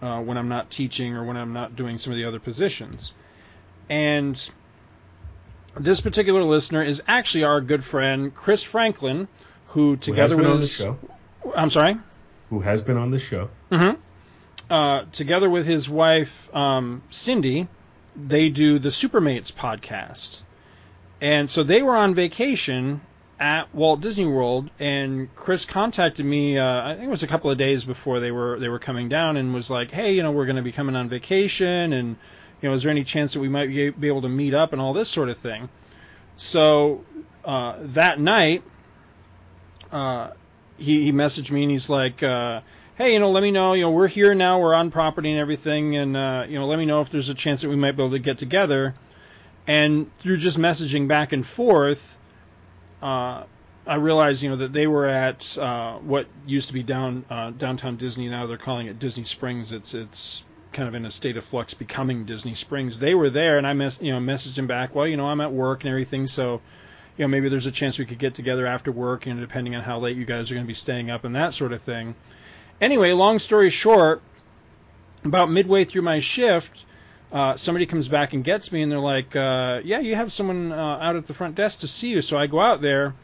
[0.00, 3.12] uh, when I'm not teaching or when I'm not doing some of the other positions.
[3.88, 4.50] And
[5.74, 9.28] this particular listener is actually our good friend Chris Franklin,
[9.68, 10.86] who Who together been with his?
[11.54, 11.96] I'm sorry.
[12.50, 13.50] Who has been on the show?
[14.70, 17.68] uh, together with his wife um, Cindy,
[18.16, 20.42] they do the Supermates podcast,
[21.20, 23.00] and so they were on vacation
[23.38, 26.58] at Walt Disney World, and Chris contacted me.
[26.58, 29.08] Uh, I think it was a couple of days before they were they were coming
[29.08, 32.16] down, and was like, "Hey, you know, we're going to be coming on vacation, and
[32.60, 34.80] you know, is there any chance that we might be able to meet up and
[34.80, 35.70] all this sort of thing?"
[36.36, 37.04] So
[37.44, 38.62] uh, that night,
[39.90, 40.32] uh,
[40.76, 42.22] he he messaged me and he's like.
[42.22, 42.60] Uh,
[42.96, 43.72] hey, you know, let me know.
[43.72, 44.60] You know, we're here now.
[44.60, 47.34] We're on property and everything, and uh, you know, let me know if there's a
[47.34, 48.94] chance that we might be able to get together.
[49.66, 52.18] And through just messaging back and forth,
[53.02, 53.44] uh,
[53.86, 57.50] I realized, you know, that they were at uh, what used to be down uh,
[57.50, 58.28] downtown Disney.
[58.28, 59.72] Now they're calling it Disney Springs.
[59.72, 62.98] It's it's kind of in a state of flux, becoming Disney Springs.
[62.98, 64.94] They were there, and I mess, you know, messaged him back.
[64.94, 66.60] Well, you know, I'm at work and everything, so
[67.16, 69.82] you know, maybe there's a chance we could get together after work, and depending on
[69.82, 72.14] how late you guys are going to be staying up and that sort of thing.
[72.80, 74.22] Anyway, long story short,
[75.24, 76.84] about midway through my shift,
[77.32, 80.72] uh, somebody comes back and gets me, and they're like, uh, "Yeah, you have someone
[80.72, 83.14] uh, out at the front desk to see you." So I go out there,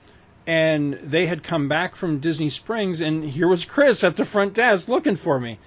[0.47, 4.55] and they had come back from Disney Springs, and here was Chris at the front
[4.55, 5.59] desk looking for me.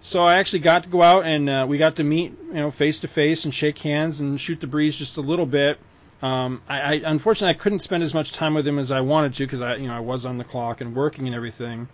[0.00, 2.70] So I actually got to go out, and uh, we got to meet, you know,
[2.70, 5.78] face to face and shake hands and shoot the breeze just a little bit.
[6.22, 9.34] Um, I, I unfortunately I couldn't spend as much time with him as I wanted
[9.34, 11.88] to because I, you know, I was on the clock and working and everything.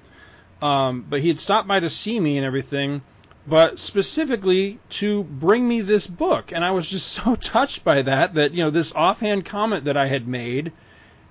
[0.62, 3.02] Um, but he had stopped by to see me and everything,
[3.46, 6.52] but specifically to bring me this book.
[6.52, 9.96] And I was just so touched by that, that, you know, this offhand comment that
[9.96, 10.72] I had made,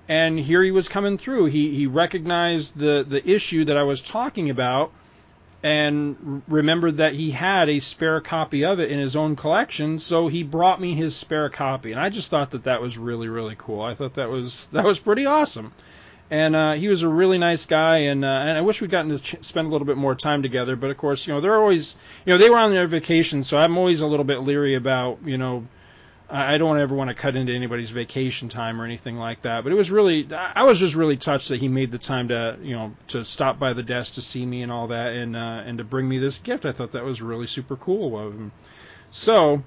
[0.08, 1.46] and here he was coming through.
[1.46, 4.92] He, he recognized the, the issue that I was talking about
[5.62, 10.28] and remembered that he had a spare copy of it in his own collection, so
[10.28, 11.90] he brought me his spare copy.
[11.90, 13.80] And I just thought that that was really, really cool.
[13.80, 15.72] I thought that was, that was pretty awesome
[16.30, 19.10] and uh, he was a really nice guy, and uh, and I wish we'd gotten
[19.10, 20.76] to ch- spend a little bit more time together.
[20.76, 23.58] But of course, you know, they're always, you know, they were on their vacation, so
[23.58, 25.66] I'm always a little bit leery about, you know,
[26.30, 29.62] I don't ever want to cut into anybody's vacation time or anything like that.
[29.62, 32.28] But it was really, I I was just really touched that he made the time
[32.28, 35.36] to, you know, to stop by the desk to see me and all that, and
[35.36, 36.64] uh, and to bring me this gift.
[36.64, 38.52] I thought that was really super cool of him.
[39.10, 39.62] So.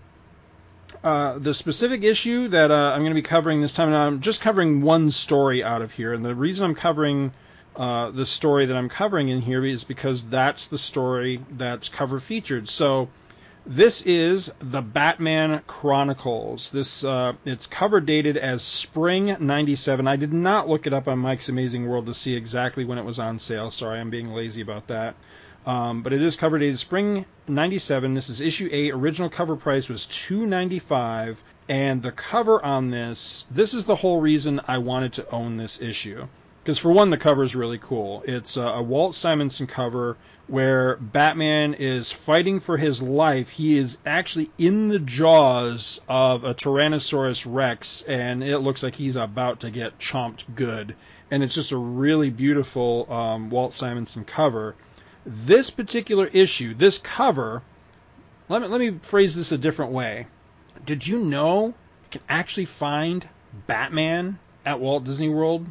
[1.03, 4.19] Uh, the specific issue that uh, I'm going to be covering this time, and I'm
[4.19, 7.31] just covering one story out of here, and the reason I'm covering
[7.75, 12.19] uh, the story that I'm covering in here is because that's the story that's cover
[12.19, 12.69] featured.
[12.69, 13.09] So
[13.65, 16.71] this is the Batman Chronicles.
[16.71, 20.07] This uh, it's cover dated as spring '97.
[20.07, 23.05] I did not look it up on Mike's Amazing World to see exactly when it
[23.05, 23.69] was on sale.
[23.69, 25.15] Sorry, I'm being lazy about that.
[25.68, 28.14] Um, but it is cover dated spring '97.
[28.14, 28.94] This is issue eight.
[28.94, 31.35] Original cover price was $2.95,
[31.68, 33.45] and the cover on this.
[33.52, 36.27] This is the whole reason I wanted to own this issue.
[36.64, 38.23] Because for one, the cover is really cool.
[38.26, 40.15] It's a, a Walt Simonson cover
[40.48, 43.49] where Batman is fighting for his life.
[43.49, 49.18] He is actually in the jaws of a Tyrannosaurus Rex, and it looks like he's
[49.18, 50.95] about to get chomped good.
[51.30, 54.76] And it's just a really beautiful um, Walt Simonson cover.
[55.29, 57.61] This particular issue, this cover,
[58.47, 60.27] let me let me phrase this a different way.
[60.85, 61.73] Did you know you
[62.11, 63.27] can actually find
[63.67, 65.65] Batman at Walt Disney World?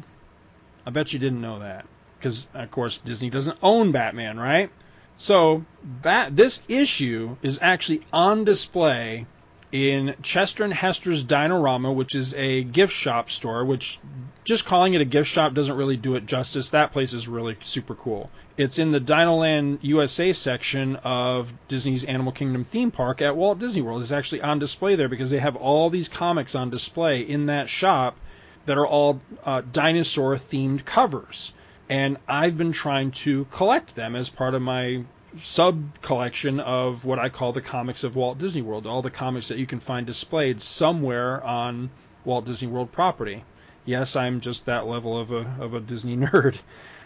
[0.85, 1.87] I bet you didn't know that.
[2.19, 4.69] Because, of course, Disney doesn't own Batman, right?
[5.17, 5.65] So
[6.03, 9.25] that this issue is actually on display
[9.71, 13.99] in Chester and Hester's Dinorama, which is a gift shop store, which
[14.45, 16.69] just calling it a gift shop doesn't really do it justice.
[16.69, 18.29] That place is really super cool.
[18.55, 23.81] It's in the Dinoland USA section of Disney's Animal Kingdom theme park at Walt Disney
[23.81, 24.01] World.
[24.01, 27.69] It's actually on display there because they have all these comics on display in that
[27.69, 28.17] shop
[28.65, 31.53] that are all uh, dinosaur themed covers.
[31.89, 35.03] And I've been trying to collect them as part of my
[35.43, 39.47] sub collection of what I call the comics of Walt Disney World, all the comics
[39.47, 41.89] that you can find displayed somewhere on
[42.25, 43.43] Walt Disney World property.
[43.85, 46.57] Yes, I'm just that level of a of a Disney nerd.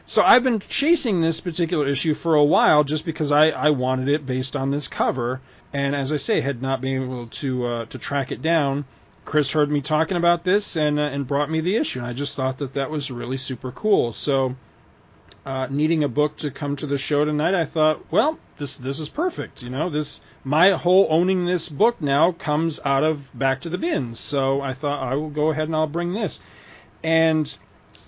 [0.05, 4.09] So I've been chasing this particular issue for a while just because I, I wanted
[4.09, 5.41] it based on this cover,
[5.71, 8.85] and as I say, had not been able to uh, to track it down.
[9.25, 12.13] Chris heard me talking about this and uh, and brought me the issue, and I
[12.13, 14.11] just thought that that was really super cool.
[14.11, 14.55] So
[15.45, 18.99] uh, needing a book to come to the show tonight, I thought, well, this this
[18.99, 19.63] is perfect.
[19.63, 23.77] You know, this my whole owning this book now comes out of Back to the
[23.77, 24.19] Bins.
[24.19, 26.39] So I thought I will go ahead and I'll bring this.
[27.03, 27.55] And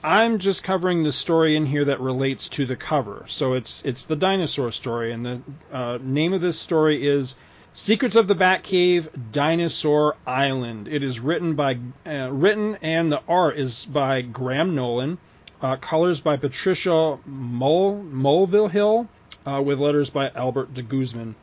[0.04, 3.26] I'm just covering the story in here that relates to the cover.
[3.28, 5.42] So it's it's the dinosaur story, and the
[5.72, 7.36] uh, name of this story is
[7.74, 10.88] Secrets of the Batcave Dinosaur Island.
[10.88, 15.18] It is written by uh, written and the art is by Graham Nolan.
[15.64, 19.08] Uh, colors by Patricia Mul- Mulvihill,
[19.46, 21.36] uh, with letters by Albert de Guzman.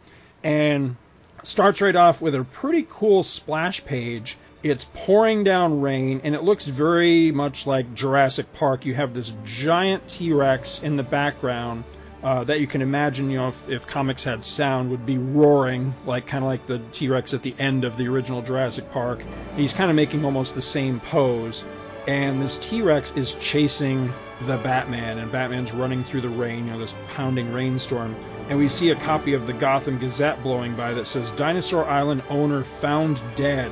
[0.45, 0.97] And
[1.43, 4.37] starts right off with a pretty cool splash page.
[4.63, 8.85] It's pouring down rain, and it looks very much like Jurassic Park.
[8.85, 11.85] You have this giant T Rex in the background.
[12.23, 15.95] Uh, that you can imagine, you know, if, if comics had sound, would be roaring,
[16.05, 19.25] like kind of like the T Rex at the end of the original Jurassic Park.
[19.57, 21.65] He's kind of making almost the same pose
[22.11, 26.79] and this T-Rex is chasing the Batman, and Batman's running through the rain, you know,
[26.81, 28.17] this pounding rainstorm.
[28.49, 32.25] And we see a copy of the Gotham Gazette blowing by that says Dinosaur Island
[32.29, 33.71] owner found dead.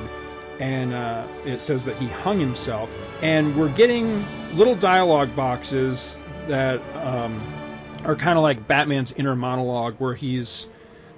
[0.57, 2.89] And uh, it says that he hung himself.
[3.21, 4.23] And we're getting
[4.55, 6.17] little dialogue boxes
[6.47, 7.41] that um,
[8.05, 10.69] are kind of like Batman's inner monologue, where he's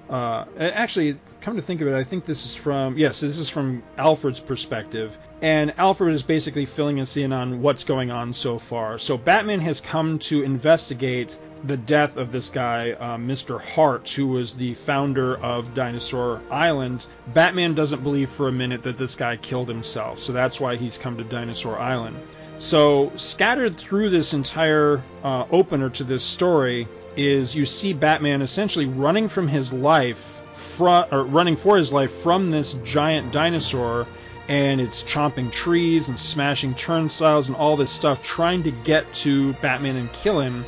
[0.10, 3.48] uh, actually, come to think of it, I think this is from yes, this is
[3.48, 8.60] from Alfred's perspective, and Alfred is basically filling us in on what's going on so
[8.60, 9.00] far.
[9.00, 13.60] So Batman has come to investigate the death of this guy, uh, Mr.
[13.60, 17.06] Hart, who was the founder of Dinosaur Island.
[17.34, 20.98] Batman doesn't believe for a minute that this guy killed himself, so that's why he's
[20.98, 22.18] come to Dinosaur Island.
[22.58, 28.86] So, scattered through this entire uh, opener to this story is you see Batman essentially
[28.86, 34.08] running from his life, fr- or running for his life from this giant dinosaur,
[34.52, 39.54] and it's chomping trees and smashing turnstiles and all this stuff, trying to get to
[39.54, 40.66] Batman and kill him,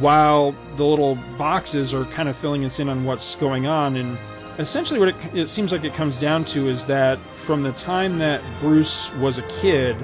[0.00, 3.96] while the little boxes are kind of filling us in on what's going on.
[3.96, 4.18] And
[4.58, 8.18] essentially, what it, it seems like it comes down to is that from the time
[8.18, 9.96] that Bruce was a kid,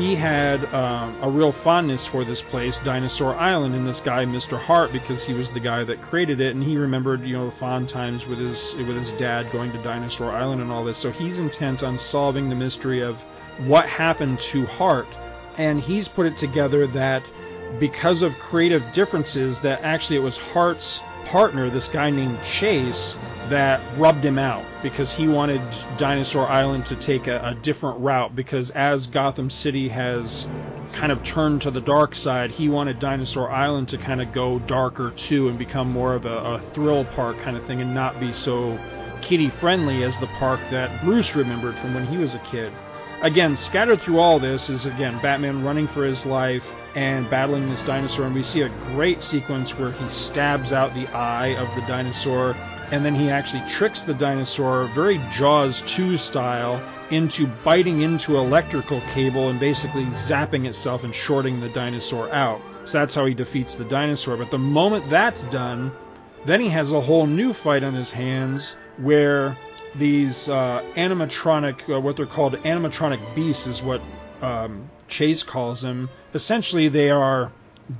[0.00, 4.58] he had um, a real fondness for this place, Dinosaur Island, and this guy, Mr.
[4.58, 7.88] Hart, because he was the guy that created it, and he remembered, you know, fond
[7.90, 10.96] times with his with his dad going to Dinosaur Island and all this.
[10.96, 13.20] So he's intent on solving the mystery of
[13.66, 15.08] what happened to Hart,
[15.58, 17.22] and he's put it together that
[17.78, 23.18] because of creative differences, that actually it was Hart's partner, this guy named Chase,
[23.48, 25.60] that rubbed him out because he wanted
[25.98, 28.34] Dinosaur Island to take a, a, different route.
[28.34, 30.46] Because as Gotham City has
[30.92, 34.58] kind of turned to the dark side, he wanted Dinosaur Island to kind of go
[34.60, 38.20] darker too and become more of a, a thrill park kind of thing and not
[38.20, 38.78] be so
[39.20, 42.72] kiddie friendly as the park that Bruce remembered from when he was a kid.
[43.22, 47.82] Again, scattered through all this is again Batman running for his life and battling this
[47.82, 51.82] dinosaur, and we see a great sequence where he stabs out the eye of the
[51.82, 52.56] dinosaur,
[52.90, 59.00] and then he actually tricks the dinosaur, very Jaws 2 style, into biting into electrical
[59.12, 62.60] cable and basically zapping itself and shorting the dinosaur out.
[62.84, 64.36] So that's how he defeats the dinosaur.
[64.36, 65.92] But the moment that's done,
[66.44, 69.56] then he has a whole new fight on his hands where
[69.96, 74.00] these uh, animatronic, uh, what they're called animatronic beasts, is what
[74.42, 76.08] um, Chase calls them.
[76.34, 77.52] Essentially, they are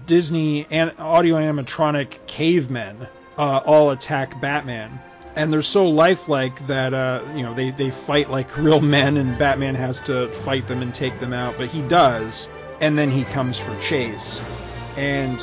[0.06, 3.08] Disney an- audio animatronic cavemen.
[3.38, 5.00] Uh, all attack Batman,
[5.34, 9.38] and they're so lifelike that uh, you know they they fight like real men, and
[9.38, 11.54] Batman has to fight them and take them out.
[11.56, 12.48] But he does,
[12.80, 14.42] and then he comes for Chase,
[14.96, 15.40] and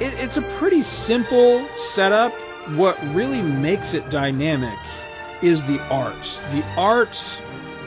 [0.00, 2.32] it, it's a pretty simple setup.
[2.76, 4.78] What really makes it dynamic
[5.42, 6.42] is the art.
[6.52, 7.40] The art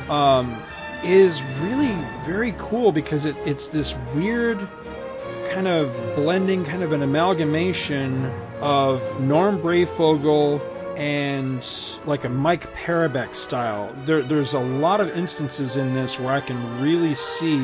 [0.09, 0.55] um,
[1.03, 1.95] is really
[2.25, 4.57] very cool because it, it's this weird
[5.51, 8.25] kind of blending, kind of an amalgamation
[8.61, 10.61] of Norm Breyfogle
[10.97, 11.67] and
[12.05, 13.93] like a Mike Parobeck style.
[14.05, 17.59] There, there's a lot of instances in this where I can really see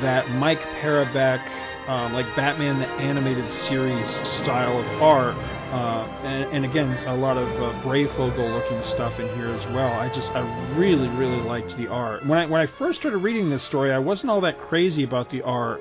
[0.00, 1.40] that Mike Parobeck,
[1.88, 5.34] um, like Batman the Animated Series style of art.
[5.72, 9.92] Uh, and, and, again, a lot of uh, Breyfogle looking stuff in here as well.
[10.00, 10.40] I just, I
[10.74, 12.26] really, really liked the art.
[12.26, 15.30] When I when I first started reading this story, I wasn't all that crazy about
[15.30, 15.80] the art.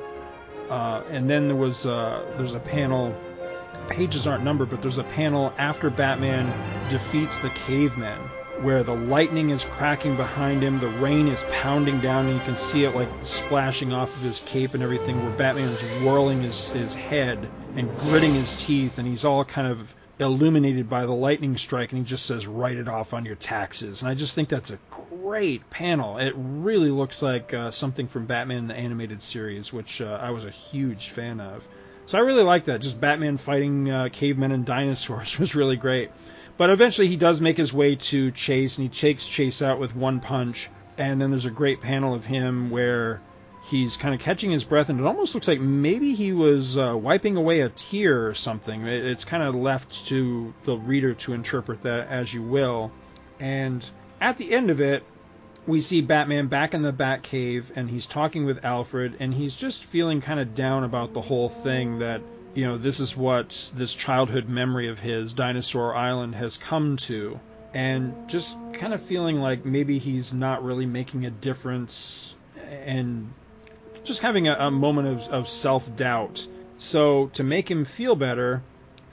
[0.69, 3.15] Uh, and then there was uh, there's a panel
[3.87, 6.45] pages aren't numbered, but there's a panel after Batman
[6.91, 8.19] defeats the cavemen
[8.61, 12.57] where the lightning is cracking behind him, the rain is pounding down, and you can
[12.57, 16.93] see it like splashing off of his cape and everything, where Batman's whirling his, his
[16.93, 21.91] head and gritting his teeth, and he's all kind of illuminated by the lightning strike,
[21.91, 24.01] and he just says, Write it off on your taxes.
[24.01, 26.17] And I just think that's a great panel.
[26.17, 30.45] It really looks like uh, something from Batman the Animated Series, which uh, I was
[30.45, 31.67] a huge fan of.
[32.05, 32.81] So I really like that.
[32.81, 36.11] Just Batman fighting uh, cavemen and dinosaurs was really great.
[36.57, 39.95] But eventually he does make his way to Chase, and he takes Chase out with
[39.95, 40.69] one punch.
[40.97, 43.21] And then there's a great panel of him where
[43.63, 46.95] he's kind of catching his breath, and it almost looks like maybe he was uh,
[46.95, 48.87] wiping away a tear or something.
[48.87, 52.91] It's kind of left to the reader to interpret that as you will.
[53.39, 53.85] And
[54.19, 55.03] at the end of it,
[55.67, 59.85] we see Batman back in the Batcave, and he's talking with Alfred, and he's just
[59.85, 62.21] feeling kind of down about the whole thing that,
[62.55, 67.39] you know, this is what this childhood memory of his, Dinosaur Island, has come to.
[67.71, 72.35] And just kind of feeling like maybe he's not really making a difference
[72.67, 73.31] and
[74.09, 76.47] just having a, a moment of, of self doubt.
[76.79, 78.63] So, to make him feel better,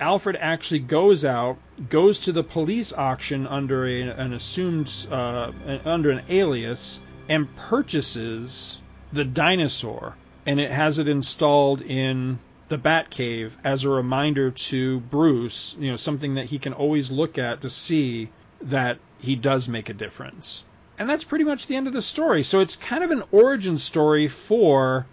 [0.00, 1.58] Alfred actually goes out,
[1.90, 5.52] goes to the police auction under a, an assumed uh,
[5.84, 8.80] under an alias, and purchases
[9.12, 10.16] the dinosaur,
[10.46, 12.38] and it has it installed in
[12.70, 17.36] the Batcave as a reminder to Bruce, you know, something that he can always look
[17.36, 18.30] at to see
[18.62, 20.64] that he does make a difference.
[20.98, 22.42] And that's pretty much the end of the story.
[22.42, 25.06] So it's kind of an origin story for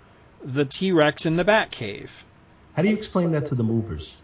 [0.44, 2.10] the T Rex in the Batcave.
[2.76, 4.22] How do you explain that to the movers?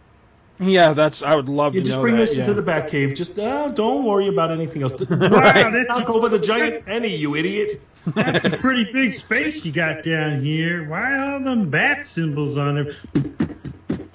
[0.60, 1.23] Yeah, that's.
[1.23, 2.41] I would love you to just know bring that, this yeah.
[2.41, 3.15] into the Batcave.
[3.15, 4.94] Just uh, don't worry about anything else.
[5.10, 7.81] Wow, that's Knock over the giant penny, you idiot!
[8.07, 10.88] That's a pretty big space you got down here.
[10.90, 12.95] Why all them bat symbols on it?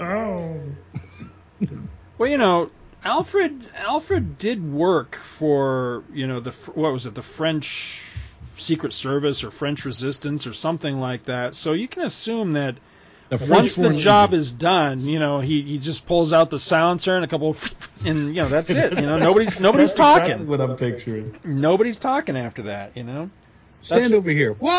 [0.00, 0.60] Oh.
[2.18, 2.70] Well, you know,
[3.04, 8.02] Alfred Alfred did work for you know the what was it the French
[8.56, 11.54] Secret Service or French Resistance or something like that.
[11.54, 12.76] So you can assume that
[13.28, 17.14] The once the job is done, you know, he, he just pulls out the silencer
[17.16, 17.56] and a couple,
[18.06, 18.98] and you know that's it.
[18.98, 20.32] You know, nobody's nobody's That's talking.
[20.32, 21.36] Exactly what I'm picturing.
[21.44, 22.96] Nobody's talking after that.
[22.96, 23.30] You know.
[23.84, 24.52] Stand over here.
[24.54, 24.72] What?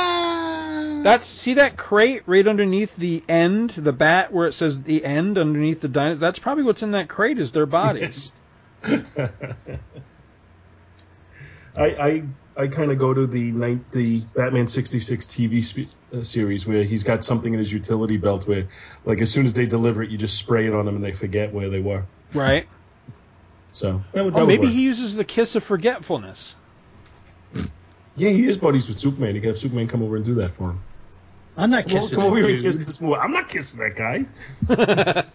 [1.03, 5.37] That's see that crate right underneath the end, the bat where it says the end
[5.37, 6.19] underneath the dinosaur.
[6.19, 8.31] That's probably what's in that crate is their bodies.
[8.83, 9.01] I
[11.77, 12.23] I,
[12.57, 16.65] I kind of go to the night the Batman sixty six TV spe- uh, series
[16.67, 18.67] where he's got something in his utility belt where,
[19.03, 21.11] like, as soon as they deliver it, you just spray it on them and they
[21.11, 22.05] forget where they were.
[22.33, 22.67] right.
[23.73, 24.71] So that would, that Oh, maybe work.
[24.73, 26.55] he uses the kiss of forgetfulness.
[28.15, 29.35] Yeah, he is buddies with Superman.
[29.35, 30.81] He can have Superman come over and do that for him.
[31.57, 33.15] I'm not Come, kissing come over that here and kiss this movie.
[33.15, 34.25] I'm not kissing that guy.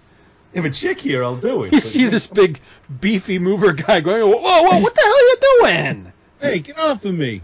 [0.53, 1.67] if a chick here, I'll do it.
[1.67, 2.61] You but- see this big
[3.01, 5.37] beefy mover guy going, whoa, whoa, what the hell are you
[5.93, 6.13] doing?
[6.41, 7.43] Hey, get off of me.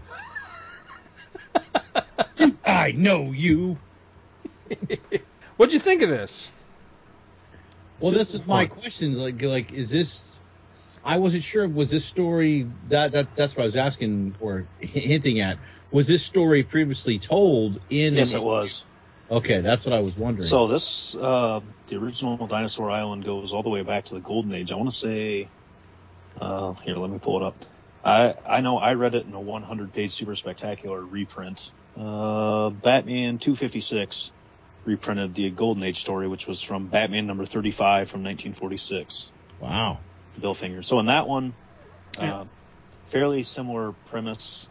[2.65, 3.77] I know you?
[5.57, 6.51] What'd you think of this?
[8.01, 9.17] Well, this is my question.
[9.17, 10.36] Like, like, is this?
[11.07, 11.65] I wasn't sure.
[11.65, 15.57] Was this story that that that's what I was asking or hinting at?
[15.89, 18.13] Was this story previously told in?
[18.13, 18.83] Yes, it was.
[19.31, 20.45] Okay, that's what I was wondering.
[20.45, 24.53] So this, uh, the original Dinosaur Island goes all the way back to the Golden
[24.53, 24.73] Age.
[24.73, 25.47] I want to say,
[26.41, 27.55] uh, here, let me pull it up.
[28.03, 31.71] I I know I read it in a 100-page super spectacular reprint.
[31.95, 34.33] Uh, Batman 256
[34.83, 39.31] reprinted the Golden Age story, which was from Batman number 35 from 1946.
[39.61, 39.99] wow.
[40.39, 40.81] Bill Finger.
[40.81, 41.55] So in that one,
[42.19, 42.35] Yeah.
[42.41, 42.45] uh,
[43.05, 44.67] fairly similar premise.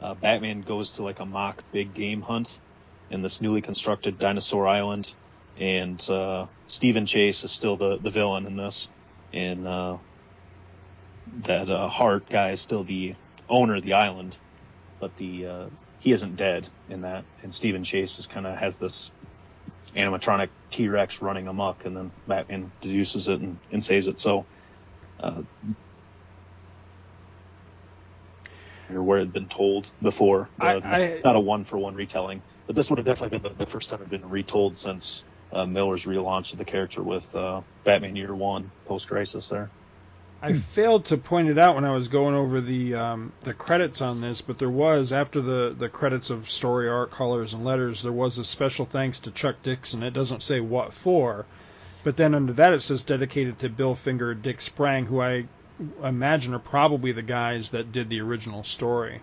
[0.00, 2.60] Uh, Batman goes to like a mock big game hunt
[3.10, 5.14] in this newly constructed dinosaur island,
[5.56, 8.88] and uh, Stephen Chase is still the, the villain in this,
[9.32, 9.98] and uh,
[11.40, 13.14] that uh, Hart guy is still the
[13.48, 14.38] owner of the island,
[15.00, 15.68] but the uh,
[15.98, 19.12] he isn't dead in that, and Stephen Chase is kind of has this
[19.94, 24.18] animatronic T Rex running amok, and then Batman deduces it and, and saves it.
[24.18, 24.46] So
[25.22, 25.42] uh,
[28.92, 30.50] or where it had been told before.
[30.58, 33.64] I- I- not a one for one retelling, but this would have definitely been the,
[33.64, 37.34] the first time it had been retold since uh, Miller's relaunch of the character with
[37.34, 39.70] uh, Batman Year One post crisis there.
[40.42, 44.00] I failed to point it out when I was going over the um, the credits
[44.00, 48.02] on this, but there was after the the credits of story art, colors, and letters,
[48.02, 50.02] there was a special thanks to Chuck Dixon.
[50.02, 51.44] It doesn't say what for,
[52.04, 55.46] but then under that it says dedicated to Bill Finger, Dick Sprang, who I
[56.02, 59.20] imagine are probably the guys that did the original story.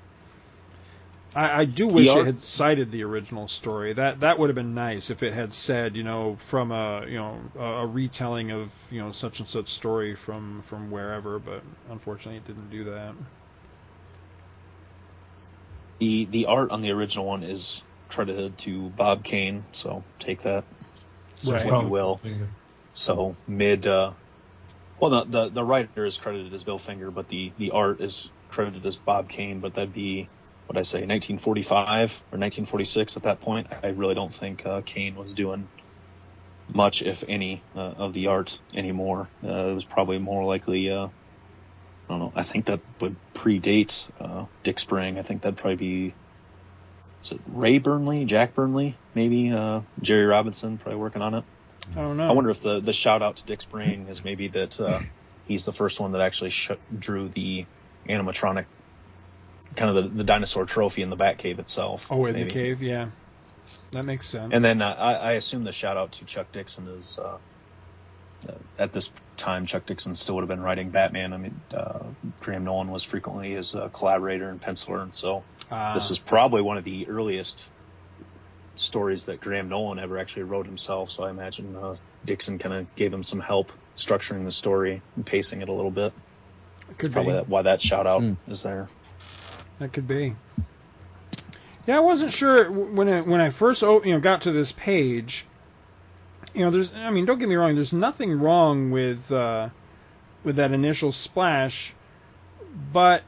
[1.35, 3.93] I, I do wish art- it had cited the original story.
[3.93, 7.17] That that would have been nice if it had said, you know, from a you
[7.17, 11.37] know a, a retelling of you know such and such story from from wherever.
[11.39, 13.13] But unfortunately, it didn't do that.
[15.99, 20.63] The the art on the original one is credited to Bob Kane, so take that
[21.45, 21.65] Right.
[21.65, 22.15] what you will.
[22.15, 22.47] Finger.
[22.97, 24.13] So mid, uh,
[24.99, 28.31] well, the, the the writer is credited as Bill Finger, but the the art is
[28.49, 29.59] credited as Bob Kane.
[29.59, 30.27] But that'd be
[30.65, 31.77] what I say, 1945
[32.31, 33.67] or 1946 at that point.
[33.83, 35.67] I really don't think uh, Kane was doing
[36.73, 39.29] much, if any, uh, of the art anymore.
[39.43, 40.89] Uh, it was probably more likely.
[40.89, 42.33] Uh, I don't know.
[42.35, 45.19] I think that would predate uh, Dick Sprang.
[45.19, 46.15] I think that'd probably be.
[47.23, 51.43] Is it Ray Burnley, Jack Burnley, maybe uh, Jerry Robinson, probably working on it.
[51.95, 52.29] I don't know.
[52.29, 54.99] I wonder if the the shout out to Dick Sprang is maybe that uh,
[55.47, 57.65] he's the first one that actually sh- drew the
[58.07, 58.65] animatronic,
[59.75, 62.07] kind of the, the dinosaur trophy in the Batcave itself.
[62.11, 63.09] Oh, in the cave, yeah,
[63.91, 64.51] that makes sense.
[64.53, 67.37] And then uh, I, I assume the shout out to Chuck Dixon is uh,
[68.47, 71.33] uh, at this time Chuck Dixon still would have been writing Batman.
[71.33, 71.99] I mean, uh,
[72.41, 76.61] Graham Nolan was frequently his uh, collaborator and penciler, and so Ah, this is probably
[76.61, 77.69] one of the earliest
[78.79, 81.11] stories that Graham Nolan ever actually wrote himself.
[81.11, 81.95] So I imagine uh,
[82.25, 85.91] Dixon kind of gave him some help structuring the story and pacing it a little
[85.91, 86.13] bit.
[86.97, 87.37] could Probably be.
[87.37, 88.33] that, why that shout out Hmm.
[88.47, 88.87] is there.
[89.79, 90.35] That could be.
[91.85, 95.45] Yeah, I wasn't sure when I, when I first you know got to this page.
[96.53, 97.75] You know, there's I mean, don't get me wrong.
[97.75, 99.69] There's nothing wrong with uh,
[100.43, 101.93] with that initial splash,
[102.91, 103.23] but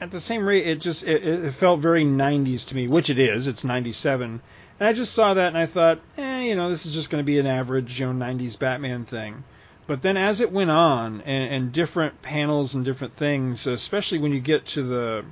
[0.00, 3.18] at the same rate, it just it, it felt very 90s to me, which it
[3.18, 3.46] is.
[3.46, 4.40] It's 97,
[4.80, 7.22] and I just saw that and I thought, eh, you know, this is just going
[7.22, 9.44] to be an average you know 90s Batman thing.
[9.86, 14.32] But then as it went on, and, and different panels and different things, especially when
[14.32, 15.24] you get to the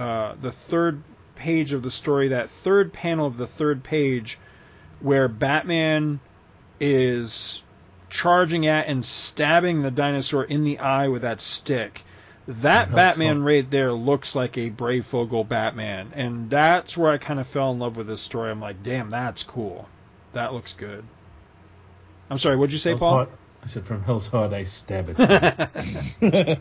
[0.00, 1.02] uh, the third
[1.34, 4.38] page of the story, that third panel of the third page,
[5.00, 6.20] where Batman
[6.78, 7.62] is
[8.10, 12.04] charging at and stabbing the dinosaur in the eye with that stick.
[12.48, 17.46] That Batman right there looks like a Breyfogle Batman, and that's where I kind of
[17.46, 18.50] fell in love with this story.
[18.50, 19.86] I'm like, damn, that's cool.
[20.32, 21.04] That looks good.
[22.30, 23.26] I'm sorry, what'd you say, Hell's Paul?
[23.62, 25.16] I said from Hell's Heart, I stab it.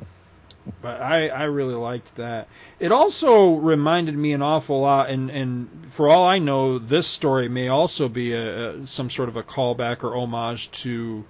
[0.82, 2.50] but I, I really liked that.
[2.82, 7.48] It also reminded me an awful lot, and, and for all I know, this story
[7.48, 11.24] may also be a, a some sort of a callback or homage to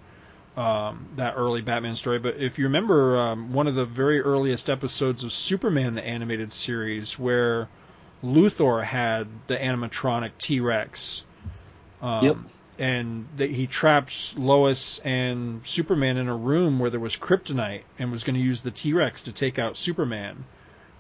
[0.58, 2.18] um, that early Batman story.
[2.20, 6.52] But if you remember, um, one of the very earliest episodes of Superman, the animated
[6.52, 7.70] series, where
[8.24, 11.24] Luthor had the animatronic T Rex.
[12.02, 12.38] Um, Yep.
[12.80, 18.12] And that he trapped Lois and Superman in a room where there was kryptonite, and
[18.12, 20.46] was going to use the T Rex to take out Superman.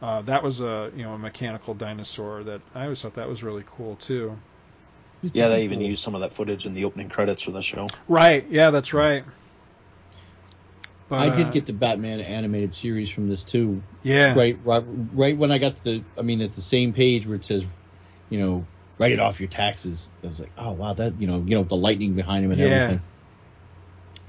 [0.01, 3.43] Uh, that was a you know a mechanical dinosaur that I always thought that was
[3.43, 4.38] really cool too.
[5.21, 7.89] Yeah, they even used some of that footage in the opening credits for the show.
[8.07, 8.47] Right?
[8.49, 9.23] Yeah, that's right.
[11.09, 13.81] But, I uh, did get the Batman animated series from this too.
[14.03, 17.25] yeah Right, right, right when I got to the, I mean, it's the same page
[17.25, 17.65] where it says,
[18.29, 18.65] you know,
[18.99, 20.09] write it off your taxes.
[20.23, 22.59] I was like, oh wow, that you know, you know, the lightning behind him and
[22.61, 22.71] Yeah.
[22.71, 23.01] everything.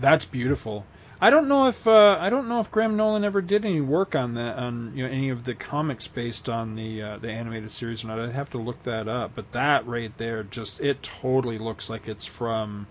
[0.00, 0.86] That's beautiful.
[1.20, 4.14] I don't know if uh, I don't know if Graham Nolan ever did any work
[4.14, 7.72] on that on you know any of the comics based on the uh, the animated
[7.72, 8.20] series or not.
[8.20, 9.32] I'd have to look that up.
[9.34, 12.86] But that right there, just it totally looks like it's from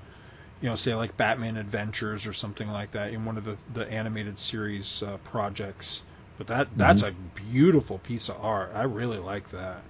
[0.61, 3.89] you know say like Batman Adventures or something like that in one of the the
[3.89, 6.03] animated series uh, projects.
[6.37, 7.13] But that that's a
[7.51, 8.71] beautiful piece of art.
[8.75, 9.81] I really like that.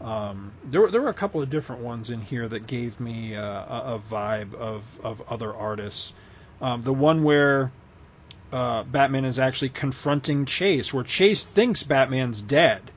[0.00, 3.36] Um, there, were, there were a couple of different ones in here that gave me
[3.36, 6.14] uh, a, a vibe of, of other artists.
[6.62, 7.70] Um, the one where
[8.52, 12.90] uh, Batman is actually confronting Chase, where Chase thinks Batman's dead.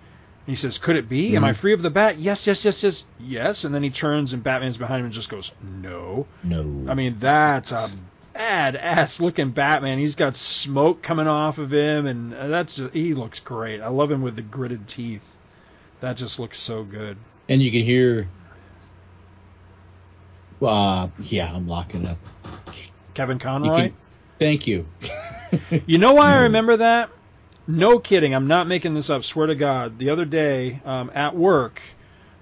[0.46, 1.36] He says, "Could it be?
[1.38, 2.18] Am I free of the bat?
[2.20, 5.30] Yes, yes, yes, yes, yes." And then he turns and Batman's behind him and just
[5.30, 7.88] goes, "No." No, I mean, that's a
[8.36, 10.00] badass looking Batman.
[10.00, 13.80] He's got smoke coming off of him, and that's just, he looks great.
[13.80, 15.38] I love him with the gritted teeth.
[16.02, 17.16] That just looks so good.
[17.48, 18.28] and you can hear.
[20.62, 22.18] Uh, yeah, I'm locking up.
[23.14, 23.78] Kevin You Conroy.
[23.90, 23.94] can-
[24.40, 24.86] thank you.
[25.86, 27.10] You know why I remember that?
[27.68, 28.34] No kidding.
[28.36, 29.24] I'm not making this up.
[29.24, 29.98] Swear to God.
[29.98, 31.82] The other day um, at work,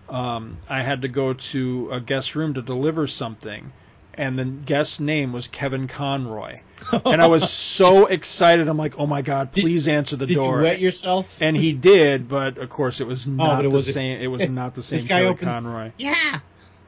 [0.10, 3.72] um, I had to go to a guest room to deliver something,
[4.15, 6.60] and the guest's name was Kevin Conroy.
[7.06, 8.68] and I was so excited.
[8.68, 11.38] I'm like, "Oh my god, please answer the Did door." you wet yourself?
[11.39, 14.19] and he did, but of course it was not but it the was- same.
[14.19, 15.91] It was not the same This guy Kevin opens- Conroy.
[15.99, 16.39] yeah,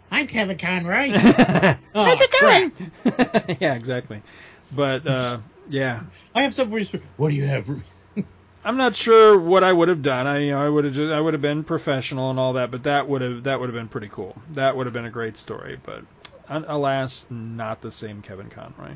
[0.09, 1.09] I'm Kevin Conroy.
[1.13, 3.61] How's oh, crap.
[3.61, 4.23] yeah, exactly.
[4.71, 5.37] But uh,
[5.69, 6.01] yeah,
[6.33, 6.99] I have some for you.
[7.17, 7.69] What do you have?
[8.65, 10.25] I'm not sure what I would have done.
[10.25, 12.71] I you know I would have just, I would have been professional and all that,
[12.71, 14.35] but that would have that would have been pretty cool.
[14.53, 16.03] That would have been a great story, but
[16.47, 18.95] uh, alas, not the same Kevin Conroy.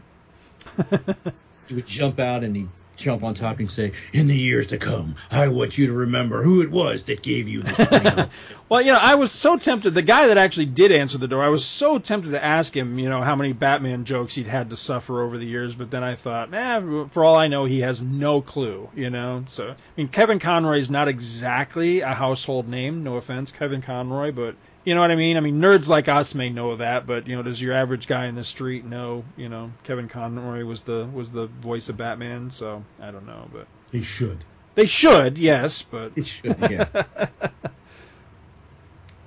[1.68, 4.78] He would jump out and he'd jump on top and say, "In the years to
[4.78, 8.28] come, I want you to remember who it was that gave you this."
[8.70, 9.94] Well, you know, I was so tempted.
[9.94, 13.00] The guy that actually did answer the door, I was so tempted to ask him,
[13.00, 15.74] you know, how many Batman jokes he'd had to suffer over the years.
[15.74, 19.46] But then I thought, eh, for all I know, he has no clue, you know.
[19.48, 23.06] So, I mean, Kevin Conroy is not exactly a household name.
[23.06, 24.56] No offense, Kevin Conroy, but
[24.88, 25.36] you know what I mean.
[25.36, 28.28] I mean, nerds like us may know that, but you know, does your average guy
[28.28, 29.26] in the street know?
[29.36, 32.50] You know, Kevin Conroy was the was the voice of Batman.
[32.52, 34.38] So I don't know, but He should.
[34.76, 36.86] they should, yes, but It should, yeah.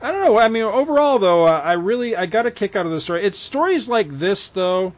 [0.00, 0.38] I don't know.
[0.38, 3.22] I mean, overall, though, uh, I really I got a kick out of the story.
[3.22, 4.94] It's stories like this, though,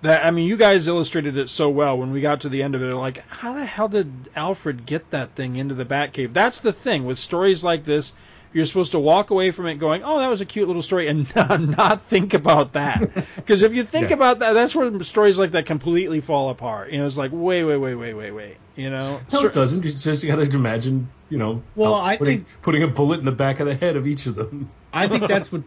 [0.00, 2.74] that I mean, you guys illustrated it so well when we got to the end
[2.74, 2.94] of it.
[2.94, 6.32] Like, how the hell did Alfred get that thing into the Batcave?
[6.32, 8.14] That's the thing with stories like this.
[8.52, 11.06] You're supposed to walk away from it going, "Oh, that was a cute little story,"
[11.08, 13.10] and not, not think about that.
[13.36, 14.16] Because if you think Yeah.
[14.16, 16.90] about that, that's where stories like that completely fall apart.
[16.90, 18.56] You know, it's like, wait, wait, wait, wait, wait, wait.
[18.76, 19.84] You know, No, Cer- it doesn't.
[19.84, 23.18] It's just you got to imagine, you know, Well, I putting, think- putting a bullet
[23.20, 24.70] in the back of the head of each of them.
[24.92, 25.62] I think that's what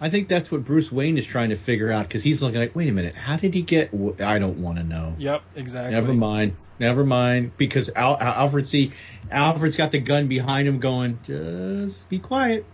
[0.00, 2.74] I think that's what Bruce Wayne is trying to figure out because he's looking like,
[2.74, 3.90] wait a minute, how did he get?
[3.90, 5.14] wh- I don't want to know.
[5.18, 5.92] Yep, exactly.
[5.94, 6.56] Never mind.
[6.78, 7.56] Never mind.
[7.56, 8.92] Because Al- Al- Alfred, see,
[9.30, 12.66] Alfred's got the gun behind him, going, just be quiet.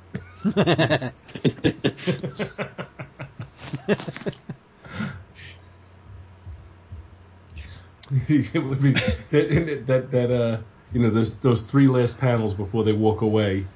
[8.28, 12.84] it would be that that, that uh, you know those those three last panels before
[12.84, 13.66] they walk away.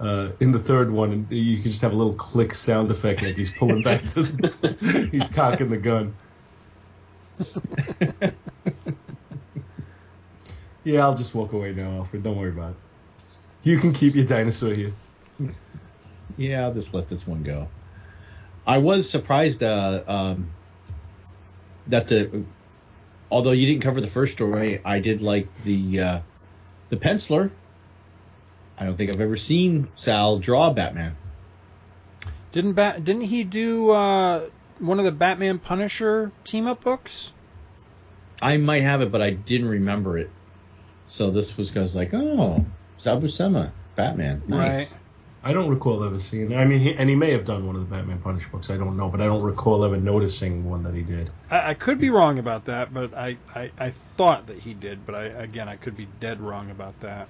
[0.00, 3.20] Uh, in the third one, and you can just have a little click sound effect
[3.20, 6.14] like he's pulling back to the, he's cocking the gun.
[10.84, 12.22] yeah, I'll just walk away now, Alfred.
[12.22, 12.76] Don't worry about it.
[13.62, 14.92] You can keep your dinosaur here.
[16.36, 17.68] Yeah, I'll just let this one go.
[18.66, 20.50] I was surprised uh, um,
[21.88, 22.44] that the,
[23.30, 26.20] although you didn't cover the first story, I did like the uh,
[26.88, 27.50] the penciler.
[28.78, 31.16] I don't think I've ever seen Sal draw Batman.
[32.52, 33.04] Didn't Bat?
[33.04, 34.48] Didn't he do uh,
[34.78, 37.32] one of the Batman Punisher team up books?
[38.40, 40.30] I might have it, but I didn't remember it.
[41.06, 42.64] So this was because like, oh,
[42.96, 44.92] Sal Buscema, Batman, nice.
[44.92, 45.00] Right.
[45.42, 46.54] I don't recall ever seeing.
[46.54, 48.70] I mean, he, and he may have done one of the Batman Punisher books.
[48.70, 51.30] I don't know, but I don't recall ever noticing one that he did.
[51.50, 55.06] I, I could be wrong about that, but I, I, I thought that he did.
[55.06, 57.28] But I again, I could be dead wrong about that.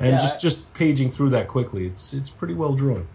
[0.00, 3.06] And Yeah, just I- just paging through that quickly, it's it's pretty well drawn.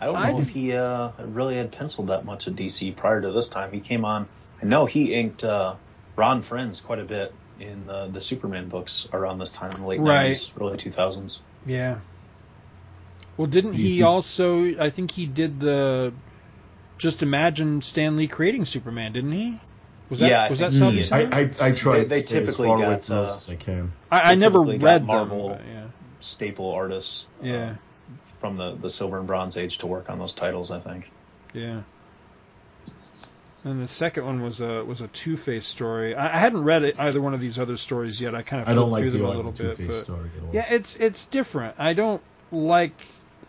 [0.00, 3.20] I don't I know if he uh, really had penciled that much at DC prior
[3.20, 3.72] to this time.
[3.72, 4.28] He came on.
[4.62, 5.74] I know he inked uh,
[6.14, 9.86] Ron Frenz quite a bit in the, the Superman books around this time in the
[9.88, 10.36] late Right.
[10.36, 11.40] 90s, early 2000s.
[11.66, 11.98] Yeah.
[13.36, 14.78] Well, didn't he also?
[14.80, 16.12] I think he did the.
[16.98, 19.60] Just imagine Stan Lee creating Superman, didn't he?
[20.10, 21.34] Was that Yeah, I was that think Sal he- Buscema?
[21.60, 23.22] I, I, I try They- to they stay as typically far away got, from uh,
[23.24, 23.92] as I can.
[24.10, 25.58] I, I never read Marvel- them.
[25.58, 25.84] but yeah.
[26.20, 27.74] Staple artists uh, Yeah.
[28.40, 31.10] from the, the Silver and Bronze Age to work on those titles, I think.
[31.52, 31.82] Yeah.
[33.64, 36.14] And the second one was a was a Two Face story.
[36.14, 38.34] I, I hadn't read it, either one of these other stories yet.
[38.34, 39.94] I kind of I don't like through the them a little Two bit, Face but
[39.94, 40.54] story at all.
[40.54, 41.74] yeah, it's it's different.
[41.76, 42.22] I don't
[42.52, 42.92] like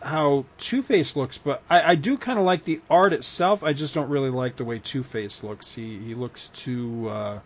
[0.02, 3.62] how Two Face looks, but I, I do kind of like the art itself.
[3.62, 5.72] I just don't really like the way Two Face looks.
[5.72, 7.38] He he looks too uh,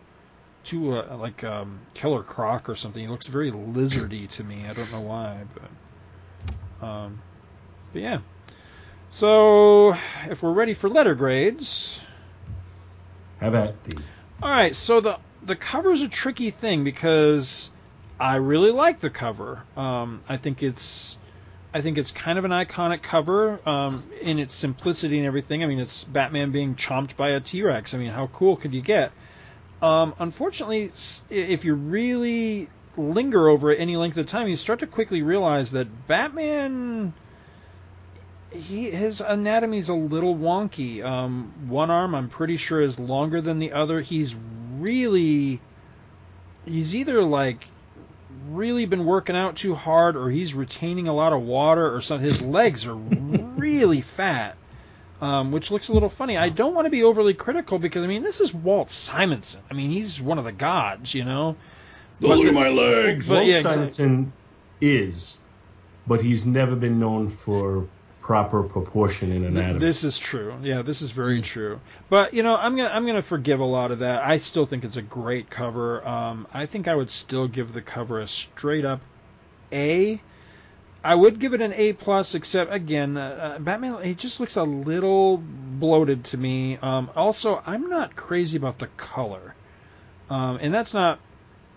[0.65, 3.03] too uh, like um, Killer Croc or something.
[3.03, 4.65] He looks very lizardy to me.
[4.69, 5.43] I don't know why,
[6.81, 7.21] but um,
[7.93, 8.19] but yeah.
[9.11, 9.95] So
[10.29, 12.01] if we're ready for letter grades.
[13.41, 13.99] Have at thee.
[14.43, 17.71] All right, so the the cover is a tricky thing because
[18.19, 19.63] I really like the cover.
[19.77, 21.19] Um, I think it's
[21.73, 25.63] I think it's kind of an iconic cover um, in its simplicity and everything.
[25.63, 27.95] I mean, it's Batman being chomped by a T Rex.
[27.95, 29.13] I mean, how cool could you get?
[29.83, 30.91] Um, unfortunately,
[31.31, 35.73] if you really linger over it any length of time, you start to quickly realize
[35.73, 37.13] that Batman
[38.55, 41.05] he his anatomy's a little wonky.
[41.05, 44.01] Um, one arm, I'm pretty sure, is longer than the other.
[44.01, 44.35] He's
[44.79, 45.61] really,
[46.65, 47.67] he's either like
[48.51, 52.27] really been working out too hard, or he's retaining a lot of water, or something.
[52.27, 54.57] His legs are really fat.
[55.21, 56.37] Um, which looks a little funny.
[56.37, 59.63] I don't want to be overly critical because I mean this is Walt Simonson.
[59.71, 61.57] I mean he's one of the gods, you know.
[62.21, 63.29] Look But- at my legs.
[63.29, 63.89] but Walt yeah, exactly.
[63.91, 64.33] Simonson
[64.81, 65.39] is,
[66.07, 67.87] but he's never been known for
[68.21, 69.79] proper proportion in anatomy.
[69.81, 70.55] This is true.
[70.63, 71.81] Yeah, this is very true.
[72.09, 74.23] But you know, I'm gonna I'm gonna forgive a lot of that.
[74.25, 76.07] I still think it's a great cover.
[76.07, 79.01] Um, I think I would still give the cover a straight up
[79.73, 80.21] A.
[81.05, 84.03] I would give it an A plus, except again, uh, uh, Batman.
[84.03, 86.79] It just looks a little bloated to me.
[86.79, 89.55] Um, also, I'm not crazy about the color,
[90.31, 91.21] um, and that's not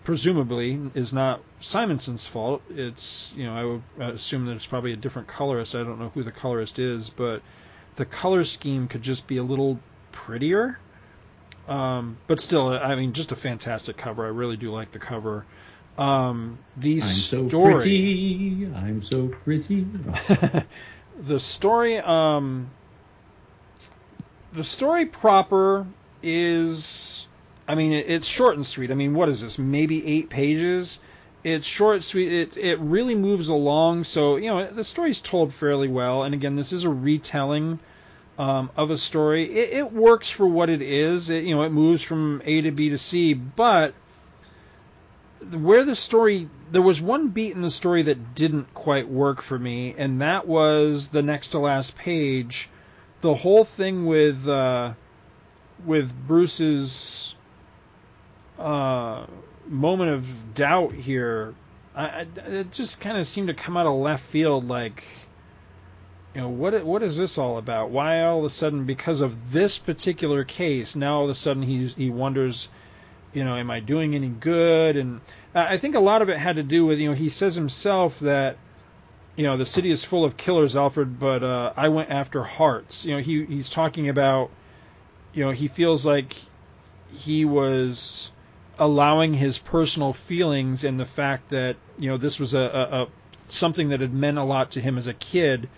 [0.02, 2.62] presumably is not Simonson's fault.
[2.70, 5.74] It's you know I would assume that it's probably a different colorist.
[5.74, 7.42] I don't know who the colorist is, but
[7.96, 9.78] the color scheme could just be a little
[10.10, 10.78] prettier.
[11.68, 14.24] Um, but still, I mean, just a fantastic cover.
[14.24, 15.44] I really do like the cover.
[15.98, 18.70] Um, the I'm so story, pretty.
[18.74, 19.84] I'm so pretty.
[21.20, 22.70] the story, um,
[24.52, 25.86] the story proper
[26.22, 27.26] is,
[27.66, 28.92] I mean, it, it's short and sweet.
[28.92, 29.58] I mean, what is this?
[29.58, 31.00] Maybe eight pages.
[31.42, 32.32] It's short, sweet.
[32.32, 34.04] It it really moves along.
[34.04, 36.22] So you know, the story's told fairly well.
[36.22, 37.80] And again, this is a retelling
[38.38, 39.50] um, of a story.
[39.50, 41.30] It, it works for what it is.
[41.30, 43.94] It, you know, it moves from A to B to C, but
[45.52, 49.58] where the story there was one beat in the story that didn't quite work for
[49.58, 52.68] me, and that was the next to last page.
[53.20, 54.92] The whole thing with uh,
[55.84, 57.34] with Bruce's
[58.58, 59.26] uh,
[59.66, 61.54] moment of doubt here,
[61.94, 64.68] I, I, it just kind of seemed to come out of left field.
[64.68, 65.04] Like,
[66.34, 67.90] you know, what what is this all about?
[67.90, 71.62] Why all of a sudden, because of this particular case, now all of a sudden
[71.62, 72.68] he he wonders
[73.32, 74.96] you know, am I doing any good?
[74.96, 75.20] And
[75.54, 78.20] I think a lot of it had to do with, you know, he says himself
[78.20, 78.56] that,
[79.36, 83.04] you know, the city is full of killers, Alfred, but uh, I went after Hart's.
[83.04, 84.50] You know, he he's talking about,
[85.32, 86.36] you know, he feels like
[87.12, 88.32] he was
[88.78, 93.08] allowing his personal feelings and the fact that, you know, this was a, a, a
[93.48, 95.68] something that had meant a lot to him as a kid.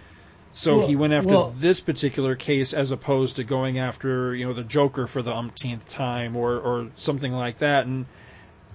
[0.53, 4.47] So Well- he went after well- this particular case as opposed to going after you
[4.47, 8.07] know the Joker for the umpteenth time or or something like that, and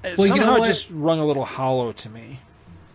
[0.04, 2.40] it Well, you know somehow it just rung a little hollow to me.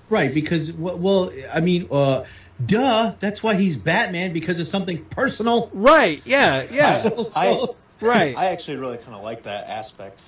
[0.08, 2.24] Right, because well, well, I mean, uh,
[2.64, 3.12] duh.
[3.20, 5.70] That's why he's Batman because of something personal.
[5.72, 6.20] Right?
[6.24, 6.64] Yeah.
[6.70, 6.94] Yeah.
[7.02, 7.66] So- I-
[8.00, 8.36] right.
[8.36, 10.26] I actually really kind of like that aspect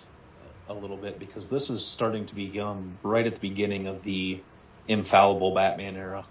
[0.69, 4.41] a little bit because this is starting to become right at the beginning of the
[4.87, 6.25] infallible Batman era.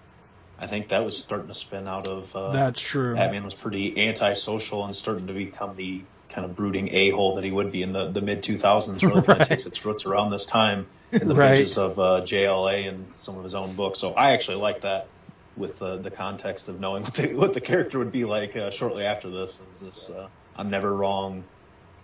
[0.61, 3.15] I think that was starting to spin out of uh, That's true.
[3.15, 7.43] Batman was pretty antisocial and starting to become the kind of brooding a hole that
[7.43, 9.01] he would be in the, the mid 2000s.
[9.01, 11.57] Really kind of takes its roots around this time in the Right.
[11.57, 13.99] pages of uh, JLA and some of his own books.
[13.99, 15.07] So I actually like that
[15.55, 18.69] with uh, the context of knowing what the, what the character would be like uh,
[18.71, 19.59] shortly after this.
[19.59, 21.43] Is this uh, I'm never wrong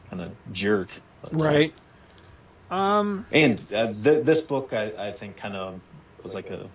[0.09, 0.89] kind of jerk.
[1.21, 1.73] But, uh, Right.
[2.69, 3.25] Um.
[3.31, 5.81] and uh, th- this book, I, I think, kind of
[6.23, 6.69] was like a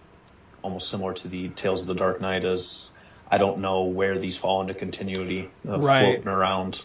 [0.62, 2.44] almost similar to the Tales of the Dark Knight.
[2.44, 2.90] As
[3.30, 6.02] I don't know where these fall into continuity, uh, Right.
[6.02, 6.82] floating around.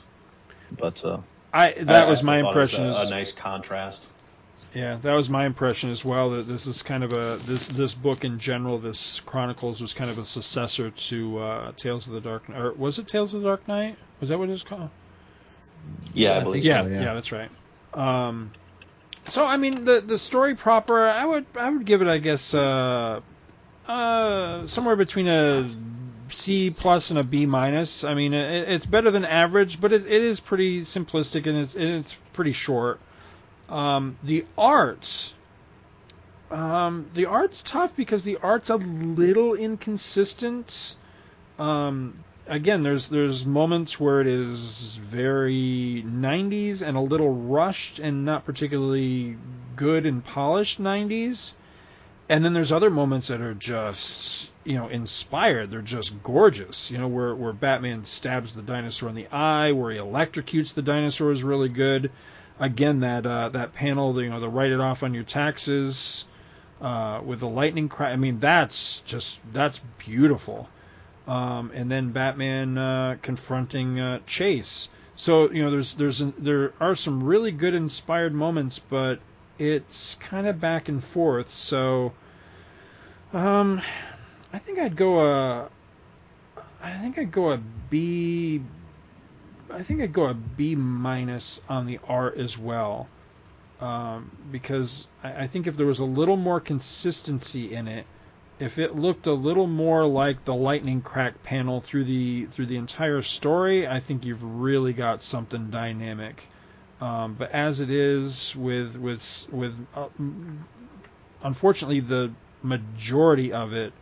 [0.72, 1.20] But uh,
[1.54, 2.86] I that I- was I my still thought it was impression.
[2.86, 4.10] A, is, a nice contrast.
[4.74, 6.32] Yeah, that was my impression as well.
[6.32, 10.10] That this is kind of a this this book in general, this Chronicles was kind
[10.10, 12.60] of a successor to uh, Tales of the Dark Knight.
[12.60, 13.98] Or was it Tales of the Dark Knight?
[14.20, 14.90] Was that what it was called?
[16.14, 17.14] Yeah, I I believe yeah, so, yeah, yeah.
[17.14, 17.50] that's right.
[17.94, 18.52] Um,
[19.26, 22.54] so I mean, the the story proper, I would I would give it, I guess,
[22.54, 23.22] uh,
[23.88, 25.70] uh, somewhere between a
[26.30, 28.04] C plus and a B minus.
[28.04, 31.76] I mean, it, it's better than average, but it, it is pretty simplistic and it's
[31.76, 33.00] and it's pretty short.
[33.70, 35.34] Um, the arts,
[36.52, 40.96] Um, the art's tough because the art's a little inconsistent.
[41.60, 42.14] Um,
[42.48, 48.46] again, there's there's moments where it is very 90s and a little rushed and not
[48.46, 49.38] particularly
[49.76, 51.54] good and polished 90s.
[52.30, 55.72] And then there's other moments that are just, you know, inspired.
[55.72, 56.92] They're just gorgeous.
[56.92, 60.82] You know, where where Batman stabs the dinosaur in the eye, where he electrocutes the
[60.82, 62.12] dinosaur is really good.
[62.60, 66.26] Again, that uh, that panel, you know, the write it off on your taxes
[66.82, 68.12] uh, with the lightning crack.
[68.12, 70.68] I mean, that's just that's beautiful
[71.28, 74.90] um, and then Batman uh, confronting uh, Chase.
[75.16, 79.20] So you know, there's there's there are some really good inspired moments, but
[79.60, 81.54] it's kind of back and forth.
[81.54, 82.14] So,
[83.34, 83.82] um,
[84.54, 85.70] I think I'd go a,
[86.82, 88.62] I think I'd go a B.
[89.70, 93.10] I think I'd go a B minus on the art as well,
[93.82, 98.06] um, because I, I think if there was a little more consistency in it,
[98.60, 102.78] if it looked a little more like the lightning crack panel through the through the
[102.78, 106.48] entire story, I think you've really got something dynamic.
[107.00, 110.08] Um, but as it is with with with uh,
[111.44, 112.32] unfortunately the
[112.64, 113.94] majority of it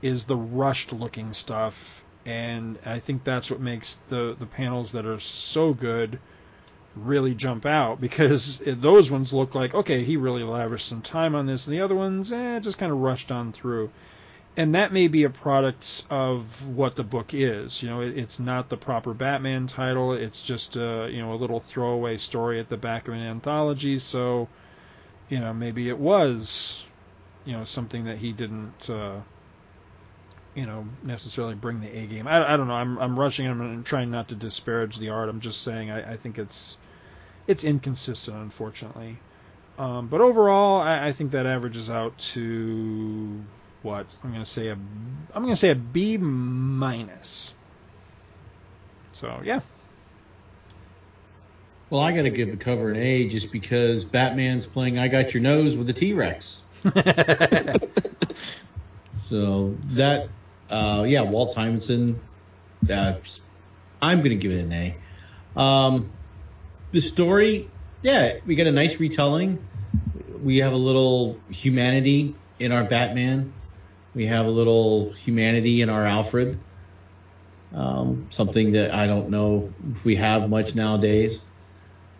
[0.00, 2.04] is the rushed looking stuff.
[2.24, 6.18] And I think that's what makes the the panels that are so good
[6.96, 11.46] really jump out because those ones look like okay he really lavished some time on
[11.46, 13.88] this and the other ones eh, just kind of rushed on through
[14.56, 18.38] and that may be a product of what the book is you know it, it's
[18.38, 22.68] not the proper batman title it's just a, you know a little throwaway story at
[22.68, 24.48] the back of an anthology so
[25.28, 26.84] you know maybe it was
[27.44, 29.18] you know something that he didn't uh,
[30.54, 32.26] you know necessarily bring the A game.
[32.26, 32.74] I, I don't know.
[32.74, 33.46] I'm I'm rushing.
[33.46, 35.28] I'm trying not to disparage the art.
[35.28, 36.76] I'm just saying I, I think it's
[37.46, 39.18] it's inconsistent, unfortunately.
[39.78, 43.44] Um, but overall, I, I think that averages out to
[43.82, 47.54] what I'm going to say a I'm going to say a B minus.
[49.12, 49.60] So yeah.
[51.90, 55.32] Well, I got to give the cover an A just because Batman's playing "I Got
[55.32, 56.62] Your Nose" with a T Rex.
[59.28, 60.28] so that,
[60.70, 62.20] uh, yeah, Walt Simonson.
[62.82, 63.40] That's
[64.00, 64.96] I'm going to give it an A.
[65.56, 66.10] Um,
[66.92, 67.68] the story,
[68.02, 69.58] yeah, we get a nice retelling.
[70.42, 73.52] We have a little humanity in our Batman.
[74.18, 76.58] We have a little humanity in our Alfred.
[77.72, 81.40] Um, something that I don't know if we have much nowadays.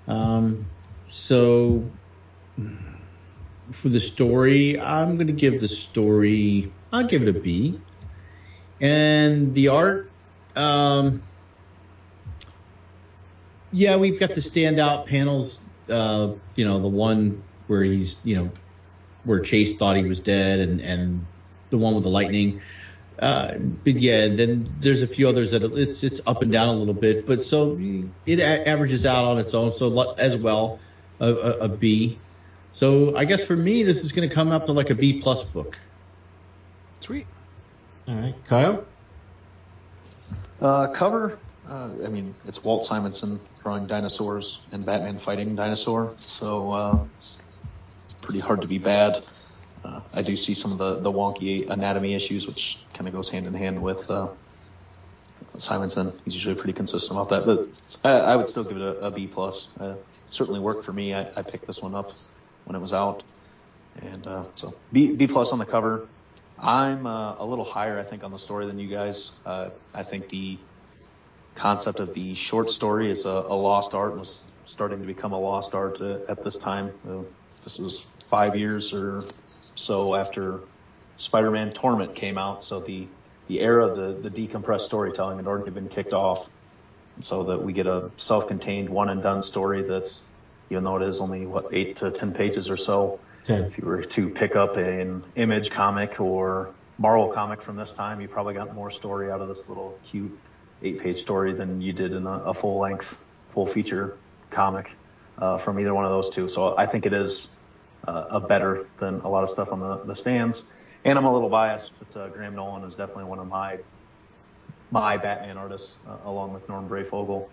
[0.06, 0.66] Um,
[1.08, 1.90] so
[3.72, 7.80] for the story, I'm going to give the story, I'll give it a B.
[8.80, 10.08] And the art,
[10.54, 11.20] um,
[13.72, 15.64] yeah, we've got the standout panels.
[15.90, 18.52] Uh, you know, the one where he's, you know,
[19.24, 21.26] where Chase thought he was dead, and and
[21.70, 22.60] the one with the lightning.
[23.18, 23.54] Uh,
[23.84, 26.94] but yeah, then there's a few others that it's it's up and down a little
[26.94, 27.76] bit, but so
[28.26, 29.72] it a- averages out on its own.
[29.72, 30.78] So as well,
[31.18, 32.18] a, a, a B.
[32.70, 35.20] So I guess for me, this is going to come up to like a B
[35.20, 35.76] plus book.
[37.00, 37.26] Sweet.
[38.06, 38.84] All right, Kyle.
[40.60, 41.38] Uh, cover.
[41.68, 47.60] Uh, I mean, it's Walt Simonson drawing dinosaurs and Batman fighting dinosaur, so uh, it's
[48.22, 49.18] pretty hard to be bad.
[49.88, 53.30] Uh, I do see some of the, the wonky anatomy issues, which kind of goes
[53.30, 54.28] hand in hand with uh,
[55.54, 56.12] Simonson.
[56.24, 59.10] He's usually pretty consistent about that, but I, I would still give it a, a
[59.10, 59.68] B plus.
[59.80, 59.96] Uh,
[60.30, 61.14] certainly worked for me.
[61.14, 62.10] I, I picked this one up
[62.66, 63.24] when it was out,
[64.02, 66.06] and uh, so B B plus on the cover.
[66.58, 69.32] I'm uh, a little higher, I think, on the story than you guys.
[69.46, 70.58] Uh, I think the
[71.54, 75.32] concept of the short story is a, a lost art and was starting to become
[75.32, 76.90] a lost art at this time.
[77.64, 79.20] This was five years or
[79.78, 80.60] so after
[81.16, 83.06] Spider-Man Torment came out, so the
[83.46, 86.48] the era of the, the decompressed storytelling had already been kicked off,
[87.20, 90.22] so that we get a self-contained one and done story that's
[90.70, 93.20] even though it is only what eight to ten pages or so.
[93.44, 93.62] Ten.
[93.62, 98.20] If you were to pick up an Image comic or Marvel comic from this time,
[98.20, 100.38] you probably got more story out of this little cute
[100.82, 104.16] eight-page story than you did in a, a full-length, full-feature
[104.50, 104.94] comic
[105.38, 106.48] uh, from either one of those two.
[106.48, 107.48] So I think it is
[108.06, 110.64] uh, a better than a lot of stuff on the, the stands.
[111.04, 113.78] And I'm a little biased, but uh, Graham Nolan is definitely one of my
[114.90, 117.48] my Batman artists, uh, along with Norm Breyfogle.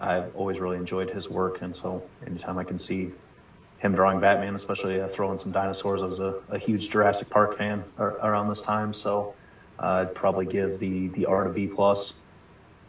[0.00, 3.10] I've always really enjoyed his work, and so anytime I can see
[3.78, 7.54] him drawing Batman, especially uh, throwing some dinosaurs, I was a, a huge Jurassic Park
[7.54, 9.34] fan ar- around this time, so
[9.78, 12.14] uh, I'd probably give the the art a B plus.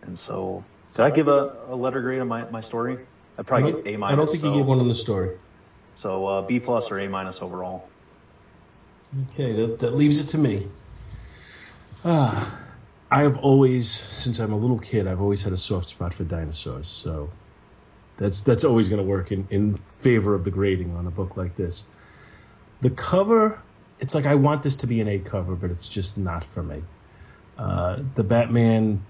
[0.04, 0.64] And so,
[0.96, 2.98] did I give a, a letter grade on my, my story?
[3.38, 4.14] I'd probably don't, A minus.
[4.14, 5.38] I don't think so, you gave one on the story.
[6.00, 7.86] So uh, B plus or A minus overall.
[9.28, 10.66] Okay, that, that leaves it to me.
[12.06, 12.58] Ah,
[13.12, 16.24] I have always, since I'm a little kid, I've always had a soft spot for
[16.24, 16.88] dinosaurs.
[16.88, 17.30] So
[18.16, 21.36] that's that's always going to work in, in favor of the grading on a book
[21.36, 21.86] like this.
[22.80, 23.62] The cover,
[24.00, 26.64] it's like I want this to be an A cover, but it's just not for
[26.64, 26.82] me.
[27.58, 29.04] Uh, the Batman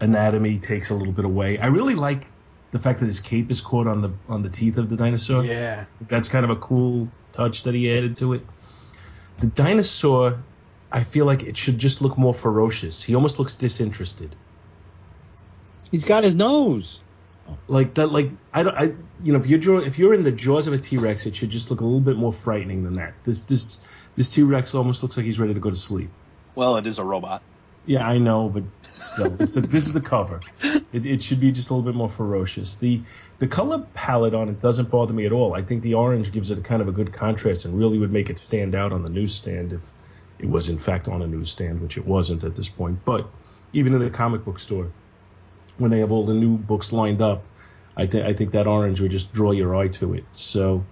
[0.00, 1.58] anatomy takes a little bit away.
[1.58, 2.26] I really like
[2.74, 5.44] the fact that his cape is caught on the on the teeth of the dinosaur.
[5.44, 5.84] Yeah.
[6.00, 8.42] That's kind of a cool touch that he added to it.
[9.38, 10.42] The dinosaur,
[10.90, 13.00] I feel like it should just look more ferocious.
[13.00, 14.34] He almost looks disinterested.
[15.92, 17.00] He's got his nose.
[17.68, 18.84] Like that, like I don't, I
[19.22, 21.36] you know, if you're draw, if you're in the jaws of a T Rex, it
[21.36, 23.14] should just look a little bit more frightening than that.
[23.22, 23.86] This this
[24.16, 26.10] this T Rex almost looks like he's ready to go to sleep.
[26.56, 27.40] Well, it is a robot.
[27.86, 30.40] Yeah, I know, but still, it's the, this is the cover.
[30.62, 32.76] It, it should be just a little bit more ferocious.
[32.76, 33.02] The
[33.40, 35.54] the color palette on it doesn't bother me at all.
[35.54, 38.12] I think the orange gives it a kind of a good contrast and really would
[38.12, 39.84] make it stand out on the newsstand if
[40.38, 43.04] it was in fact on a newsstand, which it wasn't at this point.
[43.04, 43.26] But
[43.74, 44.90] even in a comic book store,
[45.76, 47.44] when they have all the new books lined up,
[47.96, 50.24] I think I think that orange would just draw your eye to it.
[50.32, 50.86] So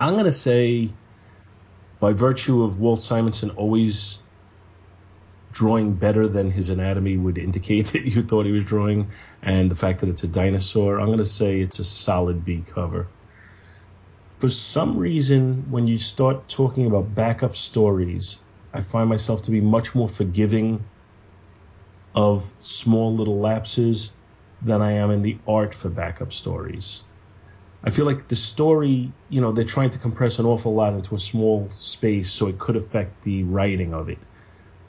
[0.00, 0.88] I'm gonna say,
[1.98, 4.22] by virtue of Walt Simonson always
[5.52, 9.10] drawing better than his anatomy would indicate that you thought he was drawing,
[9.42, 13.08] and the fact that it's a dinosaur, I'm gonna say it's a solid B cover.
[14.38, 18.40] For some reason, when you start talking about backup stories,
[18.72, 20.84] I find myself to be much more forgiving
[22.14, 24.12] of small little lapses
[24.62, 27.04] than I am in the art for backup stories.
[27.82, 31.14] I feel like the story, you know, they're trying to compress an awful lot into
[31.14, 34.18] a small space so it could affect the writing of it.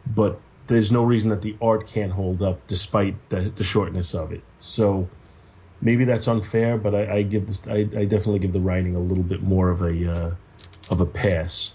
[0.06, 0.40] But
[0.72, 4.42] there's no reason that the art can't hold up despite the, the shortness of it.
[4.58, 5.08] So
[5.82, 9.00] maybe that's unfair, but I, I give this, I, I, definitely give the writing a
[9.00, 10.32] little bit more of a uh,
[10.90, 11.74] of a pass.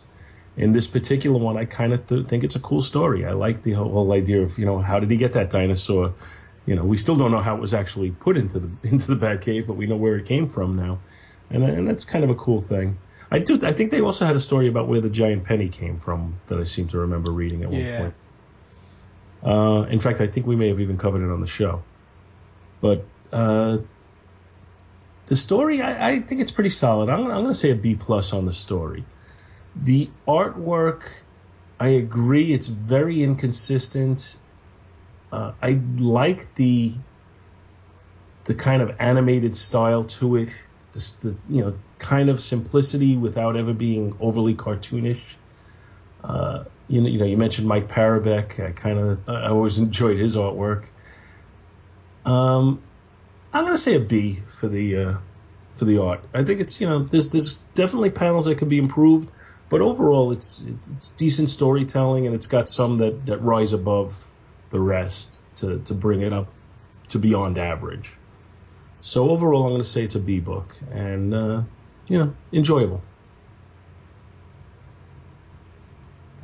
[0.56, 3.26] In this particular one, I kind of th- think it's a cool story.
[3.26, 6.14] I like the whole, idea of you know how did he get that dinosaur?
[6.66, 9.26] you know, we still don't know how it was actually put into the into the
[9.26, 10.98] Batcave, but we know where it came from now,
[11.50, 12.98] and and that's kind of a cool thing.
[13.30, 13.58] I do.
[13.62, 16.58] I think they also had a story about where the giant penny came from that
[16.58, 17.98] I seem to remember reading at one Yeah.
[17.98, 18.14] point.
[19.46, 21.82] Uh, in fact, I think we may have even covered it on the show.
[22.80, 23.78] But uh,
[25.26, 27.08] the story, I, I think it's pretty solid.
[27.08, 29.04] I'm, I'm going to say a B plus on the story.
[29.76, 31.22] The artwork,
[31.78, 34.38] I agree, it's very inconsistent.
[35.30, 36.94] Uh, I like the
[38.44, 40.50] the kind of animated style to it,
[40.92, 45.36] the, the you know kind of simplicity without ever being overly cartoonish.
[46.22, 48.64] Uh, you know, you know, you mentioned Mike Parobeck.
[48.64, 50.90] I kind of, I always enjoyed his artwork.
[52.24, 52.82] Um,
[53.52, 55.14] I'm gonna say a B for the uh,
[55.74, 56.20] for the art.
[56.34, 59.32] I think it's you know, there's there's definitely panels that could be improved,
[59.68, 64.32] but overall, it's it's decent storytelling, and it's got some that that rise above
[64.70, 66.48] the rest to to bring it up
[67.08, 68.12] to beyond average.
[69.00, 71.62] So overall, I'm going to say it's a B book, and uh,
[72.08, 73.02] you know, enjoyable.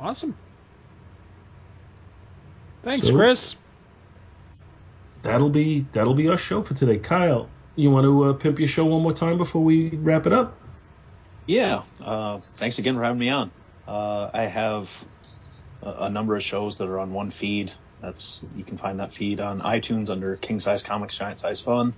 [0.03, 0.35] Awesome.
[2.83, 3.55] Thanks, So- Chris.
[5.23, 6.97] That'll be that'll be our show for today.
[6.97, 10.33] Kyle, you want to uh, pimp your show one more time before we wrap it
[10.33, 10.57] up?
[11.45, 11.83] Yeah.
[12.03, 13.49] Uh, thanks again for having me on.
[13.87, 14.91] Uh, I have
[15.81, 17.71] a, a number of shows that are on one feed.
[18.01, 21.93] That's you can find that feed on iTunes under King Size Comics Giant Size Fun,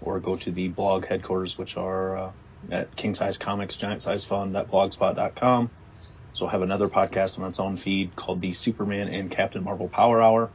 [0.00, 2.30] or go to the blog headquarters, which are uh,
[2.70, 5.70] at King Size Comics Giant Size Fun blogspot.com.
[6.40, 9.90] So I have another podcast on its own feed called the Superman and Captain Marvel
[9.90, 10.50] Power Hour.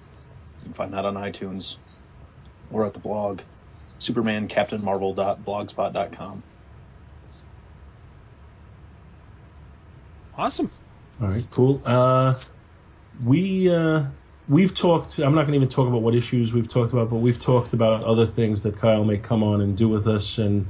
[0.57, 2.01] You can find that on iTunes
[2.71, 3.41] or at the blog
[3.99, 6.43] supermancaptainmarvel.blogspot.com.
[10.35, 10.71] Awesome.
[11.21, 11.83] All right, cool.
[11.85, 12.33] Uh,
[13.23, 14.05] we uh,
[14.47, 15.19] we've talked.
[15.19, 17.73] I'm not going to even talk about what issues we've talked about, but we've talked
[17.73, 20.65] about other things that Kyle may come on and do with us, and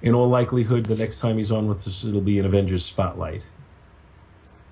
[0.00, 3.44] in all likelihood, the next time he's on with us, it'll be an Avengers spotlight.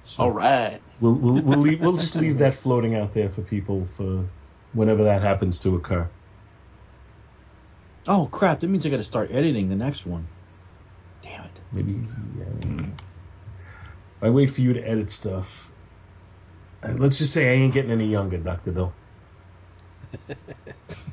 [0.02, 0.81] So All right.
[1.01, 4.31] we'll we'll we'll, leave, we'll just leave that floating out there for people for
[4.72, 6.10] whenever that happens to occur.
[8.06, 8.60] Oh crap!
[8.60, 10.31] That means I got to start editing the next one.
[11.22, 11.62] Damn it!
[11.72, 11.93] Maybe
[12.36, 12.86] yeah.
[14.16, 15.72] if I wait for you to edit stuff.
[16.85, 18.97] uh, Let's just say I ain't getting any younger, Doctor Bill.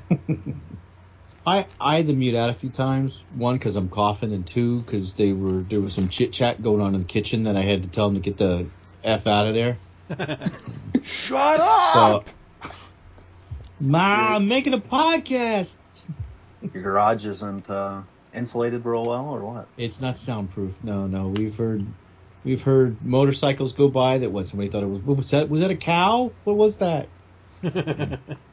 [1.47, 3.23] I I had to mute out a few times.
[3.33, 6.81] One because I'm coughing, and two because they were there was some chit chat going
[6.81, 8.67] on in the kitchen that I had to tell them to get the
[9.01, 9.77] f out of there.
[11.03, 12.27] Shut up!
[12.61, 12.71] So,
[13.79, 15.77] Ma, I'm making a podcast.
[16.61, 18.01] Your garage isn't uh,
[18.33, 19.67] insulated real well, or what?
[19.77, 20.83] It's not soundproof.
[20.83, 21.29] No, no.
[21.29, 21.85] We've heard
[22.43, 25.01] we've heard motorcycles go by that what somebody thought it was.
[25.01, 25.49] Was that?
[25.49, 26.29] Was that a cow?
[26.43, 27.07] What was that?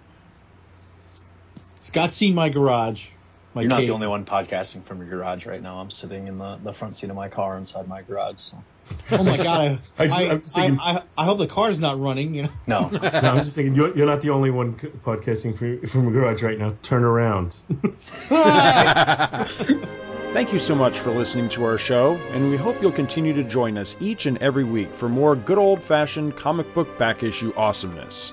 [1.94, 3.06] Scott's seen my garage.
[3.54, 3.86] My You're not cave.
[3.86, 5.78] the only one podcasting from your garage right now.
[5.78, 8.38] I'm sitting in the, the front seat of my car inside my garage.
[8.40, 8.56] So.
[9.12, 9.78] Oh my god!
[9.96, 12.34] I, I just- I, I'm just thinking- I, I, I hope the car's not running.
[12.34, 12.50] You know.
[12.66, 16.10] No, No, I'm just thinking you're, you're not the only one podcasting from, from a
[16.10, 16.74] garage right now.
[16.82, 17.56] Turn around.
[20.32, 23.44] Thank you so much for listening to our show, and we hope you'll continue to
[23.44, 27.52] join us each and every week for more good old fashioned comic book back issue
[27.56, 28.32] awesomeness.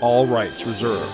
[0.00, 1.10] All rights reserved.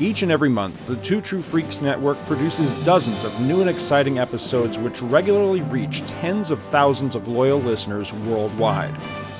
[0.00, 4.18] Each and every month, the Two True Freaks Network produces dozens of new and exciting
[4.18, 8.94] episodes which regularly reach tens of thousands of loyal listeners worldwide.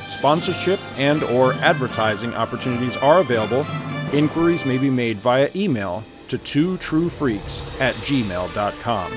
[0.07, 3.65] Sponsorship and or advertising opportunities are available.
[4.13, 9.13] Inquiries may be made via email to twotruefreaks at gmail.com.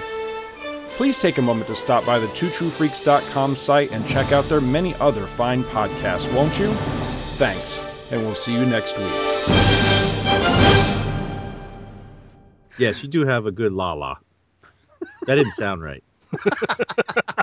[0.95, 4.95] Please take a moment to stop by the twotruefreaks.com site and check out their many
[4.95, 6.72] other fine podcasts, won't you?
[7.35, 7.80] Thanks,
[8.14, 9.07] and we'll see you next week.
[12.77, 14.18] Yes, you do have a good la la.
[15.26, 16.03] That didn't sound right.